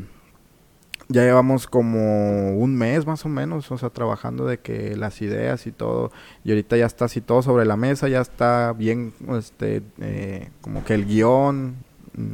ya 1.13 1.23
llevamos 1.23 1.67
como 1.67 2.57
un 2.57 2.75
mes 2.75 3.07
más 3.07 3.25
o 3.25 3.29
menos, 3.29 3.71
o 3.71 3.79
sea, 3.79 3.91
trabajando 3.91 4.47
de 4.47 4.59
que 4.59 4.97
las 4.97 5.21
ideas 5.23 5.67
y 5.67 5.73
todo, 5.73 6.11
y 6.45 6.51
ahorita 6.51 6.77
ya 6.77 6.87
está 6.87 7.05
así 7.05 7.21
todo 7.21 7.43
sobre 7.43 7.65
la 7.65 7.77
mesa, 7.77 8.09
ya 8.09 8.21
está 8.21 8.73
bien, 8.73 9.13
este, 9.37 9.83
eh, 10.01 10.51
como 10.61 10.85
que 10.85 10.95
el 10.95 11.07
guion, 11.07 11.77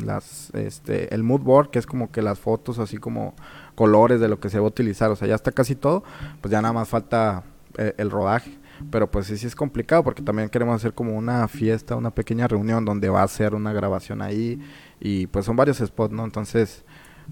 las, 0.05 0.51
este, 0.55 1.15
el 1.15 1.23
mood 1.23 1.41
board, 1.41 1.71
que 1.71 1.79
es 1.79 1.87
como 1.87 2.11
que 2.11 2.23
las 2.23 2.39
fotos, 2.39 2.79
así 2.79 2.97
como 2.99 3.35
colores 3.75 4.21
de 4.21 4.29
lo 4.29 4.41
que 4.41 4.51
se 4.51 4.59
va 4.59 4.65
a 4.65 4.69
utilizar, 4.69 5.11
o 5.11 5.17
sea, 5.17 5.29
ya 5.29 5.35
está 5.35 5.53
casi 5.53 5.75
todo, 5.75 6.03
pues 6.41 6.51
ya 6.51 6.63
nada 6.63 6.73
más 6.73 6.89
falta 6.89 7.45
eh, 7.77 7.95
el 7.99 8.11
rodaje. 8.11 8.59
Pero 8.93 9.11
pues 9.11 9.27
sí, 9.27 9.37
sí 9.37 9.49
es 9.49 9.57
complicado 9.57 10.05
porque 10.05 10.23
también 10.23 10.49
queremos 10.49 10.77
hacer 10.77 10.95
como 10.95 11.17
una 11.17 11.49
fiesta, 11.49 11.97
una 11.97 12.13
pequeña 12.13 12.47
reunión 12.47 12.85
donde 12.85 13.09
va 13.09 13.25
a 13.25 13.29
ser 13.29 13.57
una 13.57 13.73
grabación 13.73 14.23
ahí 14.23 14.61
y 15.01 15.27
pues 15.27 15.47
son 15.47 15.57
varios 15.57 15.79
spots, 15.79 16.15
¿no? 16.15 16.25
Entonces, 16.25 16.85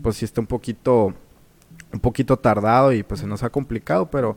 pues 0.02 0.16
sí 0.16 0.24
está 0.24 0.40
un 0.40 0.48
poquito 0.48 1.14
un 1.92 2.00
poquito 2.00 2.38
tardado 2.38 2.92
y 2.92 3.02
pues 3.02 3.20
se 3.20 3.26
nos 3.26 3.42
ha 3.42 3.50
complicado, 3.50 4.10
pero 4.10 4.36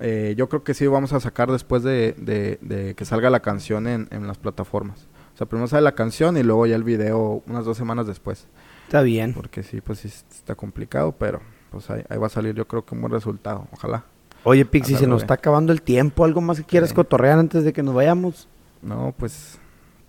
eh, 0.00 0.34
yo 0.36 0.48
creo 0.48 0.62
que 0.62 0.74
sí 0.74 0.86
vamos 0.86 1.12
a 1.12 1.20
sacar 1.20 1.50
después 1.50 1.82
de, 1.82 2.14
de, 2.20 2.94
que 2.94 3.04
salga 3.04 3.30
la 3.30 3.40
canción 3.40 3.86
en, 3.86 4.08
en, 4.10 4.26
las 4.26 4.38
plataformas. 4.38 5.06
O 5.34 5.38
sea, 5.38 5.46
primero 5.46 5.66
sale 5.68 5.82
la 5.82 5.92
canción 5.92 6.36
y 6.36 6.42
luego 6.42 6.66
ya 6.66 6.76
el 6.76 6.84
video 6.84 7.42
unas 7.46 7.64
dos 7.64 7.76
semanas 7.76 8.06
después. 8.06 8.46
Está 8.86 9.02
bien. 9.02 9.34
Porque 9.34 9.62
sí, 9.62 9.80
pues 9.80 10.00
sí 10.00 10.08
está 10.08 10.54
complicado, 10.54 11.12
pero 11.12 11.40
pues 11.70 11.90
ahí, 11.90 12.02
va 12.16 12.26
a 12.26 12.30
salir 12.30 12.54
yo 12.54 12.66
creo 12.66 12.84
que 12.84 12.94
un 12.94 13.00
buen 13.00 13.12
resultado. 13.12 13.66
Ojalá. 13.72 14.04
Oye, 14.44 14.64
Pixi, 14.64 14.94
se 14.94 15.06
nos 15.06 15.22
está 15.22 15.34
acabando 15.34 15.72
el 15.72 15.82
tiempo. 15.82 16.24
¿Algo 16.24 16.40
más 16.40 16.58
que 16.58 16.64
quieras 16.64 16.92
cotorrear 16.92 17.38
antes 17.38 17.64
de 17.64 17.72
que 17.72 17.82
nos 17.82 17.94
vayamos? 17.94 18.48
No, 18.80 19.12
pues 19.18 19.58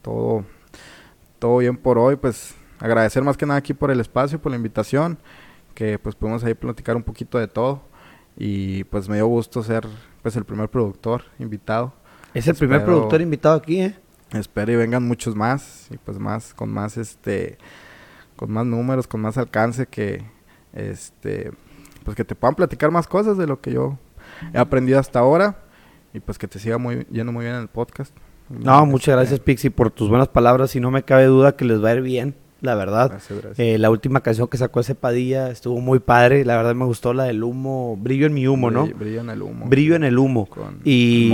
todo, 0.01 0.45
todo 1.39 1.57
bien 1.57 1.75
por 1.75 1.97
hoy. 1.97 2.15
Pues 2.15 2.53
agradecer 2.79 3.23
más 3.23 3.35
que 3.37 3.45
nada 3.45 3.57
aquí 3.57 3.73
por 3.73 3.91
el 3.91 3.99
espacio, 3.99 4.39
por 4.39 4.51
la 4.51 4.55
invitación 4.55 5.17
que 5.79 5.97
pues 5.97 6.13
pudimos 6.13 6.43
ahí 6.43 6.55
platicar 6.55 6.97
un 6.97 7.03
poquito 7.03 7.39
de 7.39 7.47
todo 7.47 7.81
y 8.35 8.83
pues 8.83 9.07
me 9.07 9.15
dio 9.15 9.27
gusto 9.27 9.63
ser 9.63 9.87
pues 10.21 10.35
el 10.35 10.43
primer 10.43 10.67
productor 10.67 11.23
invitado. 11.39 11.93
Es 12.33 12.49
el 12.49 12.55
primer 12.55 12.83
productor 12.83 13.21
invitado 13.21 13.55
aquí, 13.55 13.79
¿eh? 13.83 13.95
Espero 14.33 14.73
y 14.73 14.75
vengan 14.75 15.07
muchos 15.07 15.37
más 15.37 15.87
y 15.89 15.95
pues 15.95 16.19
más 16.19 16.53
con 16.53 16.69
más 16.69 16.97
este 16.97 17.57
con 18.35 18.51
más 18.51 18.65
números, 18.65 19.07
con 19.07 19.21
más 19.21 19.37
alcance 19.37 19.85
que 19.85 20.25
este 20.73 21.53
pues 22.03 22.17
que 22.17 22.25
te 22.25 22.35
puedan 22.35 22.55
platicar 22.55 22.91
más 22.91 23.07
cosas 23.07 23.37
de 23.37 23.47
lo 23.47 23.61
que 23.61 23.71
yo 23.71 23.97
he 24.53 24.57
aprendido 24.57 24.99
hasta 24.99 25.19
ahora 25.19 25.63
y 26.13 26.19
pues 26.19 26.37
que 26.37 26.49
te 26.49 26.59
siga 26.59 26.77
muy 26.77 27.07
yendo 27.09 27.31
muy 27.31 27.45
bien 27.45 27.55
en 27.55 27.61
el 27.61 27.69
podcast. 27.69 28.13
No, 28.49 28.85
muchas 28.85 29.15
gracias 29.15 29.39
Pixie 29.39 29.71
por 29.71 29.91
tus 29.91 30.09
buenas 30.09 30.27
palabras 30.27 30.75
y 30.75 30.81
no 30.81 30.91
me 30.91 31.03
cabe 31.03 31.23
duda 31.23 31.55
que 31.55 31.63
les 31.63 31.81
va 31.81 31.87
a 31.87 31.95
ir 31.95 32.01
bien 32.01 32.35
la 32.61 32.75
verdad. 32.75 33.19
Eh, 33.57 33.77
la 33.77 33.89
última 33.89 34.21
canción 34.21 34.47
que 34.47 34.57
sacó 34.57 34.79
ese 34.79 34.95
Padilla 34.95 35.49
estuvo 35.49 35.79
muy 35.79 35.99
padre. 35.99 36.45
La 36.45 36.57
verdad 36.57 36.75
me 36.75 36.85
gustó 36.85 37.13
la 37.13 37.25
del 37.25 37.43
humo. 37.43 37.97
Brillo 37.97 38.25
en 38.25 38.33
mi 38.33 38.47
humo, 38.47 38.71
¿no? 38.71 38.87
Brillo 38.87 39.21
en 39.21 39.29
el 39.29 39.41
humo. 39.41 39.65
Brillo 39.67 39.95
en 39.95 40.03
el 40.03 40.17
humo. 40.17 40.47
y 40.83 41.29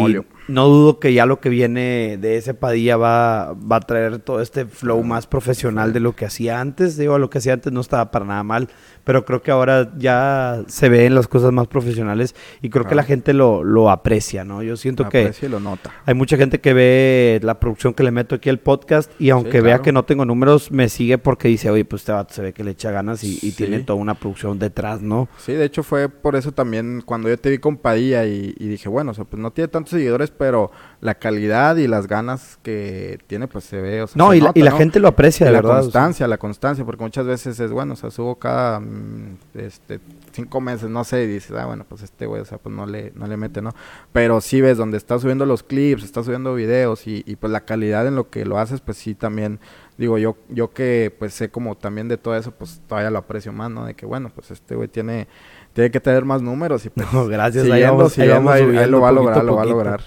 no 0.48 0.68
dudo 0.68 1.00
que 1.00 1.14
ya 1.14 1.26
lo 1.26 1.40
que 1.40 1.50
viene 1.50 2.18
de 2.20 2.38
ese 2.38 2.54
Padilla 2.54 2.98
va, 2.98 3.54
va 3.54 3.78
a 3.78 3.82
traer 3.82 4.20
todo 4.20 4.42
este 4.42 4.66
flow 4.66 5.04
más 5.04 5.28
profesional 5.28 5.94
de 5.94 6.00
lo 6.00 6.16
que 6.16 6.26
hacía 6.26 6.60
antes. 6.60 6.98
Digo, 6.98 7.18
lo 7.18 7.30
que 7.30 7.40
hacía 7.40 7.54
antes 7.54 7.72
no 7.72 7.82
estaba 7.82 8.12
para 8.12 8.26
nada 8.26 8.44
mal 8.44 8.70
pero 9.06 9.24
creo 9.24 9.42
que 9.42 9.52
ahora 9.52 9.94
ya 9.98 10.64
se 10.68 10.90
ven 10.90 11.16
las 11.16 11.28
cosas 11.28 11.54
más 11.54 11.68
profesionales 11.68 12.36
y 12.62 12.70
creo 12.70 12.86
que 12.86 12.96
la 12.96 13.04
gente 13.04 13.34
lo, 13.34 13.64
lo 13.64 13.90
aprecia, 13.90 14.44
¿no? 14.44 14.64
Yo 14.64 14.76
siento 14.76 15.08
que 15.08 15.32
lo 15.48 15.60
nota. 15.60 15.94
hay 16.06 16.16
mucha 16.16 16.38
gente 16.38 16.60
que 16.60 16.74
ve 16.74 17.40
la 17.44 17.60
producción 17.60 17.94
que 17.94 18.04
le 18.04 18.12
meto 18.12 18.36
aquí 18.36 18.50
al 18.50 18.60
podcast 18.60 19.10
y 19.20 19.30
aunque 19.30 19.62
vea 19.62 19.80
que 19.80 19.92
no 19.92 20.04
tengo 20.04 20.26
números, 20.26 20.72
me 20.72 20.90
sigue 20.90 21.20
porque 21.20 21.48
dice, 21.48 21.70
oye, 21.70 21.86
pues 21.86 22.02
este 22.02 22.34
se 22.34 22.42
ve 22.42 22.54
que 22.54 22.64
le 22.64 22.72
echa 22.72 22.92
ganas 22.92 23.24
y, 23.24 23.52
tiene 23.56 23.80
toda 23.80 23.98
una 23.98 24.16
producción 24.16 24.60
detrás, 24.60 25.02
¿no? 25.02 25.30
Sí, 25.38 25.54
de 25.54 25.64
hecho 25.64 25.84
fue 25.84 26.10
por 26.10 26.36
eso 26.36 26.52
también 26.52 27.02
cuando 27.06 27.30
yo 27.30 27.38
te 27.38 27.50
vi 27.50 27.60
con 27.60 27.78
Padilla 27.78 28.26
y, 28.26 28.54
y 28.58 28.68
dije, 28.68 28.90
bueno, 28.90 29.12
o 29.12 29.14
sea, 29.14 29.24
pues 29.24 29.42
no 29.42 29.52
tiene 29.52 29.68
tantos 29.68 29.92
seguidores, 29.92 30.32
pero 30.38 30.72
la 31.02 31.16
calidad 31.16 31.76
y 31.78 31.88
las 31.88 32.08
ganas 32.08 32.58
que 32.64 33.20
tiene, 33.28 33.48
pues 33.48 33.64
se 33.66 33.80
ve. 33.80 34.02
O 34.02 34.08
sea, 34.08 34.18
no, 34.18 34.34
y, 34.34 34.42
la, 34.42 34.52
y 34.54 34.62
la 34.62 34.72
gente 34.72 35.00
lo 35.00 35.08
aprecia, 35.08 35.46
de 35.46 35.52
la 35.52 35.60
verdad. 35.60 35.76
La 35.76 35.82
constancia, 35.82 36.28
la 36.28 36.38
constancia, 36.38 36.86
porque 36.86 37.04
muchas 37.04 37.26
veces 37.26 37.60
es 37.60 37.72
bueno, 37.72 37.94
o 37.94 37.96
sea, 37.96 38.12
subo 38.12 38.36
cada 38.36 38.80
mm, 38.80 39.38
este, 39.56 40.00
cinco 40.32 40.62
meses, 40.62 40.90
no 40.90 41.04
sé, 41.04 41.24
y 41.24 41.28
dices, 41.28 41.52
ah, 41.58 41.66
bueno, 41.66 41.86
pues 41.88 42.02
este 42.02 42.26
güey, 42.26 42.42
o 42.42 42.46
sea, 42.46 42.58
pues 42.58 42.76
no 42.76 42.86
le, 42.86 43.12
no 43.16 43.28
le 43.28 43.38
mete, 43.38 43.62
¿no? 43.62 43.72
Pero 44.12 44.42
sí 44.42 44.62
ves 44.62 44.78
donde 44.78 44.98
está 44.98 45.20
subiendo 45.20 45.46
los 45.46 45.64
clips, 45.64 46.04
está 46.04 46.24
subiendo 46.24 46.56
videos 46.56 47.08
y, 47.08 47.24
y 47.26 47.36
pues 47.36 47.52
la 47.52 47.62
calidad 47.62 48.08
en 48.08 48.16
lo 48.16 48.30
que 48.30 48.46
lo 48.46 48.58
haces, 48.58 48.82
pues 48.82 48.98
sí 48.98 49.16
también 49.16 49.60
digo 49.98 50.18
yo 50.18 50.36
yo 50.50 50.74
que 50.74 51.14
pues 51.18 51.34
sé 51.34 51.50
como 51.50 51.76
también 51.76 52.08
de 52.08 52.18
todo 52.18 52.36
eso 52.36 52.52
pues 52.52 52.82
todavía 52.88 53.10
lo 53.10 53.20
aprecio 53.20 53.54
más 53.54 53.72
no 53.72 53.86
de 53.86 53.94
que 53.94 54.06
bueno 54.06 54.30
pues 54.34 54.52
este 54.52 54.76
güey 54.76 54.90
tiene 54.90 55.28
tiene 55.76 55.92
que 55.92 56.00
tener 56.00 56.24
más 56.24 56.42
números 56.42 56.86
y 56.86 56.90
pues 56.90 57.06
no, 57.14 57.28
gracias 57.28 57.70
ahí 57.70 57.84
vamos, 57.84 58.18
ahí 58.18 58.30
vamos 58.30 58.58
lo 58.88 59.02
va 59.02 59.10
a 59.10 59.12
lograr 59.12 59.44
lo 59.44 59.58
va 59.58 59.64
a 59.64 59.66
lograr. 59.66 60.02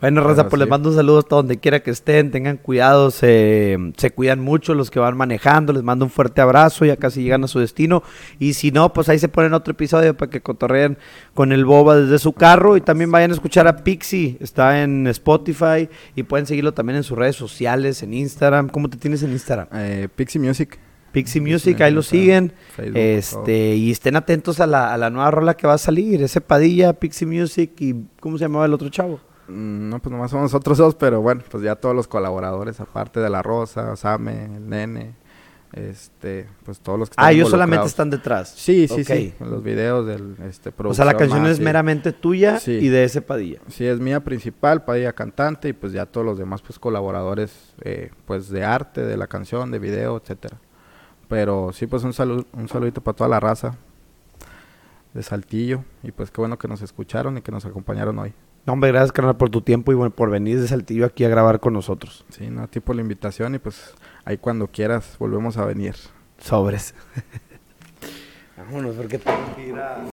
Bueno 0.00 0.22
Raza 0.22 0.48
pues 0.48 0.60
les 0.60 0.68
mando 0.68 0.90
un 0.90 0.94
saludo 0.94 1.18
hasta 1.18 1.34
donde 1.34 1.58
quiera 1.58 1.80
que 1.80 1.90
estén 1.90 2.30
tengan 2.30 2.58
cuidado 2.58 3.10
se, 3.10 3.76
se 3.96 4.12
cuidan 4.12 4.38
mucho 4.38 4.72
los 4.72 4.88
que 4.88 5.00
van 5.00 5.16
manejando 5.16 5.72
les 5.72 5.82
mando 5.82 6.04
un 6.04 6.12
fuerte 6.12 6.40
abrazo 6.40 6.84
ya 6.84 6.96
casi 6.96 7.24
llegan 7.24 7.42
a 7.42 7.48
su 7.48 7.58
destino. 7.58 8.04
Y 8.38 8.54
si 8.54 8.70
no 8.70 8.92
pues 8.92 9.08
ahí 9.08 9.18
se 9.18 9.26
ponen 9.26 9.52
otro 9.52 9.72
episodio 9.72 10.16
para 10.16 10.30
que 10.30 10.42
cotorreen 10.42 10.96
con 11.34 11.50
el 11.50 11.64
boba 11.64 11.96
desde 11.96 12.20
su 12.20 12.32
carro. 12.32 12.76
Y 12.76 12.80
también 12.80 13.10
vayan 13.10 13.32
a 13.32 13.34
escuchar 13.34 13.66
a 13.66 13.78
Pixie 13.78 14.36
está 14.38 14.80
en 14.80 15.08
Spotify 15.08 15.88
y 16.14 16.22
pueden 16.22 16.46
seguirlo 16.46 16.72
también 16.72 16.98
en 16.98 17.02
sus 17.02 17.18
redes 17.18 17.34
sociales 17.34 18.04
en 18.04 18.14
Instagram. 18.14 18.68
¿cómo 18.68 18.88
te 18.88 18.96
tienes 18.96 19.24
en 19.24 19.32
Instagram? 19.32 19.66
Eh, 19.72 20.08
Pixie 20.14 20.40
Music 20.40 20.78
Pixie 21.12 21.40
Music, 21.40 21.80
ahí 21.80 21.92
lo 21.92 22.02
siguen. 22.02 22.52
este, 22.76 23.74
y 23.74 23.90
estén 23.90 24.16
atentos 24.16 24.60
a 24.60 24.66
la, 24.66 24.92
a 24.92 24.98
la 24.98 25.10
nueva 25.10 25.30
rola 25.30 25.54
que 25.56 25.66
va 25.66 25.74
a 25.74 25.78
salir, 25.78 26.22
ese 26.22 26.40
Padilla, 26.40 26.92
Pixie 26.92 27.26
Music 27.26 27.72
y 27.80 27.94
¿cómo 28.20 28.38
se 28.38 28.44
llamaba 28.44 28.66
el 28.66 28.74
otro 28.74 28.88
chavo? 28.88 29.20
Mm, 29.48 29.88
no, 29.88 29.98
pues 29.98 30.12
nomás 30.12 30.30
somos 30.30 30.44
nosotros 30.44 30.78
dos, 30.78 30.94
pero 30.94 31.20
bueno, 31.20 31.42
pues 31.50 31.62
ya 31.62 31.74
todos 31.76 31.94
los 31.94 32.06
colaboradores, 32.06 32.78
aparte 32.80 33.20
de 33.20 33.28
La 33.30 33.42
Rosa, 33.42 33.96
Same, 33.96 34.44
el 34.56 34.68
Nene, 34.68 35.14
este, 35.72 36.48
pues 36.64 36.80
todos 36.80 36.98
los 36.98 37.08
que 37.08 37.12
están 37.14 37.24
Ah, 37.26 37.32
ellos 37.32 37.50
solamente 37.50 37.86
están 37.86 38.10
detrás. 38.10 38.52
Sí, 38.56 38.88
sí, 38.88 39.04
sí, 39.04 39.34
los 39.40 39.62
videos 39.62 40.06
del, 40.06 40.36
este, 40.48 40.72
O 40.84 40.94
sea, 40.94 41.04
la 41.04 41.14
canción 41.14 41.46
es 41.46 41.60
meramente 41.60 42.12
tuya 42.12 42.60
y 42.64 42.88
de 42.88 43.04
ese 43.04 43.22
Padilla. 43.22 43.60
Sí, 43.68 43.86
es 43.86 43.98
mía 44.00 44.20
principal, 44.20 44.84
Padilla 44.84 45.12
cantante, 45.12 45.68
y 45.68 45.72
pues 45.72 45.92
ya 45.92 46.06
todos 46.06 46.24
los 46.24 46.38
demás, 46.38 46.62
pues 46.62 46.78
colaboradores, 46.78 47.74
eh, 47.82 48.10
pues 48.26 48.50
de 48.50 48.64
arte, 48.64 49.04
de 49.04 49.16
la 49.16 49.26
canción, 49.26 49.70
de 49.70 49.78
video, 49.78 50.16
etcétera. 50.16 50.58
Pero 51.30 51.72
sí, 51.72 51.86
pues 51.86 52.02
un, 52.02 52.12
salud, 52.12 52.44
un 52.52 52.68
saludito 52.68 53.00
para 53.00 53.16
toda 53.16 53.30
la 53.30 53.38
raza 53.38 53.76
de 55.14 55.22
Saltillo. 55.22 55.84
Y 56.02 56.10
pues 56.10 56.32
qué 56.32 56.40
bueno 56.40 56.58
que 56.58 56.66
nos 56.66 56.82
escucharon 56.82 57.38
y 57.38 57.40
que 57.40 57.52
nos 57.52 57.64
acompañaron 57.64 58.18
hoy. 58.18 58.34
No, 58.66 58.72
hombre, 58.72 58.90
gracias, 58.90 59.12
carnal, 59.12 59.36
por 59.36 59.48
tu 59.48 59.62
tiempo 59.62 59.92
y 59.92 60.10
por 60.10 60.28
venir 60.28 60.60
de 60.60 60.66
Saltillo 60.66 61.06
aquí 61.06 61.24
a 61.24 61.28
grabar 61.28 61.60
con 61.60 61.72
nosotros. 61.72 62.26
Sí, 62.30 62.48
no, 62.50 62.64
a 62.64 62.66
ti 62.66 62.80
por 62.80 62.96
la 62.96 63.02
invitación 63.02 63.54
y 63.54 63.60
pues 63.60 63.94
ahí 64.24 64.38
cuando 64.38 64.66
quieras 64.66 65.16
volvemos 65.20 65.56
a 65.56 65.64
venir. 65.64 65.94
Sobres. 66.38 66.96
Vámonos, 68.56 68.96
porque 68.96 69.18
tengo 69.18 69.54
que 69.54 69.68
ir 69.68 69.78
a... 69.78 70.04